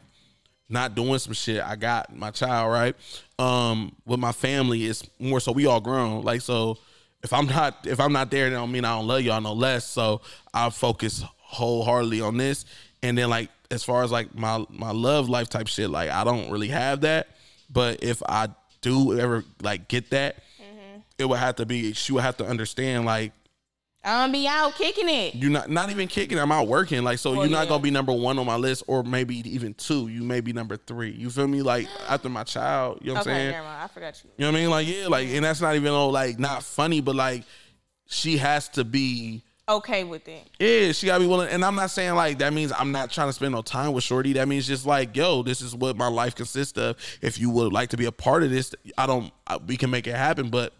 not 0.69 0.95
doing 0.95 1.19
some 1.19 1.33
shit, 1.33 1.61
I 1.61 1.75
got 1.75 2.15
my 2.15 2.31
child 2.31 2.71
right. 2.71 2.95
Um, 3.37 3.95
with 4.05 4.19
my 4.19 4.31
family, 4.31 4.85
it's 4.85 5.07
more 5.19 5.39
so 5.39 5.51
we 5.51 5.65
all 5.65 5.81
grown. 5.81 6.23
Like, 6.23 6.41
so 6.41 6.77
if 7.23 7.33
I'm 7.33 7.45
not 7.45 7.85
if 7.85 7.99
I'm 7.99 8.13
not 8.13 8.31
there, 8.31 8.49
that 8.49 8.55
don't 8.55 8.71
mean 8.71 8.85
I 8.85 8.95
don't 8.97 9.07
love 9.07 9.21
y'all 9.21 9.41
no 9.41 9.53
less. 9.53 9.85
So 9.85 10.21
I 10.53 10.69
focus 10.69 11.23
wholeheartedly 11.37 12.21
on 12.21 12.37
this, 12.37 12.65
and 13.03 13.17
then 13.17 13.29
like 13.29 13.49
as 13.69 13.83
far 13.83 14.03
as 14.03 14.11
like 14.11 14.33
my 14.35 14.65
my 14.69 14.91
love 14.91 15.29
life 15.29 15.49
type 15.49 15.67
shit, 15.67 15.89
like 15.89 16.09
I 16.09 16.23
don't 16.23 16.51
really 16.51 16.69
have 16.69 17.01
that. 17.01 17.27
But 17.69 18.03
if 18.03 18.21
I 18.27 18.49
do 18.81 19.19
ever 19.19 19.43
like 19.61 19.87
get 19.87 20.09
that, 20.11 20.37
it 21.17 21.25
would 21.25 21.39
have 21.39 21.57
to 21.57 21.65
be 21.65 21.93
she 21.93 22.13
would 22.13 22.23
have 22.23 22.37
to 22.37 22.45
understand 22.45 23.05
like 23.05 23.31
I'm 24.03 24.31
gonna 24.31 24.33
be 24.33 24.47
out 24.47 24.73
kicking 24.75 25.07
it. 25.07 25.35
you're 25.35 25.51
not 25.51 25.69
not 25.69 25.91
even 25.91 26.07
kicking. 26.07 26.39
I'm 26.39 26.51
out 26.51 26.67
working. 26.67 27.03
Like 27.03 27.19
so, 27.19 27.31
oh, 27.31 27.33
Well, 27.33 27.45
you're 27.45 27.51
not 27.51 27.63
yeah. 27.63 27.69
gonna 27.69 27.83
be 27.83 27.91
number 27.91 28.11
one 28.13 28.39
on 28.39 28.45
my 28.47 28.55
list, 28.55 28.83
or 28.87 29.03
maybe 29.03 29.37
even 29.49 29.75
two. 29.75 30.07
You 30.07 30.23
may 30.23 30.41
be 30.41 30.53
number 30.53 30.75
three. 30.75 31.11
You 31.11 31.29
feel 31.29 31.47
me? 31.47 31.61
Like 31.61 31.87
after 32.09 32.27
my 32.29 32.43
child. 32.43 32.99
You 33.01 33.07
know 33.07 33.13
what 33.13 33.19
I'm 33.19 33.23
saying? 33.25 33.51
never 33.51 33.63
mind. 33.67 33.83
I 33.83 33.87
forgot 33.87 34.23
you. 34.23 34.29
You 34.37 34.45
know 34.45 34.51
what 34.51 34.57
I 34.57 34.61
mean? 34.61 34.69
Like 34.71 34.87
yeah, 34.87 35.07
like 35.07 35.27
and 35.27 35.45
that's 35.45 35.61
not 35.61 35.75
even 35.75 35.91
all 35.91 36.11
like 36.11 36.39
not 36.39 36.63
funny, 36.63 36.99
but 36.99 37.15
like 37.15 37.43
she 38.07 38.37
has 38.37 38.69
to 38.69 38.83
be. 38.83 39.43
Okay 39.69 40.03
with 40.03 40.27
it. 40.27 40.49
Yeah, 40.59 40.91
she 40.91 41.05
gotta 41.05 41.21
be 41.23 41.27
willing. 41.27 41.49
And 41.49 41.63
I'm 41.63 41.75
not 41.75 41.91
saying 41.91 42.15
like 42.15 42.39
that 42.39 42.51
means 42.51 42.73
I'm 42.75 42.91
not 42.91 43.11
trying 43.11 43.29
to 43.29 43.33
spend 43.33 43.53
no 43.53 43.61
time 43.61 43.93
with 43.93 44.03
Shorty. 44.03 44.33
That 44.33 44.47
means 44.47 44.65
just 44.67 44.85
like, 44.87 45.15
yo, 45.15 45.43
this 45.43 45.61
is 45.61 45.75
what 45.75 45.95
my 45.95 46.07
life 46.07 46.33
consists 46.35 46.77
of. 46.77 46.97
If 47.21 47.39
you 47.39 47.51
would 47.51 47.71
like 47.71 47.89
to 47.91 47.97
be 47.97 48.05
a 48.05 48.11
part 48.11 48.41
of 48.41 48.49
this, 48.49 48.73
I 48.97 49.05
don't. 49.05 49.31
I, 49.45 49.57
we 49.57 49.77
can 49.77 49.91
make 49.91 50.07
it 50.07 50.15
happen, 50.15 50.49
but 50.49 50.73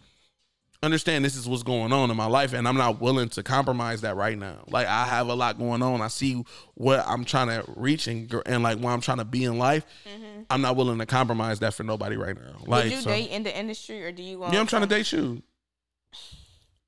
understand 0.82 1.24
this 1.24 1.36
is 1.36 1.48
what's 1.48 1.62
going 1.62 1.92
on 1.92 2.10
in 2.10 2.16
my 2.16 2.26
life, 2.26 2.52
and 2.52 2.66
I'm 2.66 2.76
not 2.76 3.00
willing 3.00 3.28
to 3.30 3.42
compromise 3.42 4.00
that 4.00 4.16
right 4.16 4.36
now. 4.36 4.58
Like 4.68 4.86
I 4.86 5.04
have 5.04 5.28
a 5.28 5.34
lot 5.34 5.58
going 5.58 5.82
on. 5.82 6.00
I 6.00 6.08
see 6.08 6.44
what 6.74 7.04
I'm 7.06 7.24
trying 7.24 7.48
to 7.48 7.64
reach 7.76 8.06
and 8.08 8.32
and 8.46 8.62
like 8.62 8.78
where 8.78 8.92
I'm 8.92 9.00
trying 9.00 9.18
to 9.18 9.24
be 9.24 9.44
in 9.44 9.58
life. 9.58 9.84
Mm-hmm. 10.04 10.42
I'm 10.50 10.60
not 10.60 10.76
willing 10.76 10.98
to 10.98 11.06
compromise 11.06 11.60
that 11.60 11.74
for 11.74 11.84
nobody 11.84 12.16
right 12.16 12.36
now. 12.36 12.56
Like 12.66 12.84
Would 12.84 12.92
you 12.92 13.00
so- 13.00 13.10
date 13.10 13.30
in 13.30 13.42
the 13.42 13.56
industry 13.56 14.02
or 14.04 14.12
do 14.12 14.22
you 14.22 14.38
want? 14.38 14.52
yeah, 14.52 14.60
I'm 14.60 14.66
trying 14.66 14.82
to 14.82 14.88
date 14.88 15.12
you. 15.12 15.42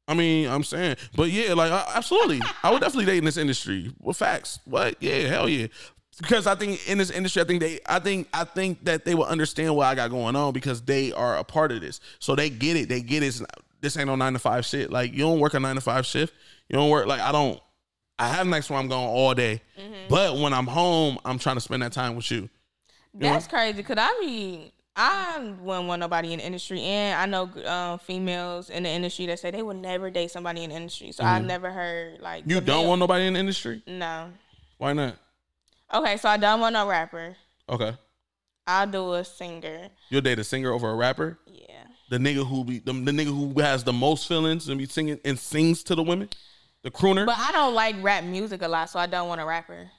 I 0.07 0.12
mean, 0.12 0.49
I'm 0.49 0.64
saying, 0.64 0.97
but 1.16 1.30
yeah, 1.30 1.55
like 1.55 1.72
I- 1.72 1.92
absolutely, 1.95 2.42
I 2.62 2.70
would 2.70 2.80
definitely 2.80 3.07
date 3.07 3.18
in 3.18 3.24
this 3.24 3.38
industry. 3.38 3.90
With 4.01 4.16
facts, 4.16 4.59
what? 4.64 4.97
Yeah, 5.01 5.28
hell 5.28 5.49
yeah. 5.49 5.68
Because 6.20 6.47
I 6.47 6.55
think 6.55 6.88
in 6.88 6.99
this 6.99 7.11
industry, 7.11 7.42
I 7.42 7.45
think 7.45 7.61
they, 7.61 7.80
I 7.86 7.99
think, 7.99 8.28
I 8.32 8.45
think 8.45 8.84
that 8.84 9.05
they 9.05 9.16
will 9.16 9.24
understand 9.24 9.74
what 9.74 9.86
I 9.86 9.97
got 9.97 10.11
going 10.11 10.36
on 10.36 10.53
because 10.53 10.80
they 10.82 11.11
are 11.11 11.38
a 11.38 11.42
part 11.42 11.72
of 11.72 11.80
this, 11.80 12.01
so 12.20 12.36
they 12.36 12.51
get 12.51 12.76
it. 12.76 12.88
They 12.88 13.01
get 13.01 13.22
it. 13.22 13.26
It's 13.28 13.42
This 13.85 13.99
ain't 13.99 14.07
no 14.07 14.16
nine 14.16 14.32
to 14.32 14.39
five 14.39 14.64
shit. 14.64 14.91
Like 14.91 15.12
you 15.12 15.18
don't 15.18 15.39
work 15.41 15.53
a 15.55 15.61
nine 15.61 15.74
to 15.74 15.80
five 15.82 16.07
shift. 16.07 16.32
You 16.70 16.76
don't 16.76 16.89
work 16.91 17.07
like 17.07 17.20
I 17.20 17.30
don't. 17.32 17.61
I 18.18 18.28
have 18.28 18.47
nights 18.47 18.70
where 18.70 18.78
I'm 18.78 18.89
going 18.89 19.07
all 19.07 19.35
day, 19.35 19.61
but 20.09 20.39
when 20.39 20.55
I'm 20.55 20.66
home, 20.66 21.18
I'm 21.24 21.39
trying 21.39 21.57
to 21.57 21.61
spend 21.61 21.82
that 21.82 21.93
time 21.93 22.16
with 22.16 22.30
you. 22.30 22.49
That's 23.12 23.47
crazy 23.47 23.76
because 23.78 23.97
I 24.01 24.18
mean, 24.24 24.70
I 24.97 25.53
wouldn't 25.61 25.87
want 25.89 26.01
nobody 26.01 26.32
in 26.32 26.39
the 26.39 26.47
industry, 26.47 26.80
and 26.80 27.20
I 27.20 27.26
know 27.26 27.51
um, 27.68 27.99
females 27.99 28.70
in 28.70 28.85
the 28.85 28.89
industry 28.89 29.26
that 29.26 29.41
say 29.41 29.51
they 29.51 29.62
would 29.62 29.76
never 29.76 30.11
date 30.11 30.30
somebody 30.30 30.62
in 30.64 30.70
the 30.70 30.76
industry. 30.76 31.12
So 31.12 31.24
I've 31.24 31.45
never 31.45 31.70
heard 31.70 32.20
like 32.20 32.43
Mm-hmm. 32.45 32.51
You 32.53 32.61
don't 32.62 32.80
male- 32.82 32.89
want 32.89 33.01
nobody 33.01 33.26
in 33.26 33.35
the 33.35 33.41
industry? 33.41 33.82
no. 33.87 34.30
Why 34.78 34.93
not? 34.95 35.16
Okay, 35.93 36.16
so 36.16 36.28
I 36.30 36.37
don't 36.39 36.61
want 36.61 36.72
no 36.72 36.89
rapper. 36.89 37.37
Okay, 37.68 37.93
I'll 38.66 38.87
do 38.87 39.12
a 39.14 39.24
singer. 39.24 39.89
you'll 40.09 40.20
date 40.22 40.39
a 40.39 40.45
singer 40.45 40.72
over 40.72 40.89
a 40.89 40.95
rapper. 40.95 41.39
Yeah. 41.47 41.73
The 42.09 42.18
nigga 42.18 42.46
who 42.46 42.64
be 42.64 42.78
the, 42.78 42.92
the 42.92 43.11
nigga 43.11 43.26
who 43.26 43.61
has 43.61 43.84
the 43.84 43.92
most 43.92 44.28
feelings 44.28 44.68
and 44.68 44.78
be 44.78 44.86
singing 44.86 45.18
and 45.24 45.38
sings 45.38 45.82
to 45.84 45.94
the 45.94 46.02
women, 46.02 46.28
the 46.82 46.90
crooner. 46.90 47.26
But 47.26 47.38
I 47.38 47.52
don't 47.52 47.74
like 47.74 47.96
rap 48.02 48.24
music 48.24 48.62
a 48.62 48.68
lot, 48.68 48.90
so 48.90 48.98
I 48.98 49.07
don't 49.07 49.28
want 49.28 49.40
a 49.40 49.44
rapper. 49.44 49.90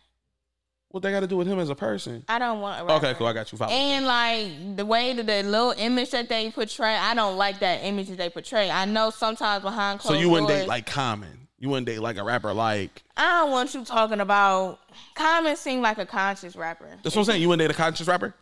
what 0.89 1.03
they 1.03 1.11
got 1.11 1.21
to 1.21 1.27
do 1.27 1.35
with 1.37 1.47
him 1.47 1.59
as 1.59 1.69
a 1.69 1.75
person? 1.75 2.23
I 2.29 2.39
don't 2.39 2.61
want 2.61 2.81
a 2.81 2.85
rapper. 2.85 3.05
Okay, 3.05 3.17
cool. 3.17 3.27
I 3.27 3.33
got 3.33 3.51
you. 3.51 3.57
Follow. 3.57 3.71
And 3.71 4.05
like 4.05 4.77
the 4.77 4.85
way 4.85 5.13
that 5.13 5.25
the 5.25 5.43
little 5.43 5.73
image 5.77 6.11
that 6.11 6.29
they 6.29 6.51
portray, 6.51 6.95
I 6.95 7.13
don't 7.15 7.37
like 7.37 7.59
that 7.59 7.83
image 7.83 8.07
that 8.09 8.17
they 8.17 8.29
portray. 8.29 8.69
I 8.69 8.85
know 8.85 9.09
sometimes 9.09 9.63
behind 9.63 9.99
closed. 9.99 10.15
so 10.15 10.19
you 10.21 10.29
wouldn't 10.29 10.49
doors, 10.49 10.61
date 10.61 10.67
like 10.67 10.85
Common. 10.85 11.47
You 11.57 11.69
wouldn't 11.69 11.87
date 11.87 11.99
like 11.99 12.17
a 12.17 12.23
rapper 12.23 12.53
like. 12.53 13.01
I 13.17 13.39
don't 13.39 13.51
want 13.51 13.73
you 13.73 13.83
talking 13.83 14.19
about. 14.19 14.79
Common 15.15 15.55
seem 15.55 15.81
like 15.81 15.97
a 15.97 16.05
conscious 16.05 16.55
rapper. 16.55 16.89
That's 17.01 17.15
what 17.15 17.21
I'm 17.21 17.25
saying. 17.25 17.41
You 17.41 17.49
wouldn't 17.49 17.67
date 17.67 17.73
a 17.73 17.77
conscious 17.77 18.07
rapper. 18.07 18.35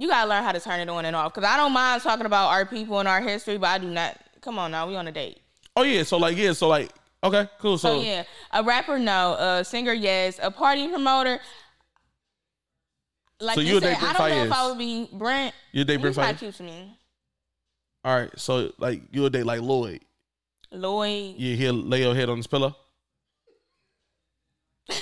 You 0.00 0.08
gotta 0.08 0.30
learn 0.30 0.42
how 0.42 0.52
to 0.52 0.60
turn 0.60 0.80
it 0.80 0.88
on 0.88 1.04
and 1.04 1.14
off. 1.14 1.34
Cause 1.34 1.44
I 1.44 1.58
don't 1.58 1.72
mind 1.72 2.00
talking 2.00 2.24
about 2.24 2.48
our 2.48 2.64
people 2.64 3.00
and 3.00 3.06
our 3.06 3.20
history, 3.20 3.58
but 3.58 3.66
I 3.66 3.76
do 3.76 3.90
not. 3.90 4.16
Come 4.40 4.58
on 4.58 4.70
now, 4.70 4.88
we 4.88 4.96
on 4.96 5.06
a 5.06 5.12
date. 5.12 5.42
Oh 5.76 5.82
yeah. 5.82 6.04
So 6.04 6.16
like 6.16 6.38
yeah. 6.38 6.54
So 6.54 6.68
like 6.68 6.90
okay, 7.22 7.46
cool. 7.58 7.76
So, 7.76 7.98
So 7.98 8.02
yeah, 8.02 8.22
a 8.50 8.64
rapper 8.64 8.98
no, 8.98 9.34
a 9.34 9.62
singer 9.62 9.92
yes, 9.92 10.40
a 10.42 10.50
party 10.50 10.88
promoter. 10.88 11.38
Like 13.40 13.56
So 13.56 13.60
you, 13.60 13.74
you 13.74 13.80
said, 13.80 13.90
date 13.90 14.02
I 14.02 14.12
don't 14.14 14.30
know 14.30 14.44
if 14.44 14.52
I 14.52 14.68
would 14.68 14.78
be 14.78 15.06
Brent. 15.12 15.54
you 15.70 15.84
date 15.84 15.98
Brent 15.98 16.16
Faiyaz. 16.16 16.38
cute 16.38 16.54
to 16.54 16.62
me. 16.62 16.96
All 18.02 18.18
right. 18.18 18.30
So 18.38 18.72
like 18.78 19.02
you 19.12 19.20
would 19.20 19.34
date 19.34 19.44
like 19.44 19.60
Lloyd. 19.60 20.00
Lloyd. 20.72 21.34
You 21.36 21.56
he'll 21.56 21.74
lay 21.74 22.00
your 22.00 22.14
head 22.14 22.30
on 22.30 22.38
his 22.38 22.46
pillow. 22.46 22.74
I 24.88 24.94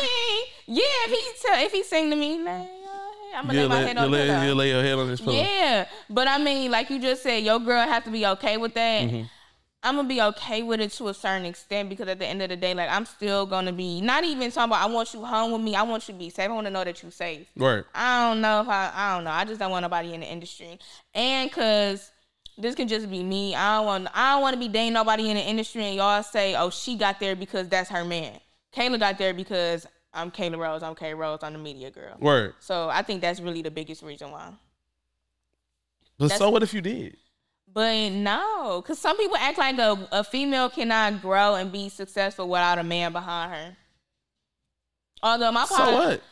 mean, 0.00 0.46
yeah, 0.66 0.82
if 1.04 1.10
he 1.10 1.46
tell, 1.46 1.62
if 1.62 1.72
he 1.72 1.82
sing 1.82 2.08
to 2.08 2.16
me, 2.16 2.42
like, 2.42 2.68
I'm 3.36 3.46
gonna 3.46 3.60
lay 3.60 3.68
my 3.68 3.80
head 3.80 3.96
on 3.96 4.10
the 4.10 4.16
lay, 4.16 4.26
pillow. 4.26 4.42
you 4.44 4.54
lay 4.54 4.70
your 4.70 4.82
head 4.82 4.98
on 4.98 5.08
his 5.08 5.20
pillow. 5.20 5.36
Yeah, 5.36 5.86
but 6.08 6.26
I 6.28 6.38
mean, 6.38 6.70
like 6.70 6.90
you 6.90 7.00
just 7.00 7.22
said, 7.22 7.44
your 7.44 7.58
girl 7.58 7.86
have 7.86 8.04
to 8.04 8.10
be 8.10 8.26
okay 8.26 8.56
with 8.56 8.74
that. 8.74 9.08
Mm-hmm. 9.08 9.24
I'm 9.82 9.94
gonna 9.96 10.08
be 10.08 10.20
okay 10.20 10.62
with 10.62 10.80
it 10.80 10.90
to 10.92 11.08
a 11.08 11.14
certain 11.14 11.46
extent 11.46 11.88
because 11.88 12.08
at 12.08 12.18
the 12.18 12.26
end 12.26 12.42
of 12.42 12.48
the 12.48 12.56
day, 12.56 12.74
like 12.74 12.90
I'm 12.90 13.06
still 13.06 13.46
gonna 13.46 13.72
be 13.72 14.00
not 14.00 14.24
even 14.24 14.50
talking 14.50 14.70
about 14.72 14.82
I 14.82 14.92
want 14.92 15.14
you 15.14 15.24
home 15.24 15.52
with 15.52 15.60
me. 15.60 15.76
I 15.76 15.82
want 15.82 16.08
you 16.08 16.14
to 16.14 16.18
be 16.18 16.28
safe. 16.28 16.50
I 16.50 16.52
want 16.52 16.66
to 16.66 16.72
know 16.72 16.82
that 16.82 17.02
you're 17.02 17.12
safe. 17.12 17.46
Right. 17.56 17.84
I 17.94 18.28
don't 18.28 18.40
know 18.40 18.62
if 18.62 18.68
I 18.68 18.90
I 18.92 19.14
don't 19.14 19.24
know. 19.24 19.30
I 19.30 19.44
just 19.44 19.60
don't 19.60 19.70
want 19.70 19.82
nobody 19.82 20.12
in 20.12 20.20
the 20.20 20.26
industry. 20.26 20.78
And 21.14 21.52
cause 21.52 22.10
this 22.58 22.74
can 22.74 22.88
just 22.88 23.08
be 23.10 23.22
me. 23.22 23.54
I 23.54 23.76
don't 23.76 23.86
want 23.86 24.08
I 24.12 24.32
don't 24.32 24.42
want 24.42 24.54
to 24.54 24.60
be 24.60 24.68
dating 24.68 24.94
nobody 24.94 25.30
in 25.30 25.36
the 25.36 25.42
industry 25.42 25.84
and 25.84 25.96
y'all 25.96 26.22
say, 26.22 26.56
"Oh, 26.56 26.70
she 26.70 26.96
got 26.96 27.20
there 27.20 27.36
because 27.36 27.68
that's 27.68 27.90
her 27.90 28.04
man." 28.04 28.40
Kayla 28.74 28.98
got 28.98 29.18
there 29.18 29.34
because 29.34 29.86
I'm 30.16 30.30
Kayla 30.30 30.58
Rose. 30.58 30.82
I'm 30.82 30.94
Kay 30.94 31.14
Rose. 31.14 31.40
I'm 31.42 31.52
the 31.52 31.58
media 31.58 31.90
girl. 31.90 32.16
Word. 32.18 32.54
So 32.58 32.88
I 32.88 33.02
think 33.02 33.20
that's 33.20 33.38
really 33.40 33.62
the 33.62 33.70
biggest 33.70 34.02
reason 34.02 34.30
why. 34.30 34.52
But 36.18 36.26
That's- 36.28 36.38
so 36.38 36.50
what 36.50 36.62
if 36.62 36.72
you 36.72 36.80
did? 36.80 37.16
But 37.72 38.10
no, 38.10 38.80
because 38.80 38.98
some 38.98 39.18
people 39.18 39.36
act 39.36 39.58
like 39.58 39.76
a, 39.78 40.08
a 40.10 40.24
female 40.24 40.70
cannot 40.70 41.20
grow 41.20 41.56
and 41.56 41.70
be 41.70 41.90
successful 41.90 42.48
without 42.48 42.78
a 42.78 42.82
man 42.82 43.12
behind 43.12 43.52
her. 43.52 43.76
Although 45.22 45.52
my 45.52 45.66
So 45.66 45.76
partner, 45.76 45.96
what? 45.98 46.22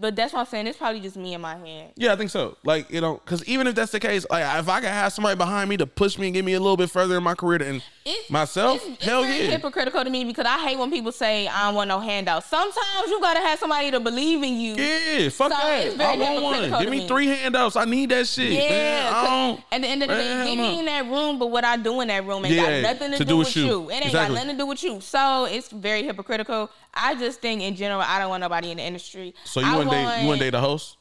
But 0.00 0.16
that's 0.16 0.32
what 0.32 0.40
I'm 0.40 0.46
saying. 0.46 0.66
It's 0.66 0.78
probably 0.78 1.00
just 1.00 1.16
me 1.16 1.34
in 1.34 1.40
my 1.40 1.56
head. 1.56 1.92
Yeah, 1.96 2.12
I 2.12 2.16
think 2.16 2.30
so. 2.30 2.56
Like 2.64 2.90
you 2.90 3.00
know, 3.00 3.14
because 3.24 3.44
even 3.46 3.66
if 3.66 3.74
that's 3.74 3.92
the 3.92 4.00
case, 4.00 4.26
like 4.30 4.44
if 4.60 4.68
I 4.68 4.80
could 4.80 4.88
have 4.90 5.12
somebody 5.12 5.36
behind 5.36 5.70
me 5.70 5.76
to 5.78 5.86
push 5.86 6.18
me 6.18 6.26
and 6.28 6.34
get 6.34 6.44
me 6.44 6.54
a 6.54 6.60
little 6.60 6.76
bit 6.76 6.90
further 6.90 7.16
in 7.16 7.22
my 7.22 7.34
career 7.34 7.58
than 7.58 7.82
It's, 8.04 8.30
myself, 8.30 8.76
it's, 8.76 8.86
it's 8.86 9.04
hell 9.04 9.22
very 9.22 9.44
yeah. 9.44 9.50
hypocritical 9.52 10.04
to 10.04 10.10
me 10.10 10.24
because 10.24 10.46
I 10.46 10.58
hate 10.66 10.78
when 10.78 10.90
people 10.90 11.12
say 11.12 11.48
I 11.48 11.66
don't 11.66 11.74
want 11.74 11.88
no 11.88 12.00
handouts. 12.00 12.46
Sometimes 12.46 13.08
you 13.08 13.20
gotta 13.20 13.40
have 13.40 13.58
somebody 13.58 13.90
to 13.90 14.00
believe 14.00 14.42
in 14.42 14.54
you. 14.60 14.74
Yeah, 14.74 15.28
fuck 15.30 15.50
So 15.52 15.56
that. 15.58 15.86
it's 15.86 16.00
I 16.00 16.16
want 16.40 16.70
one. 16.70 16.80
Give 16.82 16.90
me 16.90 17.00
me. 17.00 17.08
three 17.08 17.26
handouts. 17.28 17.76
I 17.76 17.84
need 17.84 18.10
that 18.10 18.26
shit. 18.26 18.52
Yeah, 18.52 18.68
man. 18.68 19.12
I 19.14 19.24
don't. 19.24 19.60
at 19.72 19.80
the 19.82 19.86
end 19.88 20.02
of 20.02 20.08
the 20.08 20.14
day, 20.14 20.44
get 20.44 20.56
me 20.58 20.78
in 20.80 20.84
that 20.86 21.06
room, 21.06 21.38
but 21.38 21.50
what 21.50 21.64
I 21.64 21.76
do 21.76 22.00
in 22.00 22.08
that 22.08 22.26
room 22.26 22.44
ain't 22.44 22.54
Yeah, 22.54 22.82
got 22.82 22.92
nothing 22.94 23.12
to, 23.12 23.18
to 23.18 23.24
do, 23.24 23.28
do 23.30 23.36
with 23.38 23.46
with 23.48 23.56
you. 23.56 23.64
you. 23.66 23.90
It 23.90 23.94
ain't 23.94 24.04
Exactly. 24.06 24.34
got 24.36 24.42
nothing 24.42 24.56
to 24.56 24.62
do 24.62 24.66
with 24.66 24.82
you. 24.82 25.00
So 25.00 25.44
it's 25.46 25.70
very 25.70 26.02
hypocritical. 26.02 26.70
I 26.92 27.14
just 27.14 27.40
think 27.40 27.62
in 27.62 27.76
general, 27.76 28.00
I 28.00 28.18
don't 28.18 28.28
want 28.30 28.40
nobody 28.40 28.70
in 28.72 28.78
the 28.78 28.82
industry. 28.82 29.34
So 29.44 29.60
you 29.60 29.66
I 29.70 29.76
want 29.76 29.90
date? 29.90 30.22
You 30.22 30.28
want 30.28 30.38
to 30.40 30.44
date 30.46 30.54
a 30.54 30.60
host? 30.60 30.96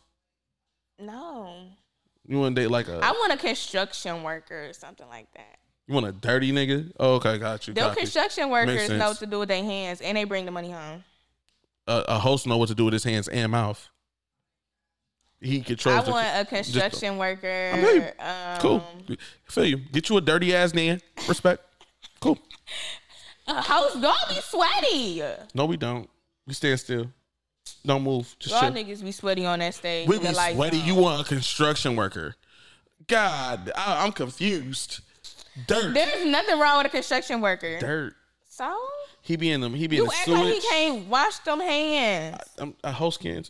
No, 0.99 1.53
You 2.27 2.39
want 2.39 2.55
to 2.55 2.61
date 2.61 2.67
like 2.69 2.87
a? 2.89 2.99
I 3.03 3.11
want 3.11 3.31
a 3.33 3.37
construction 3.37 4.23
worker 4.23 4.69
or 4.69 4.73
something 4.73 5.07
like 5.07 5.31
that. 5.33 5.57
you 5.87 5.93
want 5.93 6.05
a 6.07 6.11
dirty 6.11 6.51
nigga? 6.51 6.91
Oh, 6.99 7.15
okay, 7.15 7.37
got 7.37 7.67
you. 7.67 7.73
Got 7.73 7.95
construction 7.97 8.49
workers 8.49 8.89
know 8.89 9.09
what 9.09 9.19
to 9.19 9.25
do 9.25 9.39
with 9.39 9.49
their 9.49 9.63
hands, 9.63 10.01
and 10.01 10.17
they 10.17 10.25
bring 10.25 10.45
the 10.45 10.51
money 10.51 10.71
home. 10.71 11.03
A, 11.87 12.03
a 12.09 12.19
host 12.19 12.45
know 12.45 12.57
what 12.57 12.67
to 12.69 12.75
do 12.75 12.85
with 12.85 12.93
his 12.93 13.03
hands 13.03 13.27
and 13.29 13.51
mouth. 13.51 13.89
He 15.41 15.61
controls. 15.61 15.99
I 15.99 16.01
the- 16.03 16.11
want 16.11 16.27
a 16.35 16.45
construction 16.45 17.17
worker. 17.17 17.71
I 17.73 17.93
you. 17.93 18.01
Um, 18.19 18.59
Cool. 18.59 19.17
Feel 19.45 19.65
you. 19.65 19.77
Get 19.77 20.09
you 20.09 20.17
a 20.17 20.21
dirty 20.21 20.53
ass 20.53 20.73
man. 20.73 21.01
Respect. 21.27 21.63
Cool. 22.19 22.37
A 23.47 23.61
host, 23.63 23.99
don't 23.99 24.29
be 24.29 24.35
sweaty. 24.41 25.23
No, 25.55 25.65
we 25.65 25.75
don't. 25.75 26.07
We 26.45 26.53
stand 26.53 26.79
still. 26.79 27.11
Don't 27.85 28.03
move. 28.03 28.35
Just 28.39 28.53
Y'all 28.53 28.71
chill. 28.71 28.83
niggas 28.83 29.03
be 29.03 29.11
sweaty 29.11 29.45
on 29.45 29.59
that 29.59 29.73
stage. 29.73 30.07
We 30.07 30.19
be 30.19 30.31
lights 30.31 30.55
sweaty. 30.55 30.77
You 30.77 30.95
want 30.95 31.21
a 31.21 31.23
construction 31.23 31.95
worker? 31.95 32.35
God, 33.07 33.71
I, 33.75 34.03
I'm 34.05 34.11
confused. 34.11 34.99
Dirt. 35.67 35.93
There's 35.93 36.25
nothing 36.25 36.59
wrong 36.59 36.77
with 36.77 36.87
a 36.87 36.89
construction 36.89 37.41
worker. 37.41 37.79
Dirt. 37.79 38.15
So 38.47 38.75
He 39.21 39.35
be 39.37 39.49
in 39.51 39.61
them. 39.61 39.73
He 39.73 39.87
be 39.87 39.97
in 39.97 40.03
you 40.03 40.09
the 40.09 40.15
act 40.15 40.25
sewage. 40.25 40.39
like 40.39 40.53
he 40.55 40.61
can't 40.69 41.07
wash 41.07 41.39
them 41.39 41.59
hands. 41.61 42.37
I'm, 42.57 42.75
a 42.83 42.91
host 42.91 43.21
can't. 43.21 43.49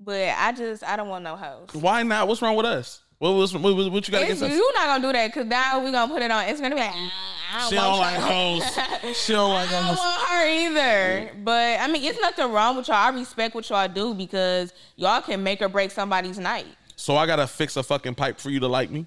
But 0.00 0.34
I 0.36 0.52
just 0.52 0.82
I 0.82 0.96
don't 0.96 1.08
want 1.08 1.22
no 1.24 1.36
host. 1.36 1.74
Why 1.76 2.02
not? 2.02 2.26
What's 2.26 2.42
wrong 2.42 2.56
with 2.56 2.66
us? 2.66 3.00
What 3.18 3.30
was 3.30 3.54
what, 3.54 3.74
what, 3.76 3.92
what 3.92 4.08
you 4.08 4.12
got 4.12 4.22
It's, 4.22 4.40
against 4.40 4.42
us? 4.42 4.50
you 4.52 4.72
not 4.74 4.86
gonna 4.86 5.02
do 5.02 5.12
that 5.12 5.28
because 5.28 5.46
now 5.46 5.82
we 5.84 5.90
gonna 5.92 6.12
put 6.12 6.22
it 6.22 6.30
on. 6.30 6.44
It's 6.46 6.60
gonna 6.60 6.74
be 6.74 6.80
like 6.80 6.90
"Ah, 6.94 7.10
I 7.52 7.60
don't 7.60 7.70
She 7.70 7.76
don't 7.76 7.98
like 7.98 8.18
y'all." 8.18 8.60
hoes. 8.60 9.16
She 9.16 9.32
don't 9.32 9.50
like 9.52 9.68
I 9.72 9.72
don't 9.86 9.96
want 9.96 10.28
her 10.28 10.48
either. 10.48 11.30
But 11.42 11.80
I 11.80 11.86
mean, 11.86 12.04
it's 12.04 12.20
nothing 12.20 12.50
wrong 12.52 12.76
with 12.76 12.88
y'all. 12.88 12.96
I 12.96 13.10
respect 13.10 13.54
what 13.54 13.68
y'all 13.70 13.88
do 13.88 14.14
because 14.14 14.72
y'all 14.96 15.22
can 15.22 15.42
make 15.42 15.62
or 15.62 15.68
break 15.68 15.90
somebody's 15.90 16.38
night. 16.38 16.66
So 16.96 17.16
I 17.16 17.26
gotta 17.26 17.46
fix 17.46 17.76
a 17.76 17.82
fucking 17.82 18.14
pipe 18.16 18.38
for 18.38 18.50
you 18.50 18.60
to 18.60 18.68
like 18.68 18.90
me. 18.90 19.06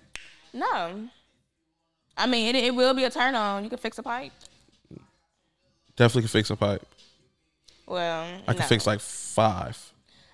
No. 0.54 1.10
I 2.16 2.26
mean, 2.26 2.56
it, 2.56 2.64
it 2.64 2.76
will 2.76 2.94
be 2.94 3.04
a 3.04 3.10
turn 3.12 3.36
on. 3.36 3.64
You 3.64 3.70
can 3.70 3.78
fix 3.78 3.98
a 4.00 4.04
pipe. 4.04 4.32
Definitely 5.96 6.24
can 6.24 6.30
fix 6.30 6.50
a 6.50 6.56
pipe. 6.56 6.82
Well, 7.86 8.28
I 8.48 8.54
can 8.54 8.62
no. 8.62 8.68
fix 8.68 8.86
like 8.88 9.00
five. 9.00 9.87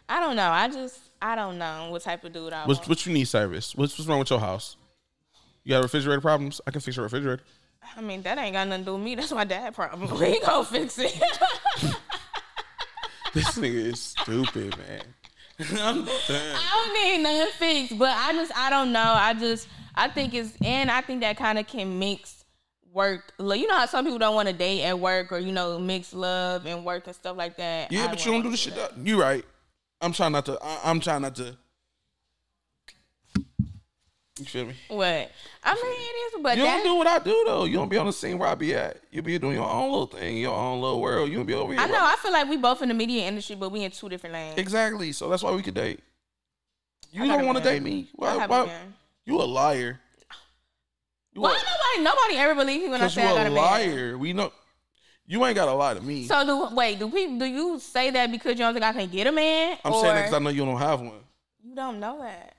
I 0.09 0.19
don't 0.19 0.35
know. 0.35 0.49
I 0.49 0.67
just 0.69 0.99
I 1.21 1.35
don't 1.35 1.57
know 1.57 1.89
what 1.91 2.01
type 2.01 2.23
of 2.23 2.33
dude 2.33 2.53
I 2.53 2.65
What 2.65 2.77
want. 2.77 2.89
what 2.89 3.05
you 3.05 3.13
need 3.13 3.25
service? 3.25 3.73
What's 3.75 3.97
what's 3.97 4.07
wrong 4.07 4.19
with 4.19 4.29
your 4.29 4.39
house? 4.39 4.75
You 5.63 5.71
got 5.71 5.83
refrigerator 5.83 6.21
problems? 6.21 6.59
I 6.67 6.71
can 6.71 6.81
fix 6.81 6.97
your 6.97 7.03
refrigerator. 7.03 7.43
I 7.97 8.01
mean, 8.01 8.21
that 8.23 8.37
ain't 8.37 8.53
got 8.53 8.67
nothing 8.67 8.83
to 8.85 8.91
do 8.91 8.93
with 8.95 9.03
me. 9.03 9.15
That's 9.15 9.31
my 9.31 9.43
dad 9.45 9.73
problem. 9.73 10.09
We 10.19 10.39
gonna 10.41 10.65
fix 10.65 10.97
it. 10.99 11.13
This 13.33 13.57
nigga 13.57 13.73
is 13.91 13.99
stupid, 13.99 14.77
man. 14.77 15.01
I'm 15.81 16.05
done. 16.05 16.09
I 16.29 16.85
don't 16.85 16.93
need 16.93 17.23
nothing 17.23 17.51
fixed, 17.57 17.97
but 17.97 18.09
I 18.09 18.31
just 18.33 18.55
I 18.55 18.69
don't 18.69 18.91
know. 18.91 18.99
I 19.15 19.33
just 19.33 19.67
I 19.95 20.07
think 20.07 20.33
it's 20.35 20.53
and 20.63 20.91
I 20.91 21.01
think 21.01 21.21
that 21.21 21.37
kind 21.37 21.57
of 21.57 21.65
can 21.65 21.97
mix 21.97 22.45
work. 22.91 23.33
Like, 23.39 23.59
You 23.59 23.67
know 23.67 23.77
how 23.77 23.85
some 23.87 24.05
people 24.05 24.19
don't 24.19 24.35
want 24.35 24.49
to 24.49 24.53
date 24.53 24.83
at 24.83 24.99
work 24.99 25.31
or 25.31 25.39
you 25.39 25.51
know 25.51 25.79
mix 25.79 26.13
love 26.13 26.67
and 26.67 26.85
work 26.85 27.07
and 27.07 27.15
stuff 27.15 27.35
like 27.35 27.57
that. 27.57 27.91
Yeah, 27.91 28.05
I 28.05 28.07
but 28.09 28.23
you 28.23 28.31
don't 28.33 28.43
do 28.43 28.51
the 28.51 28.57
shit. 28.57 28.75
That. 28.75 28.97
You 28.97 29.19
right. 29.19 29.43
I'm 30.03 30.11
trying 30.11 30.33
not 30.33 30.45
to. 30.45 30.59
I, 30.61 30.79
I'm 30.83 30.99
trying 30.99 31.21
not 31.21 31.35
to. 31.35 31.55
You 34.39 34.45
feel 34.45 34.65
me? 34.65 34.73
What? 34.87 35.31
I 35.63 35.75
mean, 35.75 35.83
it 35.85 36.35
is, 36.35 36.41
but 36.41 36.57
You 36.57 36.63
don't 36.63 36.83
do 36.83 36.95
what 36.95 37.07
I 37.07 37.19
do 37.19 37.43
though. 37.45 37.65
You 37.65 37.75
don't 37.75 37.87
be 37.87 37.97
on 37.97 38.07
the 38.07 38.13
scene 38.13 38.37
where 38.39 38.49
I 38.49 38.55
be 38.55 38.73
at. 38.73 38.97
You 39.11 39.21
be 39.21 39.37
doing 39.37 39.55
your 39.55 39.69
own 39.69 39.91
little 39.91 40.07
thing, 40.07 40.37
your 40.37 40.55
own 40.55 40.81
little 40.81 40.99
world. 40.99 41.29
You 41.29 41.37
don't 41.37 41.45
be 41.45 41.53
over 41.53 41.71
here. 41.71 41.81
I 41.81 41.85
know. 41.85 41.99
I 41.99 42.15
feel 42.21 42.31
like 42.31 42.49
we 42.49 42.57
both 42.57 42.81
in 42.81 42.89
the 42.89 42.95
media 42.95 43.27
industry, 43.27 43.55
but 43.55 43.71
we 43.71 43.83
in 43.83 43.91
two 43.91 44.09
different 44.09 44.33
lanes. 44.33 44.57
Exactly. 44.57 45.11
So 45.11 45.29
that's 45.29 45.43
why 45.43 45.51
we 45.51 45.61
could 45.61 45.75
date. 45.75 45.99
You 47.11 47.27
don't 47.27 47.45
want 47.45 47.59
to 47.59 47.63
date 47.63 47.83
me. 47.83 48.09
Why? 48.15 48.45
why 48.47 48.71
you 49.25 49.39
a 49.39 49.43
liar? 49.43 49.99
You 51.33 51.41
Why 51.41 51.51
a, 51.51 51.99
nobody 51.99 52.03
nobody 52.03 52.35
ever 52.37 52.55
believe 52.55 52.81
me 52.81 52.89
when 52.89 53.01
I 53.01 53.07
say 53.07 53.23
I 53.23 53.33
got 53.33 53.47
a 53.47 53.51
a 53.51 53.53
man? 53.53 53.55
liar. 53.55 54.17
We 54.17 54.33
know. 54.33 54.51
You 55.25 55.43
ain't 55.45 55.55
got 55.55 55.65
to 55.65 55.73
lie 55.73 55.93
to 55.93 56.01
me. 56.01 56.25
So 56.25 56.45
do 56.45 56.75
wait? 56.75 56.99
Do 56.99 57.09
people 57.09 57.39
do 57.39 57.45
you 57.45 57.79
say 57.79 58.11
that 58.11 58.31
because 58.31 58.51
you 58.53 58.59
don't 58.65 58.73
think 58.73 58.85
I 58.85 58.91
can 58.93 59.09
get 59.09 59.27
a 59.27 59.31
man? 59.31 59.77
I'm 59.83 59.93
or 59.93 60.01
saying 60.01 60.15
that 60.15 60.21
because 60.23 60.33
I 60.33 60.39
know 60.39 60.49
you 60.49 60.65
don't 60.65 60.77
have 60.77 60.99
one. 60.99 61.21
you 61.63 61.75
don't 61.75 61.99
know 61.99 62.19
that. 62.21 62.55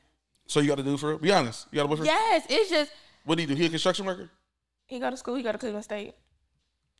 So 0.46 0.60
you 0.60 0.68
got 0.68 0.76
to 0.78 0.82
do 0.82 0.96
for 0.96 1.10
real. 1.10 1.18
Be 1.18 1.32
honest. 1.32 1.66
You 1.70 1.76
got 1.76 1.84
a 1.84 1.88
boyfriend. 1.88 2.06
Yes, 2.06 2.46
it's 2.48 2.70
just 2.70 2.90
What 3.24 3.36
do 3.36 3.42
you 3.42 3.48
do? 3.48 3.54
He 3.54 3.66
a 3.66 3.68
construction 3.68 4.06
worker. 4.06 4.30
he 4.86 4.98
go 4.98 5.10
to 5.10 5.16
school. 5.16 5.34
He 5.36 5.42
go 5.42 5.52
to 5.52 5.58
Cleveland 5.58 5.84
State. 5.84 6.14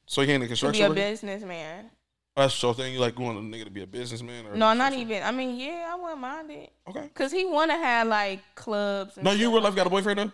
So 0.06 0.20
he 0.22 0.32
ain't 0.32 0.42
a 0.44 0.54
To 0.54 0.70
be 0.72 0.80
a 0.82 0.88
worker. 0.88 0.94
businessman. 0.94 1.90
Oh, 2.36 2.42
that's 2.42 2.62
your 2.62 2.74
thing. 2.74 2.92
You 2.92 3.00
like 3.00 3.14
going 3.14 3.36
a 3.36 3.40
nigga 3.40 3.64
to 3.64 3.70
be 3.70 3.82
a 3.82 3.86
businessman 3.86 4.46
or 4.46 4.56
No, 4.56 4.74
not 4.74 4.92
even. 4.92 5.22
I 5.22 5.30
mean, 5.30 5.56
yeah, 5.56 5.90
I 5.90 5.94
wouldn't 5.94 6.20
mind 6.20 6.50
it. 6.50 6.72
Okay. 6.88 7.08
Cause 7.14 7.32
he 7.32 7.44
want 7.46 7.70
to 7.70 7.76
have 7.76 8.06
like 8.08 8.40
clubs. 8.54 9.16
And 9.16 9.24
No, 9.24 9.30
you 9.30 9.50
real 9.52 9.62
life 9.62 9.74
got 9.76 9.86
a 9.86 9.90
boyfriend 9.90 10.18
though. 10.18 10.32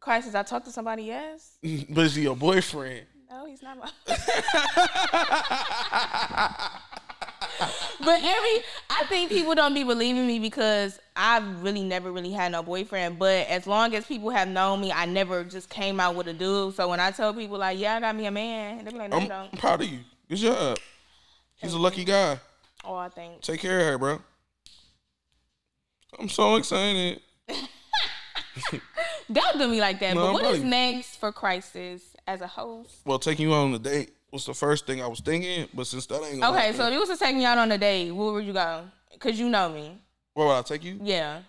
Crisis. 0.00 0.34
I 0.34 0.42
talked 0.44 0.66
to 0.66 0.72
somebody. 0.72 1.04
Yes. 1.04 1.58
but 1.90 2.04
is 2.04 2.14
he 2.14 2.22
your 2.22 2.36
boyfriend? 2.36 3.06
No, 3.28 3.46
he's 3.46 3.62
not. 3.62 3.78
My... 3.78 3.90
but 8.00 8.22
every, 8.22 8.64
I 8.90 9.04
think 9.08 9.30
people 9.30 9.54
don't 9.54 9.74
be 9.74 9.84
believing 9.84 10.26
me 10.26 10.38
because 10.38 10.98
I've 11.16 11.62
really 11.62 11.82
never 11.82 12.12
really 12.12 12.32
had 12.32 12.52
no 12.52 12.62
boyfriend. 12.62 13.18
But 13.18 13.46
as 13.48 13.66
long 13.66 13.94
as 13.94 14.06
people 14.06 14.30
have 14.30 14.48
known 14.48 14.80
me, 14.80 14.92
I 14.92 15.06
never 15.06 15.44
just 15.44 15.68
came 15.68 16.00
out 16.00 16.14
with 16.14 16.28
a 16.28 16.32
dude. 16.32 16.74
So 16.74 16.88
when 16.88 17.00
I 17.00 17.10
tell 17.10 17.34
people 17.34 17.58
like, 17.58 17.78
yeah, 17.78 17.96
I 17.96 18.00
got 18.00 18.14
me 18.14 18.26
a 18.26 18.30
man, 18.30 18.84
they 18.84 18.90
be 18.90 18.98
like, 18.98 19.10
no, 19.10 19.18
I'm, 19.18 19.28
don't. 19.28 19.48
I'm 19.52 19.58
proud 19.58 19.82
of 19.82 19.88
you. 19.88 20.00
Good 20.28 20.38
job. 20.38 20.78
He's 21.56 21.72
a 21.72 21.78
lucky 21.78 22.04
guy. 22.04 22.38
Oh, 22.84 22.94
I 22.94 23.08
think. 23.08 23.42
Take 23.42 23.60
care 23.60 23.80
of 23.80 23.86
her, 23.86 23.98
bro. 23.98 24.20
I'm 26.18 26.28
so 26.28 26.56
excited. 26.56 27.20
Don't 29.32 29.58
do 29.58 29.68
me 29.68 29.80
like 29.80 30.00
that. 30.00 30.14
No, 30.14 30.22
but 30.22 30.26
I'm 30.28 30.32
what 30.34 30.44
is 30.44 30.60
probably- 30.60 30.70
next 30.70 31.16
for 31.16 31.32
Crisis 31.32 32.15
as 32.26 32.40
a 32.40 32.46
host? 32.46 33.00
Well, 33.04 33.18
taking 33.18 33.48
you 33.48 33.54
on 33.54 33.72
a 33.74 33.78
date 33.78 34.12
was 34.32 34.44
the 34.46 34.54
first 34.54 34.86
thing 34.86 35.02
I 35.02 35.06
was 35.06 35.20
thinking, 35.20 35.68
but 35.72 35.86
since 35.86 36.06
that 36.06 36.22
ain't 36.22 36.42
Okay, 36.42 36.58
happen, 36.60 36.74
so 36.76 36.86
if 36.88 36.92
you 36.92 37.00
was 37.00 37.08
to 37.08 37.16
take 37.16 37.36
me 37.36 37.44
out 37.44 37.58
on 37.58 37.70
a 37.72 37.78
date, 37.78 38.10
where 38.10 38.32
would 38.32 38.44
you 38.44 38.52
go? 38.52 38.84
Cause 39.18 39.38
you 39.38 39.48
know 39.48 39.68
me. 39.68 39.96
where 40.34 40.46
would 40.46 40.52
I 40.54 40.62
take 40.62 40.84
you? 40.84 40.98
Yeah. 41.02 41.40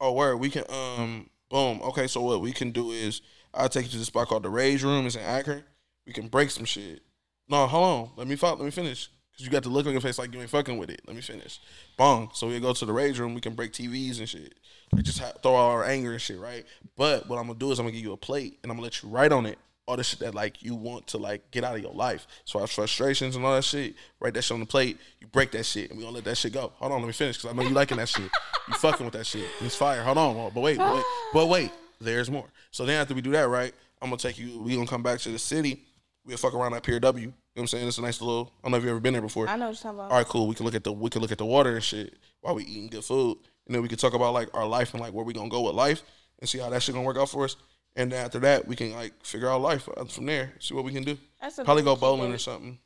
Oh, 0.00 0.12
where 0.12 0.36
we 0.36 0.50
can 0.50 0.64
um 0.68 1.30
boom. 1.48 1.80
Okay, 1.82 2.08
so 2.08 2.20
what 2.22 2.40
we 2.40 2.52
can 2.52 2.72
do 2.72 2.90
is 2.90 3.20
I'll 3.54 3.68
take 3.68 3.84
you 3.84 3.90
to 3.92 3.98
this 3.98 4.08
spot 4.08 4.26
called 4.28 4.42
the 4.42 4.50
Rage 4.50 4.82
Room. 4.82 5.06
It's 5.06 5.14
in 5.14 5.22
Akron. 5.22 5.62
We 6.06 6.12
can 6.12 6.26
break 6.26 6.50
some 6.50 6.64
shit. 6.64 7.02
No, 7.48 7.66
hold 7.66 7.84
on. 7.84 8.10
Let 8.16 8.26
me 8.26 8.36
let 8.40 8.60
me 8.60 8.70
finish. 8.70 9.08
Cause 9.36 9.46
you 9.46 9.50
got 9.50 9.62
the 9.62 9.68
look 9.68 9.86
on 9.86 9.92
your 9.92 10.00
face 10.00 10.18
like 10.18 10.34
you 10.34 10.40
ain't 10.40 10.50
fucking 10.50 10.76
with 10.76 10.90
it. 10.90 11.00
Let 11.06 11.14
me 11.14 11.22
finish. 11.22 11.60
Bong. 11.96 12.30
So 12.34 12.48
we 12.48 12.58
go 12.58 12.72
to 12.72 12.84
the 12.84 12.92
Rage 12.92 13.18
Room. 13.18 13.34
We 13.34 13.40
can 13.40 13.54
break 13.54 13.72
TVs 13.72 14.18
and 14.18 14.28
shit. 14.28 14.54
Like 14.92 15.04
just 15.04 15.20
ha- 15.20 15.32
throw 15.42 15.54
all 15.54 15.70
our 15.70 15.84
anger 15.84 16.12
and 16.12 16.20
shit, 16.20 16.40
right? 16.40 16.64
But 16.96 17.28
what 17.28 17.38
I'm 17.38 17.46
gonna 17.46 17.58
do 17.58 17.70
is 17.70 17.78
I'm 17.78 17.84
gonna 17.86 17.92
give 17.94 18.04
you 18.04 18.12
a 18.12 18.16
plate 18.16 18.58
and 18.62 18.72
I'm 18.72 18.76
gonna 18.76 18.84
let 18.84 19.02
you 19.02 19.08
write 19.08 19.32
on 19.32 19.46
it 19.46 19.58
all 19.86 19.96
the 19.96 20.04
shit 20.04 20.20
that 20.20 20.34
like 20.34 20.62
you 20.62 20.74
want 20.74 21.06
to 21.08 21.18
like 21.18 21.50
get 21.50 21.64
out 21.64 21.76
of 21.76 21.82
your 21.82 21.92
life. 21.92 22.26
So 22.44 22.60
our 22.60 22.66
frustrations 22.66 23.36
and 23.36 23.44
all 23.44 23.54
that 23.54 23.64
shit, 23.64 23.94
write 24.20 24.34
that 24.34 24.42
shit 24.42 24.54
on 24.54 24.60
the 24.60 24.66
plate. 24.66 24.98
You 25.20 25.26
break 25.26 25.50
that 25.52 25.64
shit 25.64 25.90
and 25.90 25.98
we 25.98 26.04
gonna 26.04 26.14
let 26.14 26.24
that 26.24 26.36
shit 26.36 26.52
go. 26.52 26.72
Hold 26.76 26.92
on, 26.92 27.00
let 27.00 27.06
me 27.06 27.12
finish 27.12 27.38
because 27.38 27.52
I 27.52 27.56
know 27.56 27.68
you 27.68 27.74
liking 27.74 27.98
that 27.98 28.08
shit. 28.08 28.30
You 28.68 28.74
fucking 28.74 29.04
with 29.04 29.14
that 29.14 29.26
shit. 29.26 29.46
It's 29.60 29.76
fire. 29.76 30.02
Hold 30.02 30.18
on, 30.18 30.52
but 30.54 30.60
wait, 30.60 30.78
but 30.78 30.94
wait, 30.94 31.04
but 31.32 31.46
wait. 31.48 31.72
There's 32.00 32.30
more. 32.30 32.46
So 32.70 32.84
then 32.84 33.00
after 33.00 33.14
we 33.14 33.20
do 33.20 33.30
that, 33.32 33.48
right? 33.48 33.72
I'm 34.00 34.08
gonna 34.08 34.18
take 34.18 34.38
you. 34.38 34.60
We 34.60 34.74
gonna 34.74 34.86
come 34.86 35.02
back 35.02 35.20
to 35.20 35.30
the 35.30 35.38
city. 35.38 35.84
We'll 36.24 36.36
fuck 36.36 36.54
around 36.54 36.74
at 36.74 36.82
Pier 36.82 37.00
W. 37.00 37.20
You 37.22 37.28
know 37.28 37.34
what 37.54 37.62
I'm 37.62 37.66
saying? 37.68 37.88
It's 37.88 37.98
a 37.98 38.02
nice 38.02 38.20
little. 38.20 38.52
I 38.60 38.66
don't 38.66 38.72
know 38.72 38.76
if 38.78 38.82
you've 38.84 38.90
ever 38.90 39.00
been 39.00 39.12
there 39.12 39.22
before. 39.22 39.48
I 39.48 39.56
know 39.56 39.68
what 39.68 39.70
you're 39.70 39.92
talking 39.92 39.98
about. 39.98 40.10
All 40.10 40.18
right, 40.18 40.26
cool. 40.26 40.46
We 40.48 40.54
can 40.54 40.64
look 40.64 40.74
at 40.74 40.84
the 40.84 40.92
we 40.92 41.10
can 41.10 41.22
look 41.22 41.32
at 41.32 41.38
the 41.38 41.44
water 41.44 41.74
and 41.74 41.82
shit 41.82 42.16
while 42.40 42.54
we 42.54 42.64
eating 42.64 42.88
good 42.88 43.04
food, 43.04 43.38
and 43.66 43.74
then 43.74 43.82
we 43.82 43.88
can 43.88 43.98
talk 43.98 44.14
about 44.14 44.32
like 44.34 44.48
our 44.54 44.66
life 44.66 44.94
and 44.94 45.00
like 45.00 45.12
where 45.12 45.24
we 45.24 45.32
gonna 45.32 45.48
go 45.48 45.62
with 45.62 45.74
life 45.74 46.02
and 46.40 46.48
see 46.48 46.58
how 46.58 46.70
that 46.70 46.82
shit 46.82 46.94
gonna 46.94 47.06
work 47.06 47.16
out 47.16 47.30
for 47.30 47.44
us. 47.44 47.56
And 47.96 48.10
then 48.12 48.24
after 48.24 48.38
that, 48.40 48.66
we 48.66 48.74
can 48.76 48.92
like 48.92 49.12
figure 49.24 49.48
out 49.50 49.60
life 49.60 49.88
from 50.08 50.26
there. 50.26 50.52
See 50.60 50.74
what 50.74 50.84
we 50.84 50.92
can 50.92 51.02
do. 51.04 51.18
That's 51.40 51.58
a 51.58 51.64
Probably 51.64 51.82
go 51.82 51.94
bowling 51.96 52.32
or 52.32 52.38
something. 52.38 52.78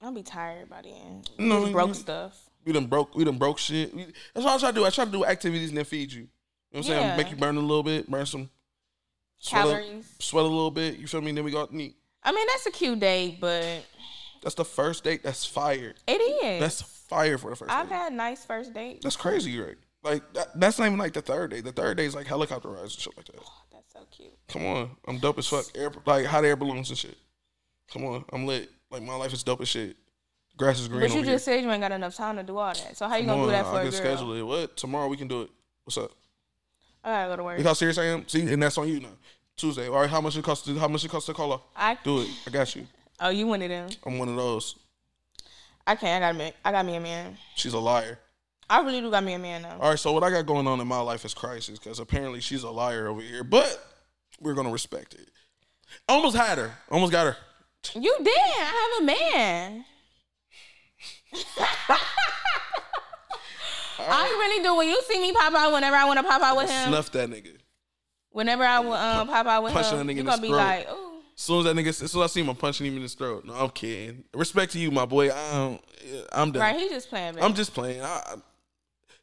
I'll 0.00 0.12
be 0.12 0.22
tired 0.22 0.68
by 0.68 0.82
the 0.82 0.90
end. 0.90 1.30
No, 1.38 1.56
Just 1.56 1.66
you- 1.68 1.72
broke 1.72 1.94
stuff. 1.94 2.42
We 2.64 2.72
done 2.72 2.86
broke. 2.86 3.14
We 3.14 3.24
done 3.24 3.38
broke 3.38 3.58
shit. 3.58 3.94
We, 3.94 4.06
that's 4.34 4.44
what 4.44 4.54
I 4.54 4.58
try 4.58 4.70
to 4.70 4.74
do. 4.74 4.84
I 4.84 4.90
try 4.90 5.04
to 5.04 5.10
do 5.10 5.24
activities 5.24 5.68
and 5.68 5.78
then 5.78 5.84
feed 5.84 6.12
you. 6.12 6.22
You 6.22 6.26
know 6.26 6.30
what 6.70 6.78
I'm 6.78 6.82
saying? 7.02 7.16
Make 7.16 7.30
you 7.30 7.36
burn 7.36 7.56
a 7.56 7.60
little 7.60 7.82
bit, 7.84 8.10
burn 8.10 8.26
some 8.26 8.50
sweat 9.38 9.66
a- 9.66 10.02
sweat 10.22 10.44
a 10.44 10.48
little 10.48 10.70
bit. 10.72 10.98
You 10.98 11.06
feel 11.06 11.20
me? 11.20 11.32
Then 11.32 11.44
we 11.44 11.50
go 11.52 11.60
out 11.62 11.70
and 11.70 11.80
eat. 11.80 11.96
I 12.24 12.32
mean, 12.32 12.46
that's 12.48 12.66
a 12.66 12.70
cute 12.72 12.98
date, 12.98 13.38
but 13.40 13.84
That's 14.42 14.56
the 14.56 14.64
first 14.64 15.04
date. 15.04 15.22
That's 15.22 15.44
fire. 15.44 15.94
it 16.08 16.12
is. 16.12 16.60
That's 16.60 16.82
fire 16.82 17.38
for 17.38 17.50
the 17.50 17.56
1st 17.56 17.70
I've 17.70 17.88
date. 17.88 17.94
had 17.94 18.12
nice 18.12 18.44
first 18.44 18.74
dates. 18.74 19.04
That's 19.04 19.16
crazy, 19.16 19.58
right? 19.60 19.76
Like 20.02 20.32
that, 20.34 20.58
that's 20.58 20.78
not 20.80 20.86
even 20.86 20.98
like 20.98 21.12
the 21.12 21.22
third 21.22 21.52
day. 21.52 21.60
The 21.60 21.70
third 21.72 21.96
day 21.96 22.04
is 22.06 22.14
like 22.16 22.26
helicopter 22.26 22.68
rides 22.68 22.94
and 22.94 23.00
shit 23.02 23.16
like 23.16 23.26
that. 23.26 23.36
So 23.96 24.06
cute. 24.10 24.32
Come 24.48 24.66
on, 24.66 24.90
I'm 25.08 25.18
dope 25.18 25.38
as 25.38 25.46
fuck. 25.46 25.64
Air, 25.74 25.90
like 26.04 26.26
hot 26.26 26.44
air 26.44 26.56
balloons 26.56 26.90
and 26.90 26.98
shit. 26.98 27.16
Come 27.92 28.04
on, 28.04 28.24
I'm 28.32 28.46
lit. 28.46 28.70
Like 28.90 29.02
my 29.02 29.16
life 29.16 29.32
is 29.32 29.42
dope 29.42 29.60
as 29.62 29.68
shit. 29.68 29.96
Grass 30.56 30.80
is 30.80 30.88
green. 30.88 31.00
But 31.00 31.14
you 31.14 31.24
just 31.24 31.44
said 31.44 31.62
you 31.62 31.70
ain't 31.70 31.80
got 31.82 31.92
enough 31.92 32.14
time 32.14 32.36
to 32.36 32.42
do 32.42 32.56
all 32.56 32.72
that. 32.72 32.96
So 32.96 33.08
how 33.08 33.16
you. 33.16 33.26
Come 33.26 33.38
gonna 33.40 33.46
do 33.46 33.50
that 33.52 33.64
for 33.66 33.72
I 33.72 33.80
a 33.80 33.82
can 33.82 33.90
girl? 33.90 34.00
schedule 34.00 34.32
it. 34.34 34.42
What 34.42 34.76
tomorrow 34.76 35.08
we 35.08 35.16
can 35.16 35.28
do 35.28 35.42
it. 35.42 35.50
What's 35.84 35.98
up? 35.98 36.12
I 37.04 37.10
gotta 37.10 37.30
go 37.30 37.36
to 37.36 37.44
work. 37.44 37.58
Look 37.58 37.66
how 37.66 37.72
serious 37.72 37.98
I 37.98 38.04
am. 38.04 38.26
See, 38.28 38.50
and 38.52 38.62
that's 38.62 38.76
on 38.78 38.88
you 38.88 39.00
now. 39.00 39.08
Tuesday. 39.56 39.88
All 39.88 40.00
right, 40.00 40.10
how 40.10 40.20
much 40.20 40.36
it 40.36 40.44
costs? 40.44 40.66
To, 40.66 40.78
how 40.78 40.88
much 40.88 41.04
it 41.04 41.10
costs 41.10 41.26
to 41.26 41.34
call 41.34 41.52
her? 41.52 41.62
I 41.74 41.96
Do 42.04 42.20
it. 42.20 42.28
I 42.46 42.50
got 42.50 42.74
you. 42.76 42.86
oh 43.20 43.30
you 43.30 43.46
one 43.46 43.62
of 43.62 43.68
them. 43.68 43.88
I'm 44.04 44.18
one 44.18 44.28
of 44.28 44.36
those. 44.36 44.76
I 45.86 45.94
can't. 45.94 46.22
I 46.22 46.32
got 46.32 46.36
me. 46.36 46.52
I 46.64 46.72
got 46.72 46.84
me 46.84 46.96
a 46.96 47.00
man. 47.00 47.36
She's 47.54 47.72
a 47.72 47.78
liar. 47.78 48.18
I 48.68 48.80
really 48.80 49.00
do 49.00 49.10
got 49.10 49.22
me 49.22 49.34
a 49.34 49.38
man 49.38 49.62
though. 49.62 49.76
All 49.80 49.90
right, 49.90 49.98
so 49.98 50.12
what 50.12 50.24
I 50.24 50.30
got 50.30 50.46
going 50.46 50.66
on 50.66 50.80
in 50.80 50.88
my 50.88 51.00
life 51.00 51.24
is 51.24 51.34
crisis 51.34 51.78
because 51.78 51.98
apparently 52.00 52.40
she's 52.40 52.62
a 52.62 52.70
liar 52.70 53.06
over 53.06 53.20
here, 53.20 53.44
but 53.44 53.84
we're 54.40 54.54
gonna 54.54 54.70
respect 54.70 55.14
it. 55.14 55.28
Almost 56.08 56.36
had 56.36 56.58
her. 56.58 56.72
Almost 56.90 57.12
got 57.12 57.26
her. 57.26 57.36
You 57.94 58.16
did. 58.18 58.28
I 58.28 58.98
have 58.98 59.02
a 59.02 59.06
man. 59.06 59.84
I 63.98 64.24
really 64.38 64.62
do. 64.62 64.74
When 64.74 64.88
you 64.88 65.00
see 65.02 65.20
me 65.20 65.32
pop 65.32 65.54
out, 65.54 65.72
whenever 65.72 65.96
I 65.96 66.04
want 66.04 66.18
to 66.18 66.24
pop 66.24 66.42
out 66.42 66.56
with 66.56 66.70
him, 66.70 66.88
Snuff 66.88 67.10
that 67.12 67.30
nigga. 67.30 67.56
whenever 68.30 68.64
I 68.64 68.76
um, 68.76 69.28
pop 69.28 69.46
out 69.46 69.62
with 69.62 69.72
punching 69.72 69.98
him, 69.98 70.06
that 70.06 70.12
nigga 70.12 70.16
you 70.16 70.20
in 70.20 70.26
gonna 70.26 70.42
be 70.42 70.48
throat. 70.48 70.56
like, 70.56 70.90
ooh. 70.90 71.12
As 71.36 71.42
soon 71.42 71.58
as 71.58 71.64
that 71.66 71.76
nigga, 71.76 71.88
as 71.88 71.96
soon 71.98 72.06
as 72.06 72.16
I 72.16 72.26
see 72.26 72.40
him, 72.40 72.48
I'm 72.48 72.56
punching 72.56 72.86
him 72.86 72.96
in 72.96 73.02
his 73.02 73.14
throat. 73.14 73.44
No, 73.44 73.54
I'm 73.54 73.70
kidding. 73.70 74.24
Respect 74.34 74.72
to 74.72 74.78
you, 74.78 74.90
my 74.90 75.04
boy. 75.04 75.30
I 75.30 75.78
I'm 76.32 76.52
done. 76.52 76.62
Right, 76.62 76.76
he 76.76 76.88
just 76.88 77.08
playing. 77.10 77.34
Baby. 77.34 77.44
I'm 77.44 77.54
just 77.54 77.74
playing. 77.74 78.00
I, 78.00 78.06
I, 78.06 78.34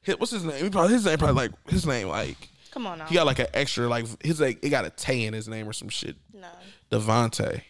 hit- 0.04 0.20
what's 0.20 0.32
his 0.32 0.44
name? 0.44 0.70
Probably, 0.72 0.94
his 0.94 1.06
name 1.06 1.18
probably 1.18 1.36
like 1.36 1.52
his 1.70 1.86
name 1.88 2.08
like 2.08 2.50
Come 2.72 2.88
on 2.88 3.00
now. 3.00 3.06
he 3.06 3.16
got 3.16 3.26
like 3.26 3.40
an 3.40 3.48
extra 3.54 3.88
like 3.88 4.06
his 4.24 4.40
like 4.40 4.64
it 4.64 4.70
got 4.70 4.86
a 4.86 4.90
Tay 4.90 5.26
in 5.26 5.34
his 5.34 5.48
name 5.48 5.68
or 5.68 5.74
some 5.74 5.90
shit. 5.90 6.16
no, 6.34 6.48
Devontae. 6.92 7.62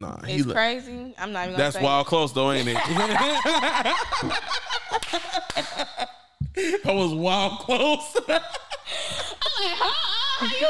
Nah, 0.00 0.22
he 0.24 0.34
it's 0.34 0.46
look, 0.46 0.56
crazy. 0.56 1.14
I'm 1.16 1.32
not 1.32 1.44
even. 1.44 1.52
Gonna 1.52 1.70
that's 1.70 1.80
wild 1.80 2.06
close 2.06 2.32
though, 2.32 2.50
ain't 2.52 2.68
it? 2.68 2.74
that 6.84 6.94
was 6.94 7.14
wild 7.14 7.58
close. 7.60 8.16
I'm 8.28 8.34
like, 8.34 8.40
huh? 9.78 10.23
You 10.42 10.60
know? 10.60 10.68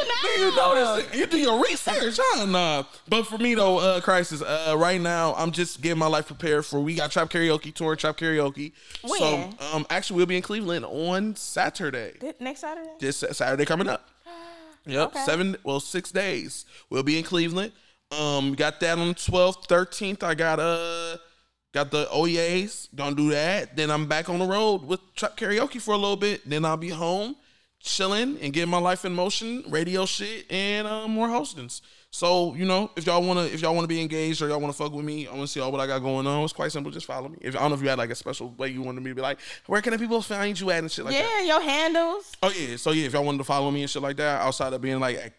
you 0.51 0.57
know 0.57 0.97
this. 0.97 1.15
You 1.19 1.27
do 1.27 1.39
your 1.39 1.63
research, 1.63 2.19
huh? 2.21 2.45
Nah. 2.45 2.85
But 3.09 3.27
for 3.27 3.39
me 3.39 3.55
though, 3.55 3.79
uh, 3.79 4.01
crisis. 4.01 4.43
Uh, 4.43 4.75
right 4.77 5.01
now, 5.01 5.35
I'm 5.37 5.51
just 5.53 5.81
getting 5.81 5.99
my 5.99 6.07
life 6.07 6.27
prepared 6.27 6.67
for. 6.67 6.81
We 6.81 6.95
got 6.95 7.11
Trap 7.11 7.31
Karaoke 7.31 7.73
tour, 7.73 7.97
Trap 7.97 8.17
Karaoke. 8.19 8.73
When? 9.03 9.19
So, 9.21 9.51
um, 9.73 9.87
actually, 9.91 10.19
we'll 10.19 10.27
be 10.27 10.37
in 10.37 10.43
Cleveland 10.43 10.85
on 10.85 11.35
Saturday. 11.37 12.13
Th- 12.21 12.37
Next 12.41 12.61
Saturday. 12.61 12.91
This 13.01 13.25
Saturday 13.33 13.65
coming 13.65 13.89
up. 13.89 14.09
Yep, 14.87 15.09
Okay. 15.09 15.25
seven. 15.25 15.57
Well, 15.65 15.81
six 15.81 16.13
days. 16.13 16.67
We'll 16.91 17.03
be 17.03 17.17
in 17.17 17.25
Cleveland. 17.25 17.73
Um, 18.11 18.53
got 18.53 18.81
that 18.81 18.99
on 18.99 19.09
the 19.09 19.15
twelfth, 19.15 19.65
thirteenth. 19.67 20.23
I 20.23 20.35
got 20.35 20.61
uh, 20.61 21.17
got 21.73 21.91
the 21.91 22.05
OEAs. 22.13 22.89
Gonna 22.95 23.17
do 23.17 23.31
that. 23.31 23.77
Then 23.77 23.91
I'm 23.91 24.07
back 24.07 24.29
on 24.29 24.39
the 24.41 24.45
road 24.47 24.85
with 24.85 25.01
Trap 25.15 25.39
Karaoke 25.39 25.81
for 25.81 25.95
a 25.95 25.97
little 25.97 26.17
bit. 26.19 26.43
Then 26.49 26.67
I'll 26.67 26.77
be 26.77 26.91
home, 26.91 27.35
chilling 27.85 28.39
and 28.41 28.53
getting 28.53 28.71
my 28.71 28.79
life 28.79 29.05
in 29.05 29.13
motion, 29.13 29.63
radio 29.69 30.07
shit, 30.07 30.51
and 30.51 30.89
uh, 30.89 31.07
more 31.07 31.29
hostings. 31.29 31.83
So 32.11 32.55
you 32.55 32.65
know, 32.65 32.91
if 32.97 33.07
y'all 33.07 33.23
wanna, 33.23 33.43
if 33.43 33.61
y'all 33.61 33.75
wanna 33.75 33.87
be 33.87 34.01
engaged 34.01 34.41
or 34.41 34.49
y'all 34.49 34.61
wanna 34.61 34.73
fuck 34.73 34.93
with 34.93 35.05
me, 35.05 35.27
I 35.29 35.33
wanna 35.33 35.47
see 35.47 35.61
all 35.61 35.71
what 35.71 35.81
I 35.81 35.87
got 35.87 35.99
going 35.99 36.27
on. 36.27 36.43
It's 36.45 36.53
quite 36.53 36.73
simple. 36.73 36.91
Just 36.91 37.07
follow 37.07 37.29
me. 37.29 37.39
If 37.41 37.55
I 37.55 37.61
don't 37.61 37.71
know 37.71 37.77
if 37.77 37.83
you 37.83 37.89
had 37.89 37.99
like 37.99 38.11
a 38.11 38.15
special 38.15 38.51
way 38.51 38.69
you 38.69 38.83
wanted 38.83 39.03
me 39.03 39.11
to 39.11 39.15
be 39.15 39.21
like, 39.21 39.39
where 39.67 39.83
can 39.83 39.93
the 39.93 39.99
people 39.99 40.23
find 40.23 40.59
you 40.59 40.71
at 40.71 40.79
and 40.79 40.91
shit 40.91 41.05
like 41.05 41.15
that. 41.15 41.43
yeah, 41.43 41.47
your 41.47 41.61
handles. 41.61 42.33
Oh 42.43 42.51
yeah, 42.51 42.77
so 42.77 42.93
yeah, 42.93 43.07
if 43.07 43.13
y'all 43.13 43.25
wanted 43.25 43.39
to 43.39 43.45
follow 43.45 43.71
me 43.71 43.83
and 43.83 43.91
shit 43.91 44.03
like 44.03 44.17
that, 44.17 44.41
outside 44.41 44.73
of 44.73 44.81
being 44.81 44.99
like 45.01 45.17
at, 45.17 45.33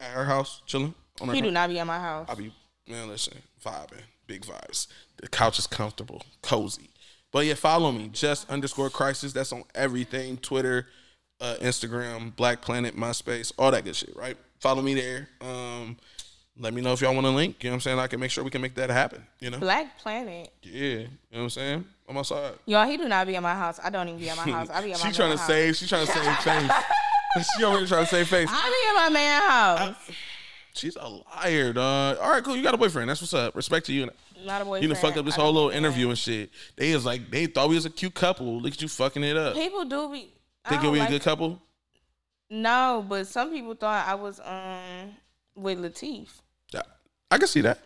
at 0.00 0.10
her 0.10 0.24
house 0.24 0.62
chilling 0.66 0.94
on 1.20 1.28
her, 1.28 1.34
He 1.34 1.40
couch, 1.40 1.48
do 1.48 1.52
not 1.52 1.68
be 1.68 1.78
at 1.78 1.86
my 1.86 1.98
house. 1.98 2.26
I'll 2.28 2.36
be 2.36 2.52
man, 2.88 3.08
listen, 3.08 3.38
vibing, 3.64 4.02
big 4.26 4.44
vibes. 4.44 4.88
The 5.18 5.28
couch 5.28 5.58
is 5.58 5.66
comfortable, 5.66 6.22
cozy. 6.42 6.90
But 7.32 7.46
yeah, 7.46 7.54
follow 7.54 7.92
me, 7.92 8.08
just 8.12 8.48
underscore 8.48 8.90
crisis. 8.90 9.32
That's 9.32 9.52
on 9.52 9.64
everything, 9.74 10.38
Twitter, 10.38 10.86
uh, 11.44 11.56
Instagram, 11.60 12.34
Black 12.34 12.62
Planet, 12.62 12.96
MySpace, 12.96 13.52
all 13.58 13.70
that 13.70 13.84
good 13.84 13.96
shit. 13.96 14.16
Right? 14.16 14.36
Follow 14.60 14.82
me 14.82 14.94
there. 14.94 15.28
Um, 15.40 15.96
let 16.58 16.72
me 16.72 16.80
know 16.80 16.92
if 16.92 17.00
y'all 17.00 17.12
want 17.14 17.26
to 17.26 17.30
link. 17.30 17.62
You 17.62 17.68
know 17.68 17.72
what 17.72 17.76
I'm 17.76 17.80
saying? 17.80 17.98
I 17.98 18.06
can 18.06 18.20
make 18.20 18.30
sure 18.30 18.44
we 18.44 18.50
can 18.50 18.62
make 18.62 18.74
that 18.76 18.88
happen. 18.88 19.26
You 19.40 19.50
know? 19.50 19.58
Black 19.58 19.98
Planet. 19.98 20.50
Yeah. 20.62 20.72
You 20.82 20.98
know 21.00 21.08
what 21.30 21.40
I'm 21.42 21.50
saying? 21.50 21.84
On 22.08 22.14
my 22.14 22.22
side. 22.22 22.54
Y'all, 22.66 22.86
he 22.86 22.96
do 22.96 23.08
not 23.08 23.26
be 23.26 23.36
at 23.36 23.42
my 23.42 23.54
house. 23.54 23.80
I 23.82 23.90
don't 23.90 24.08
even 24.08 24.20
be 24.20 24.30
at 24.30 24.36
my 24.36 24.44
house. 24.44 24.70
I 24.70 24.82
be 24.82 24.92
at 24.92 25.00
my 25.04 25.10
she 25.10 25.16
trying 25.16 25.32
to 25.32 25.36
house. 25.38 25.46
save. 25.46 25.76
She 25.76 25.86
trying 25.86 26.06
to 26.06 26.12
save 26.12 26.36
face. 26.38 26.72
she 27.56 27.64
already 27.64 27.86
trying 27.86 28.04
to 28.04 28.10
save 28.10 28.28
face. 28.28 28.48
I 28.50 28.68
be 28.68 28.98
at 28.98 29.04
my 29.04 29.12
man 29.12 29.42
house. 29.50 30.10
She's 30.74 30.96
a 30.96 31.08
liar, 31.08 31.72
dog. 31.72 32.18
All 32.18 32.30
right, 32.30 32.42
cool. 32.42 32.56
You 32.56 32.62
got 32.62 32.74
a 32.74 32.78
boyfriend. 32.78 33.08
That's 33.08 33.20
what's 33.20 33.34
up. 33.34 33.54
Respect 33.54 33.86
to 33.86 33.92
you. 33.92 34.10
not 34.44 34.60
a 34.62 34.64
boyfriend. 34.64 34.82
You 34.82 34.88
done 34.88 35.00
fucked 35.00 35.16
up 35.18 35.24
this 35.24 35.38
I 35.38 35.42
whole 35.42 35.52
little 35.52 35.70
interview 35.70 36.08
and 36.08 36.18
shit. 36.18 36.50
They 36.76 36.94
was 36.94 37.04
like, 37.04 37.30
they 37.30 37.46
thought 37.46 37.68
we 37.68 37.76
was 37.76 37.86
a 37.86 37.90
cute 37.90 38.14
couple. 38.14 38.60
Look 38.60 38.72
at 38.74 38.82
you 38.82 38.88
fucking 38.88 39.22
it 39.22 39.36
up. 39.36 39.54
People 39.54 39.84
do 39.84 40.08
be. 40.10 40.33
Think 40.68 40.82
we 40.82 41.00
a 41.00 41.08
good 41.08 41.22
couple? 41.22 41.60
No, 42.50 43.04
but 43.08 43.26
some 43.26 43.50
people 43.50 43.74
thought 43.74 44.06
I 44.06 44.14
was 44.14 44.40
um 44.40 45.14
with 45.54 45.78
Latif. 45.78 46.28
Yeah. 46.72 46.82
I 47.30 47.38
can 47.38 47.48
see 47.48 47.60
that. 47.62 47.78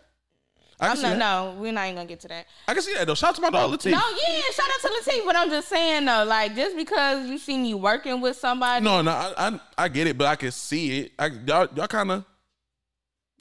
I 0.81 0.95
see 0.95 1.03
not. 1.03 1.09
that. 1.11 1.19
No, 1.19 1.57
we're 1.59 1.73
not 1.73 1.85
even 1.87 1.97
gonna 1.97 2.09
get 2.09 2.21
to 2.21 2.29
that. 2.29 2.47
I 2.69 2.75
can 2.75 2.83
see 2.83 2.95
that 2.95 3.07
though. 3.07 3.15
Shout 3.15 3.31
out 3.31 3.37
to 3.37 3.43
my 3.43 3.51
dog 3.51 3.73
Latif. 3.73 3.91
No, 3.91 3.99
yeah, 3.99 4.41
shout 4.53 4.67
out 4.67 4.81
to 4.83 5.11
Latif. 5.11 5.25
But 5.25 5.37
I'm 5.37 5.51
just 5.51 5.69
saying 5.69 6.05
though, 6.05 6.25
like 6.25 6.55
just 6.55 6.77
because 6.77 7.27
you 7.29 7.39
see 7.39 7.59
me 7.59 7.75
working 7.75 8.21
with 8.21 8.37
somebody, 8.37 8.85
No, 8.85 9.03
no, 9.03 9.11
I, 9.11 9.33
I 9.49 9.61
I 9.77 9.89
get 9.89 10.07
it, 10.07 10.17
but 10.17 10.29
I 10.29 10.37
can 10.37 10.53
see 10.53 11.01
it. 11.01 11.13
I 11.19 11.27
y'all 11.27 11.69
y'all 11.75 11.89
kind 11.89 12.11
of 12.13 12.25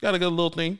got 0.00 0.14
a 0.14 0.18
good 0.18 0.30
little 0.30 0.50
thing. 0.50 0.78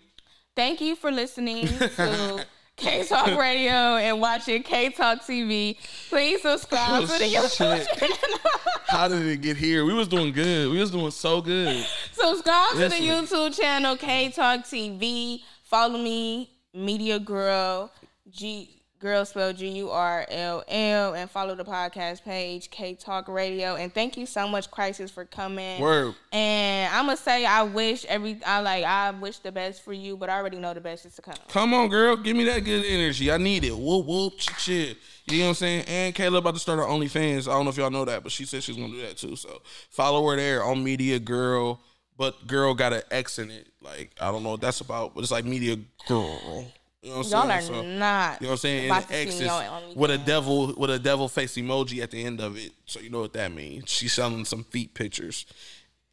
thank 0.56 0.80
you 0.80 0.96
for 0.96 1.12
listening 1.12 1.66
to 1.68 2.44
K 2.78 3.04
Talk 3.04 3.26
Radio 3.38 3.96
and 3.96 4.20
watching 4.20 4.62
K 4.62 4.90
Talk 4.90 5.20
TV. 5.22 5.76
Please 6.08 6.42
subscribe 6.42 7.02
Oh, 7.02 7.06
to 7.06 7.18
the. 7.18 7.24
YouTube 7.24 7.56
channel. 7.98 8.38
How 8.86 9.08
did 9.08 9.26
it 9.26 9.40
get 9.42 9.56
here? 9.56 9.84
We 9.84 9.92
was 9.92 10.08
doing 10.08 10.32
good. 10.32 10.70
We 10.70 10.78
was 10.78 10.90
doing 10.90 11.10
so 11.10 11.40
good. 11.40 11.84
subscribe 12.12 12.72
to 12.72 12.88
the 12.88 12.96
YouTube 12.96 13.58
channel 13.58 13.96
K 13.96 14.30
Talk 14.30 14.60
TV. 14.60 15.42
Follow 15.64 15.98
me, 15.98 16.50
Media 16.72 17.18
Girl 17.18 17.92
G 18.30 18.77
Girl 19.00 19.24
spelled 19.24 19.56
G 19.56 19.68
U 19.68 19.90
R 19.90 20.26
L 20.28 20.64
L, 20.66 21.14
and 21.14 21.30
follow 21.30 21.54
the 21.54 21.64
podcast 21.64 22.24
page 22.24 22.68
K 22.70 22.94
Talk 22.94 23.28
Radio. 23.28 23.76
And 23.76 23.94
thank 23.94 24.16
you 24.16 24.26
so 24.26 24.48
much, 24.48 24.70
Crisis, 24.70 25.10
for 25.10 25.24
coming. 25.24 25.80
Word. 25.80 26.14
And 26.32 26.92
I'm 26.92 27.06
gonna 27.06 27.16
say 27.16 27.46
I 27.46 27.62
wish 27.62 28.04
every 28.06 28.40
I 28.44 28.60
like 28.60 28.84
I 28.84 29.10
wish 29.12 29.38
the 29.38 29.52
best 29.52 29.84
for 29.84 29.92
you, 29.92 30.16
but 30.16 30.28
I 30.28 30.36
already 30.36 30.58
know 30.58 30.74
the 30.74 30.80
best 30.80 31.06
is 31.06 31.14
to 31.14 31.22
come. 31.22 31.36
Come 31.48 31.74
on, 31.74 31.88
girl. 31.88 32.16
Give 32.16 32.36
me 32.36 32.44
that 32.44 32.64
good 32.64 32.84
energy. 32.84 33.30
I 33.30 33.36
need 33.36 33.64
it. 33.64 33.76
Whoop, 33.76 34.04
whoop, 34.04 34.38
ch. 34.38 34.68
You 34.68 35.40
know 35.40 35.44
what 35.44 35.48
I'm 35.48 35.54
saying? 35.54 35.84
And 35.86 36.14
Kayla 36.14 36.38
about 36.38 36.54
to 36.54 36.60
start 36.60 36.78
her 36.78 36.86
OnlyFans. 36.86 37.48
I 37.48 37.52
don't 37.52 37.64
know 37.64 37.70
if 37.70 37.76
y'all 37.76 37.90
know 37.90 38.04
that, 38.04 38.22
but 38.22 38.32
she 38.32 38.46
said 38.46 38.62
she's 38.62 38.76
going 38.76 38.90
to 38.90 38.96
do 38.96 39.02
that 39.02 39.18
too. 39.18 39.36
So 39.36 39.60
follow 39.90 40.26
her 40.30 40.36
there 40.36 40.64
on 40.64 40.82
Media 40.82 41.18
Girl. 41.18 41.80
But 42.16 42.48
girl 42.48 42.74
got 42.74 42.92
an 42.92 43.02
X 43.12 43.38
in 43.38 43.50
it. 43.50 43.68
Like, 43.80 44.10
I 44.20 44.32
don't 44.32 44.42
know 44.42 44.50
what 44.50 44.60
that's 44.60 44.80
about, 44.80 45.14
but 45.14 45.20
it's 45.20 45.30
like 45.30 45.44
Media 45.44 45.76
Girl. 46.08 46.66
You 47.02 47.10
know 47.10 47.18
what 47.18 47.26
I'm 47.26 47.30
Y'all 47.48 47.50
are? 47.52 47.60
So- 47.60 47.82
not. 47.82 48.40
you 48.40 48.46
know 48.46 48.50
what 48.50 48.52
I'm 48.52 48.56
saying? 48.56 48.90
And 48.90 49.04
the 49.04 49.14
X 49.14 49.40
is 49.40 49.96
with 49.96 50.10
a 50.10 50.18
devil 50.18 50.74
with 50.76 50.90
a 50.90 50.98
devil 50.98 51.28
face 51.28 51.54
emoji 51.56 52.02
at 52.02 52.10
the 52.10 52.24
end 52.24 52.40
of 52.40 52.56
it. 52.56 52.72
So 52.86 52.98
you 53.00 53.10
know 53.10 53.20
what 53.20 53.32
that 53.34 53.52
means. 53.52 53.88
She's 53.88 54.12
selling 54.12 54.44
some 54.44 54.64
feet 54.64 54.94
pictures. 54.94 55.46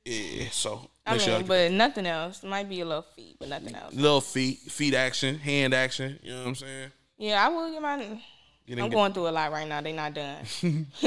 Yeah. 0.05 0.45
So 0.51 0.87
I 1.05 1.13
make 1.13 1.21
sure 1.21 1.43
but 1.43 1.71
nothing 1.71 2.05
else. 2.05 2.43
Might 2.43 2.69
be 2.69 2.81
a 2.81 2.85
little 2.85 3.05
feet, 3.15 3.37
but 3.39 3.49
nothing 3.49 3.73
else. 3.75 3.93
little 3.95 4.21
feet, 4.21 4.59
feet 4.59 4.93
action, 4.93 5.39
hand 5.39 5.73
action. 5.73 6.19
You 6.21 6.33
know 6.33 6.39
what 6.41 6.47
I'm 6.49 6.55
saying? 6.55 6.91
Yeah, 7.17 7.43
I 7.43 7.49
will 7.49 7.71
get 7.71 7.81
my. 7.81 7.93
I'm 7.93 8.19
get- 8.67 8.91
going 8.91 9.13
through 9.13 9.27
a 9.27 9.29
lot 9.29 9.51
right 9.51 9.67
now. 9.67 9.81
They're 9.81 9.93
not 9.93 10.13
done. 10.13 10.37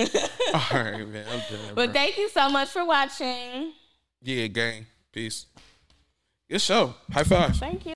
All 0.54 0.60
right, 0.72 1.08
man. 1.08 1.24
I'm 1.30 1.38
done. 1.38 1.74
but 1.74 1.86
bro. 1.86 1.92
thank 1.92 2.18
you 2.18 2.28
so 2.28 2.48
much 2.48 2.68
for 2.70 2.84
watching. 2.84 3.72
yeah, 4.22 4.46
gang. 4.48 4.86
Peace. 5.12 5.46
Good 6.50 6.60
show. 6.60 6.94
High 7.12 7.24
five. 7.24 7.56
Thank 7.56 7.74
you. 7.74 7.86